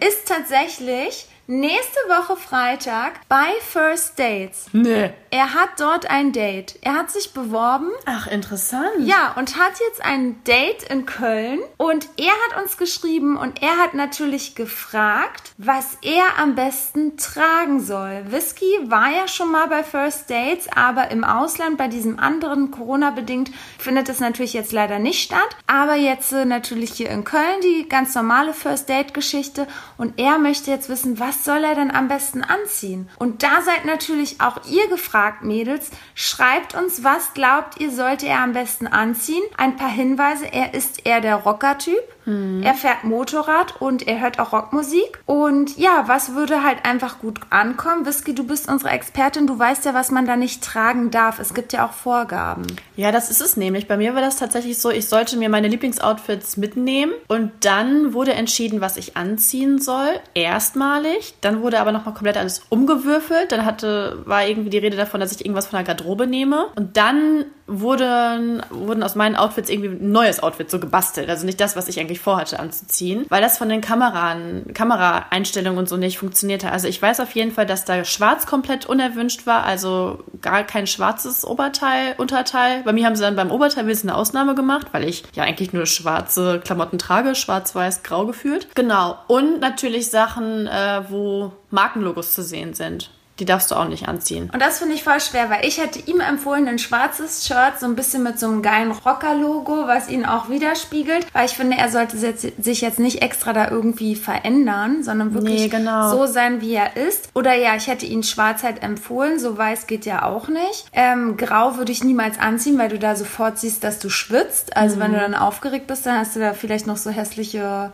ist 0.00 0.26
tatsächlich 0.28 1.28
nächste 1.46 1.98
Woche 2.08 2.36
Freitag 2.36 3.20
bei 3.28 3.46
First 3.60 4.18
Dates. 4.18 4.66
nee. 4.72 5.10
Er 5.30 5.52
hat 5.52 5.68
dort 5.78 6.08
ein 6.08 6.32
Date. 6.32 6.78
Er 6.80 6.94
hat 6.94 7.10
sich 7.10 7.34
beworben. 7.34 7.90
Ach, 8.06 8.26
interessant. 8.26 9.00
Ja, 9.00 9.34
und 9.36 9.58
hat 9.58 9.72
jetzt 9.86 10.02
ein 10.02 10.42
Date 10.44 10.84
in 10.84 11.04
Köln. 11.04 11.58
Und 11.76 12.08
er 12.16 12.30
hat 12.30 12.62
uns 12.62 12.78
geschrieben 12.78 13.36
und 13.36 13.60
er 13.60 13.76
hat 13.76 13.92
natürlich 13.92 14.54
gefragt, 14.54 15.52
was 15.58 15.98
er 16.00 16.38
am 16.38 16.54
besten 16.54 17.18
tragen 17.18 17.80
soll. 17.80 18.24
Whisky 18.30 18.64
war 18.84 19.10
ja 19.10 19.28
schon 19.28 19.52
mal 19.52 19.66
bei 19.68 19.82
First 19.82 20.30
Dates, 20.30 20.68
aber 20.74 21.10
im 21.10 21.22
Ausland 21.22 21.76
bei 21.76 21.88
diesem 21.88 22.18
anderen 22.18 22.70
Corona-bedingt 22.70 23.50
findet 23.78 24.08
es 24.08 24.20
natürlich 24.20 24.54
jetzt 24.54 24.72
leider 24.72 24.98
nicht 24.98 25.22
statt. 25.22 25.56
Aber 25.66 25.96
jetzt 25.96 26.32
äh, 26.32 26.46
natürlich 26.46 26.92
hier 26.92 27.10
in 27.10 27.24
Köln 27.24 27.60
die 27.62 27.86
ganz 27.90 28.14
normale 28.14 28.54
First 28.54 28.88
Date-Geschichte. 28.88 29.66
Und 29.98 30.18
er 30.18 30.38
möchte 30.38 30.70
jetzt 30.70 30.88
wissen, 30.88 31.18
was 31.20 31.35
soll 31.44 31.64
er 31.64 31.74
denn 31.74 31.90
am 31.90 32.08
besten 32.08 32.42
anziehen? 32.42 33.08
Und 33.18 33.42
da 33.42 33.62
seid 33.62 33.84
natürlich 33.84 34.40
auch 34.40 34.64
ihr 34.66 34.88
gefragt, 34.88 35.42
Mädels. 35.42 35.90
Schreibt 36.14 36.74
uns, 36.74 37.04
was 37.04 37.34
glaubt 37.34 37.80
ihr, 37.80 37.90
sollte 37.90 38.26
er 38.26 38.40
am 38.40 38.52
besten 38.52 38.86
anziehen? 38.86 39.42
Ein 39.56 39.76
paar 39.76 39.90
Hinweise. 39.90 40.46
Er 40.46 40.74
ist 40.74 41.06
eher 41.06 41.20
der 41.20 41.36
Rocker-Typ. 41.36 42.15
Er 42.26 42.74
fährt 42.74 43.04
Motorrad 43.04 43.80
und 43.80 44.06
er 44.06 44.20
hört 44.20 44.40
auch 44.40 44.52
Rockmusik. 44.52 45.20
Und 45.26 45.78
ja, 45.78 46.04
was 46.06 46.34
würde 46.34 46.64
halt 46.64 46.84
einfach 46.84 47.20
gut 47.20 47.40
ankommen? 47.50 48.04
Whisky, 48.04 48.34
du 48.34 48.44
bist 48.44 48.68
unsere 48.68 48.90
Expertin. 48.90 49.46
Du 49.46 49.58
weißt 49.58 49.84
ja, 49.84 49.94
was 49.94 50.10
man 50.10 50.26
da 50.26 50.36
nicht 50.36 50.62
tragen 50.62 51.10
darf. 51.10 51.38
Es 51.38 51.54
gibt 51.54 51.72
ja 51.72 51.86
auch 51.86 51.92
Vorgaben. 51.92 52.66
Ja, 52.96 53.12
das 53.12 53.30
ist 53.30 53.40
es 53.40 53.56
nämlich. 53.56 53.86
Bei 53.86 53.96
mir 53.96 54.14
war 54.14 54.22
das 54.22 54.36
tatsächlich 54.36 54.78
so, 54.78 54.90
ich 54.90 55.08
sollte 55.08 55.36
mir 55.36 55.48
meine 55.48 55.68
Lieblingsoutfits 55.68 56.56
mitnehmen 56.56 57.12
und 57.28 57.52
dann 57.60 58.12
wurde 58.12 58.32
entschieden, 58.32 58.80
was 58.80 58.96
ich 58.96 59.16
anziehen 59.16 59.78
soll. 59.80 60.08
Erstmalig. 60.34 61.34
Dann 61.40 61.62
wurde 61.62 61.80
aber 61.80 61.92
nochmal 61.92 62.14
komplett 62.14 62.36
alles 62.36 62.62
umgewürfelt. 62.70 63.52
Dann 63.52 63.64
hatte, 63.64 64.22
war 64.24 64.46
irgendwie 64.46 64.70
die 64.70 64.78
Rede 64.78 64.96
davon, 64.96 65.20
dass 65.20 65.32
ich 65.32 65.44
irgendwas 65.44 65.66
von 65.66 65.76
der 65.76 65.84
Garderobe 65.84 66.26
nehme. 66.26 66.66
Und 66.74 66.96
dann 66.96 67.44
wurden, 67.66 68.62
wurden 68.70 69.02
aus 69.02 69.14
meinen 69.14 69.36
Outfits 69.36 69.68
irgendwie 69.70 69.88
ein 69.88 70.12
neues 70.12 70.42
Outfit 70.42 70.70
so 70.70 70.78
gebastelt. 70.78 71.28
Also 71.28 71.46
nicht 71.46 71.60
das, 71.60 71.76
was 71.76 71.88
ich 71.88 71.98
eigentlich 72.00 72.15
vorhatte 72.20 72.58
anzuziehen, 72.58 73.26
weil 73.28 73.42
das 73.42 73.58
von 73.58 73.68
den 73.68 73.80
Kameran, 73.80 74.72
Kameraeinstellungen 74.74 75.78
und 75.78 75.88
so 75.88 75.96
nicht 75.96 76.18
funktionierte. 76.18 76.70
Also 76.72 76.88
ich 76.88 77.00
weiß 77.00 77.20
auf 77.20 77.32
jeden 77.32 77.52
Fall, 77.52 77.66
dass 77.66 77.84
da 77.84 78.04
schwarz 78.04 78.46
komplett 78.46 78.86
unerwünscht 78.86 79.46
war, 79.46 79.64
also 79.64 80.24
gar 80.40 80.64
kein 80.64 80.86
schwarzes 80.86 81.44
Oberteil, 81.44 82.14
Unterteil. 82.18 82.82
Bei 82.82 82.92
mir 82.92 83.06
haben 83.06 83.16
sie 83.16 83.22
dann 83.22 83.36
beim 83.36 83.50
Oberteil 83.50 83.84
ein 83.84 83.86
bisschen 83.86 84.10
eine 84.10 84.18
Ausnahme 84.18 84.54
gemacht, 84.54 84.88
weil 84.92 85.04
ich 85.04 85.24
ja 85.34 85.44
eigentlich 85.44 85.72
nur 85.72 85.86
schwarze 85.86 86.60
Klamotten 86.60 86.98
trage, 86.98 87.34
schwarz, 87.34 87.74
weiß, 87.74 88.02
grau 88.02 88.26
gefühlt. 88.26 88.74
Genau. 88.74 89.18
Und 89.26 89.60
natürlich 89.60 90.10
Sachen, 90.10 90.66
äh, 90.66 91.02
wo 91.08 91.52
Markenlogos 91.70 92.34
zu 92.34 92.42
sehen 92.42 92.74
sind. 92.74 93.10
Die 93.38 93.44
darfst 93.44 93.70
du 93.70 93.74
auch 93.74 93.86
nicht 93.86 94.08
anziehen. 94.08 94.48
Und 94.52 94.62
das 94.62 94.78
finde 94.78 94.94
ich 94.94 95.04
voll 95.04 95.20
schwer, 95.20 95.50
weil 95.50 95.66
ich 95.66 95.78
hätte 95.78 95.98
ihm 95.98 96.20
empfohlen, 96.20 96.68
ein 96.68 96.78
schwarzes 96.78 97.46
Shirt, 97.46 97.78
so 97.78 97.84
ein 97.86 97.94
bisschen 97.94 98.22
mit 98.22 98.38
so 98.38 98.46
einem 98.46 98.62
geilen 98.62 98.92
Rocker-Logo, 98.92 99.86
was 99.86 100.08
ihn 100.08 100.24
auch 100.24 100.48
widerspiegelt. 100.48 101.26
Weil 101.34 101.44
ich 101.46 101.52
finde, 101.52 101.76
er 101.76 101.90
sollte 101.90 102.16
sich 102.16 102.80
jetzt 102.80 102.98
nicht 102.98 103.20
extra 103.22 103.52
da 103.52 103.70
irgendwie 103.70 104.16
verändern, 104.16 105.02
sondern 105.02 105.34
wirklich 105.34 105.60
Nee, 105.62 105.68
genau. 105.68 106.10
so 106.10 106.26
sein, 106.26 106.60
wie 106.62 106.72
er 106.74 106.96
ist. 106.96 107.28
Oder 107.34 107.54
ja, 107.54 107.76
ich 107.76 107.88
hätte 107.88 108.06
ihn 108.06 108.22
schwarz 108.22 108.62
halt 108.62 108.82
empfohlen, 108.82 109.38
so 109.38 109.58
weiß 109.58 109.86
geht 109.86 110.06
ja 110.06 110.22
auch 110.24 110.48
nicht. 110.48 110.86
Ähm, 110.94 111.36
grau 111.36 111.76
würde 111.76 111.92
ich 111.92 112.02
niemals 112.02 112.38
anziehen, 112.38 112.78
weil 112.78 112.88
du 112.88 112.98
da 112.98 113.16
sofort 113.16 113.58
siehst, 113.58 113.84
dass 113.84 113.98
du 113.98 114.08
schwitzt. 114.08 114.76
Also 114.76 114.98
wenn 114.98 115.12
du 115.12 115.18
dann 115.18 115.34
aufgeregt 115.34 115.86
bist, 115.88 116.06
dann 116.06 116.18
hast 116.18 116.34
du 116.36 116.40
da 116.40 116.54
vielleicht 116.54 116.86
noch 116.86 116.96
so 116.96 117.10
hässliche 117.10 117.92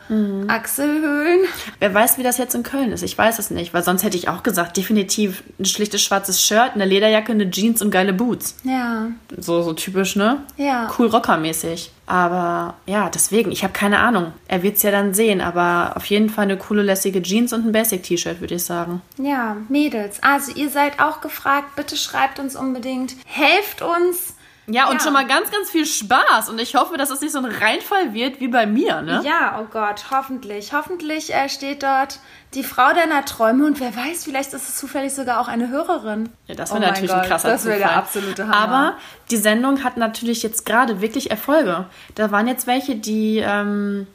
Achselhöhlen. 0.48 1.40
Wer 1.78 1.92
weiß, 1.94 2.18
wie 2.18 2.22
das 2.22 2.38
jetzt 2.38 2.54
in 2.54 2.62
Köln 2.62 2.92
ist. 2.92 3.02
Ich 3.02 3.16
weiß 3.16 3.38
es 3.38 3.50
nicht, 3.50 3.74
weil 3.74 3.82
sonst 3.82 4.02
hätte 4.04 4.16
ich 4.16 4.28
auch 4.28 4.42
gesagt, 4.42 4.76
definitiv 4.76 5.31
ein 5.58 5.64
schlichtes 5.64 6.02
schwarzes 6.02 6.42
Shirt, 6.42 6.72
eine 6.74 6.84
Lederjacke, 6.84 7.32
eine 7.32 7.50
Jeans 7.50 7.82
und 7.82 7.90
geile 7.90 8.12
Boots. 8.12 8.56
Ja. 8.64 9.08
So, 9.36 9.62
so 9.62 9.72
typisch, 9.72 10.16
ne? 10.16 10.38
Ja. 10.56 10.90
Cool 10.98 11.08
Rocker-mäßig. 11.08 11.90
Aber 12.06 12.74
ja, 12.86 13.08
deswegen, 13.08 13.52
ich 13.52 13.62
habe 13.62 13.72
keine 13.72 14.00
Ahnung. 14.00 14.32
Er 14.48 14.62
wird 14.62 14.76
es 14.76 14.82
ja 14.82 14.90
dann 14.90 15.14
sehen, 15.14 15.40
aber 15.40 15.92
auf 15.96 16.04
jeden 16.06 16.28
Fall 16.28 16.44
eine 16.44 16.56
coole, 16.56 16.82
lässige 16.82 17.22
Jeans 17.22 17.52
und 17.52 17.66
ein 17.66 17.72
Basic-T-Shirt, 17.72 18.40
würde 18.40 18.56
ich 18.56 18.64
sagen. 18.64 19.00
Ja, 19.18 19.56
Mädels. 19.68 20.22
Also 20.22 20.52
ihr 20.52 20.68
seid 20.68 21.00
auch 21.00 21.20
gefragt. 21.20 21.74
Bitte 21.76 21.96
schreibt 21.96 22.38
uns 22.38 22.56
unbedingt. 22.56 23.14
Helft 23.24 23.82
uns. 23.82 24.34
Ja, 24.66 24.86
und 24.88 24.94
Ja. 24.94 25.00
schon 25.00 25.12
mal 25.12 25.26
ganz, 25.26 25.50
ganz 25.50 25.70
viel 25.70 25.84
Spaß. 25.86 26.48
Und 26.48 26.60
ich 26.60 26.76
hoffe, 26.76 26.96
dass 26.96 27.10
es 27.10 27.20
nicht 27.20 27.32
so 27.32 27.38
ein 27.38 27.44
Reinfall 27.46 28.14
wird 28.14 28.38
wie 28.40 28.46
bei 28.48 28.64
mir, 28.64 29.02
ne? 29.02 29.20
Ja, 29.24 29.58
oh 29.60 29.66
Gott, 29.70 30.04
hoffentlich. 30.12 30.72
Hoffentlich 30.72 31.34
äh, 31.34 31.48
steht 31.48 31.82
dort 31.82 32.20
die 32.54 32.62
Frau 32.62 32.92
deiner 32.92 33.24
Träume 33.24 33.66
und 33.66 33.80
wer 33.80 33.94
weiß, 33.96 34.24
vielleicht 34.24 34.52
ist 34.52 34.68
es 34.68 34.76
zufällig 34.76 35.12
sogar 35.14 35.40
auch 35.40 35.48
eine 35.48 35.68
Hörerin. 35.68 36.28
Ja, 36.46 36.54
das 36.54 36.70
Oh 36.70 36.74
wäre 36.74 36.82
mein 36.82 36.90
natürlich 36.90 37.10
Gott, 37.10 37.22
ein 37.22 37.28
krasser 37.28 37.48
Das 37.48 37.64
wäre 37.64 37.78
der 37.78 37.96
absolute 37.96 38.46
Hammer. 38.46 38.56
Aber 38.56 38.96
die 39.30 39.36
Sendung 39.36 39.82
hat 39.82 39.96
natürlich 39.96 40.42
jetzt 40.44 40.64
gerade 40.64 41.00
wirklich 41.00 41.30
Erfolge. 41.30 41.86
Da 42.14 42.30
waren 42.30 42.46
jetzt 42.46 42.66
welche, 42.68 42.94
die 42.94 43.38
ähm, 43.38 44.06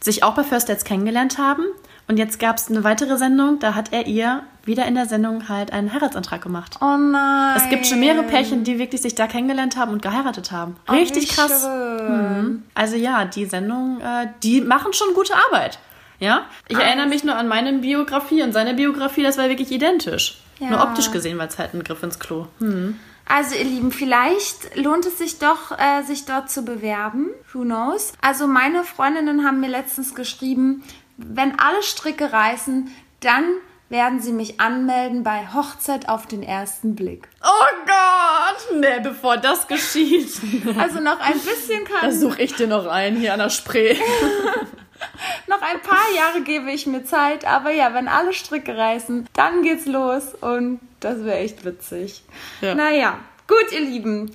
sich 0.00 0.22
auch 0.22 0.34
bei 0.34 0.44
First 0.44 0.68
Dates 0.68 0.84
kennengelernt 0.84 1.38
haben. 1.38 1.64
Und 2.06 2.18
jetzt 2.18 2.38
gab 2.38 2.56
es 2.56 2.68
eine 2.68 2.84
weitere 2.84 3.16
Sendung, 3.16 3.58
da 3.60 3.74
hat 3.74 3.92
er 3.92 4.06
ihr 4.06 4.42
wieder 4.64 4.86
in 4.86 4.94
der 4.94 5.06
Sendung 5.06 5.48
halt 5.48 5.72
einen 5.72 5.92
Heiratsantrag 5.92 6.42
gemacht. 6.42 6.76
oh 6.80 6.96
nein. 6.96 7.56
Es 7.56 7.68
gibt 7.70 7.86
schon 7.86 8.00
mehrere 8.00 8.22
Pärchen, 8.24 8.62
die 8.64 8.78
wirklich 8.78 9.00
sich 9.02 9.14
da 9.14 9.26
kennengelernt 9.26 9.76
haben 9.76 9.92
und 9.92 10.02
geheiratet 10.02 10.52
haben. 10.52 10.76
Richtig 10.90 11.30
Oh, 11.30 11.34
krass. 11.34 11.66
Mhm. 11.66 12.62
Also 12.74 12.96
ja, 12.96 13.24
die 13.24 13.46
Sendung, 13.46 14.00
äh, 14.00 14.28
die 14.42 14.60
machen 14.60 14.92
schon 14.92 15.14
gute 15.14 15.34
Arbeit. 15.34 15.78
Ja, 16.20 16.42
ich 16.68 16.78
erinnere 16.78 17.06
mich 17.08 17.24
nur 17.24 17.36
an 17.36 17.48
meine 17.48 17.72
Biografie 17.74 18.42
und 18.42 18.52
seine 18.52 18.74
Biografie, 18.74 19.22
das 19.22 19.36
war 19.36 19.48
wirklich 19.48 19.70
identisch. 19.72 20.40
Ja. 20.60 20.70
Nur 20.70 20.82
optisch 20.82 21.10
gesehen 21.10 21.36
war 21.38 21.48
es 21.48 21.58
halt 21.58 21.74
ein 21.74 21.82
Griff 21.82 22.02
ins 22.02 22.18
Klo. 22.18 22.46
Hm. 22.60 22.98
Also 23.26 23.56
ihr 23.56 23.64
Lieben, 23.64 23.90
vielleicht 23.90 24.76
lohnt 24.76 25.06
es 25.06 25.18
sich 25.18 25.38
doch, 25.38 25.72
äh, 25.72 26.02
sich 26.02 26.26
dort 26.26 26.50
zu 26.50 26.62
bewerben. 26.62 27.30
Who 27.52 27.62
knows? 27.62 28.12
Also 28.20 28.46
meine 28.46 28.84
Freundinnen 28.84 29.44
haben 29.44 29.60
mir 29.60 29.68
letztens 29.68 30.14
geschrieben, 30.14 30.82
wenn 31.16 31.58
alle 31.58 31.82
Stricke 31.82 32.32
reißen, 32.32 32.90
dann 33.20 33.44
werden 33.88 34.20
sie 34.20 34.32
mich 34.32 34.60
anmelden 34.60 35.22
bei 35.22 35.46
Hochzeit 35.54 36.08
auf 36.08 36.26
den 36.26 36.42
ersten 36.42 36.94
Blick. 36.94 37.28
Oh 37.42 37.76
Gott! 37.86 38.80
Nee, 38.80 39.00
bevor 39.02 39.36
das 39.36 39.68
geschieht. 39.68 40.32
Also 40.78 41.00
noch 41.00 41.20
ein 41.20 41.38
bisschen 41.38 41.84
Da 41.84 42.00
kann, 42.00 42.12
suche 42.12 42.42
ich 42.42 42.54
dir 42.54 42.66
noch 42.66 42.86
einen 42.86 43.16
hier 43.16 43.32
an 43.32 43.38
der 43.38 43.50
Spree. 43.50 43.94
noch 45.46 45.62
ein 45.62 45.80
paar 45.82 46.10
Jahre 46.16 46.40
gebe 46.42 46.70
ich 46.70 46.86
mir 46.86 47.04
Zeit, 47.04 47.44
aber 47.44 47.70
ja, 47.70 47.94
wenn 47.94 48.08
alle 48.08 48.32
Stricke 48.32 48.76
reißen, 48.76 49.28
dann 49.34 49.62
geht's 49.62 49.86
los 49.86 50.34
und 50.40 50.80
das 51.00 51.24
wäre 51.24 51.38
echt 51.38 51.64
witzig. 51.64 52.24
Ja. 52.60 52.74
Naja, 52.74 53.18
gut, 53.46 53.70
ihr 53.72 53.80
Lieben, 53.80 54.34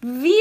wir 0.00 0.32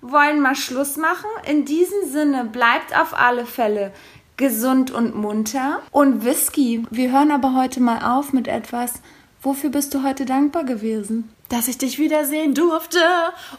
wollen 0.00 0.40
mal 0.40 0.56
Schluss 0.56 0.96
machen. 0.96 1.28
In 1.46 1.64
diesem 1.64 2.10
Sinne 2.10 2.44
bleibt 2.44 2.96
auf 2.98 3.14
alle 3.14 3.46
Fälle 3.46 3.92
gesund 4.36 4.90
und 4.90 5.14
munter. 5.14 5.80
Und 5.90 6.24
Whisky, 6.24 6.84
wir 6.90 7.12
hören 7.12 7.30
aber 7.30 7.54
heute 7.54 7.80
mal 7.80 8.02
auf 8.02 8.32
mit 8.32 8.48
etwas. 8.48 8.94
Wofür 9.42 9.70
bist 9.70 9.94
du 9.94 10.02
heute 10.02 10.24
dankbar 10.24 10.64
gewesen? 10.64 11.30
Dass 11.48 11.68
ich 11.68 11.78
dich 11.78 12.00
wiedersehen 12.00 12.54
durfte 12.54 12.98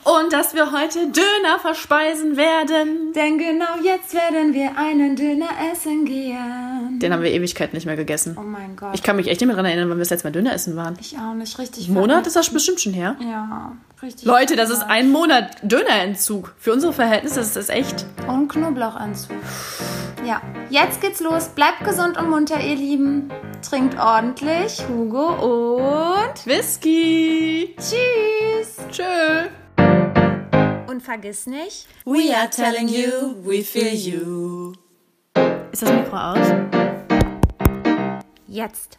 und 0.04 0.34
dass 0.34 0.54
wir 0.54 0.74
heute 0.74 1.08
Döner 1.08 1.60
verspeisen 1.62 2.36
werden. 2.36 3.14
Denn 3.16 3.38
genau 3.38 3.82
jetzt 3.82 4.14
werden 4.14 4.54
wir 4.54 4.78
einen 4.78 5.16
Döner 5.16 5.48
essen 5.72 6.04
gehen. 6.04 7.00
Den 7.00 7.14
haben 7.14 7.24
wir 7.24 7.32
Ewigkeit 7.32 7.74
nicht 7.74 7.86
mehr 7.86 7.96
gegessen. 7.96 8.36
Oh 8.38 8.44
mein 8.44 8.76
Gott. 8.76 8.90
Ich 8.94 9.04
kann 9.04 9.16
mich 9.16 9.28
echt 9.28 9.40
nicht 9.40 9.48
mehr 9.48 9.56
daran 9.56 9.72
erinnern, 9.72 9.90
wann 9.90 9.98
wir 9.98 10.02
das 10.02 10.10
letzte 10.10 10.28
Mal 10.28 10.34
Döner 10.34 10.54
essen 10.54 10.76
waren. 10.76 10.98
Ich 11.00 11.18
auch 11.18 11.34
nicht 11.34 11.58
richtig. 11.58 11.88
Monat 11.88 12.28
ist 12.28 12.36
das 12.36 12.50
bestimmt 12.50 12.82
schon 12.82 12.92
her. 12.92 13.16
Ja, 13.22 13.72
richtig. 14.02 14.26
Leute, 14.26 14.56
das 14.56 14.70
ist 14.70 14.84
ein 14.84 15.10
Monat 15.12 15.58
Dönerentzug. 15.64 16.54
Für 16.58 16.74
unsere 16.74 16.94
Verhältnisse 16.94 17.40
ist 17.42 17.56
das 17.56 17.70
echt. 17.70 18.06
Und 18.28 18.48
Knoblauchanzug. 18.50 19.36
Ja, 20.26 20.42
jetzt 20.70 21.02
geht's 21.02 21.20
los. 21.20 21.50
Bleibt 21.50 21.84
gesund 21.86 22.18
und 22.18 22.30
munter, 22.30 22.60
ihr 22.60 22.76
Lieben. 22.76 23.30
Trinkt 23.68 23.98
ordentlich, 24.00 24.82
Hugo 24.88 26.16
und 26.22 26.46
Whisky. 26.46 27.76
tschüss. 27.78 28.76
Tschö. 28.92 29.48
Und 30.88 31.02
vergiss 31.02 31.48
nicht, 31.48 31.88
We 32.06 32.36
are 32.36 32.50
telling 32.50 32.88
you, 32.88 33.36
we 33.44 33.62
feel 33.64 33.94
you. 33.94 34.74
Ist 35.72 35.84
das 35.84 35.92
Mikro 35.92 36.18
aus? 36.18 36.48
jetzt. 38.48 38.98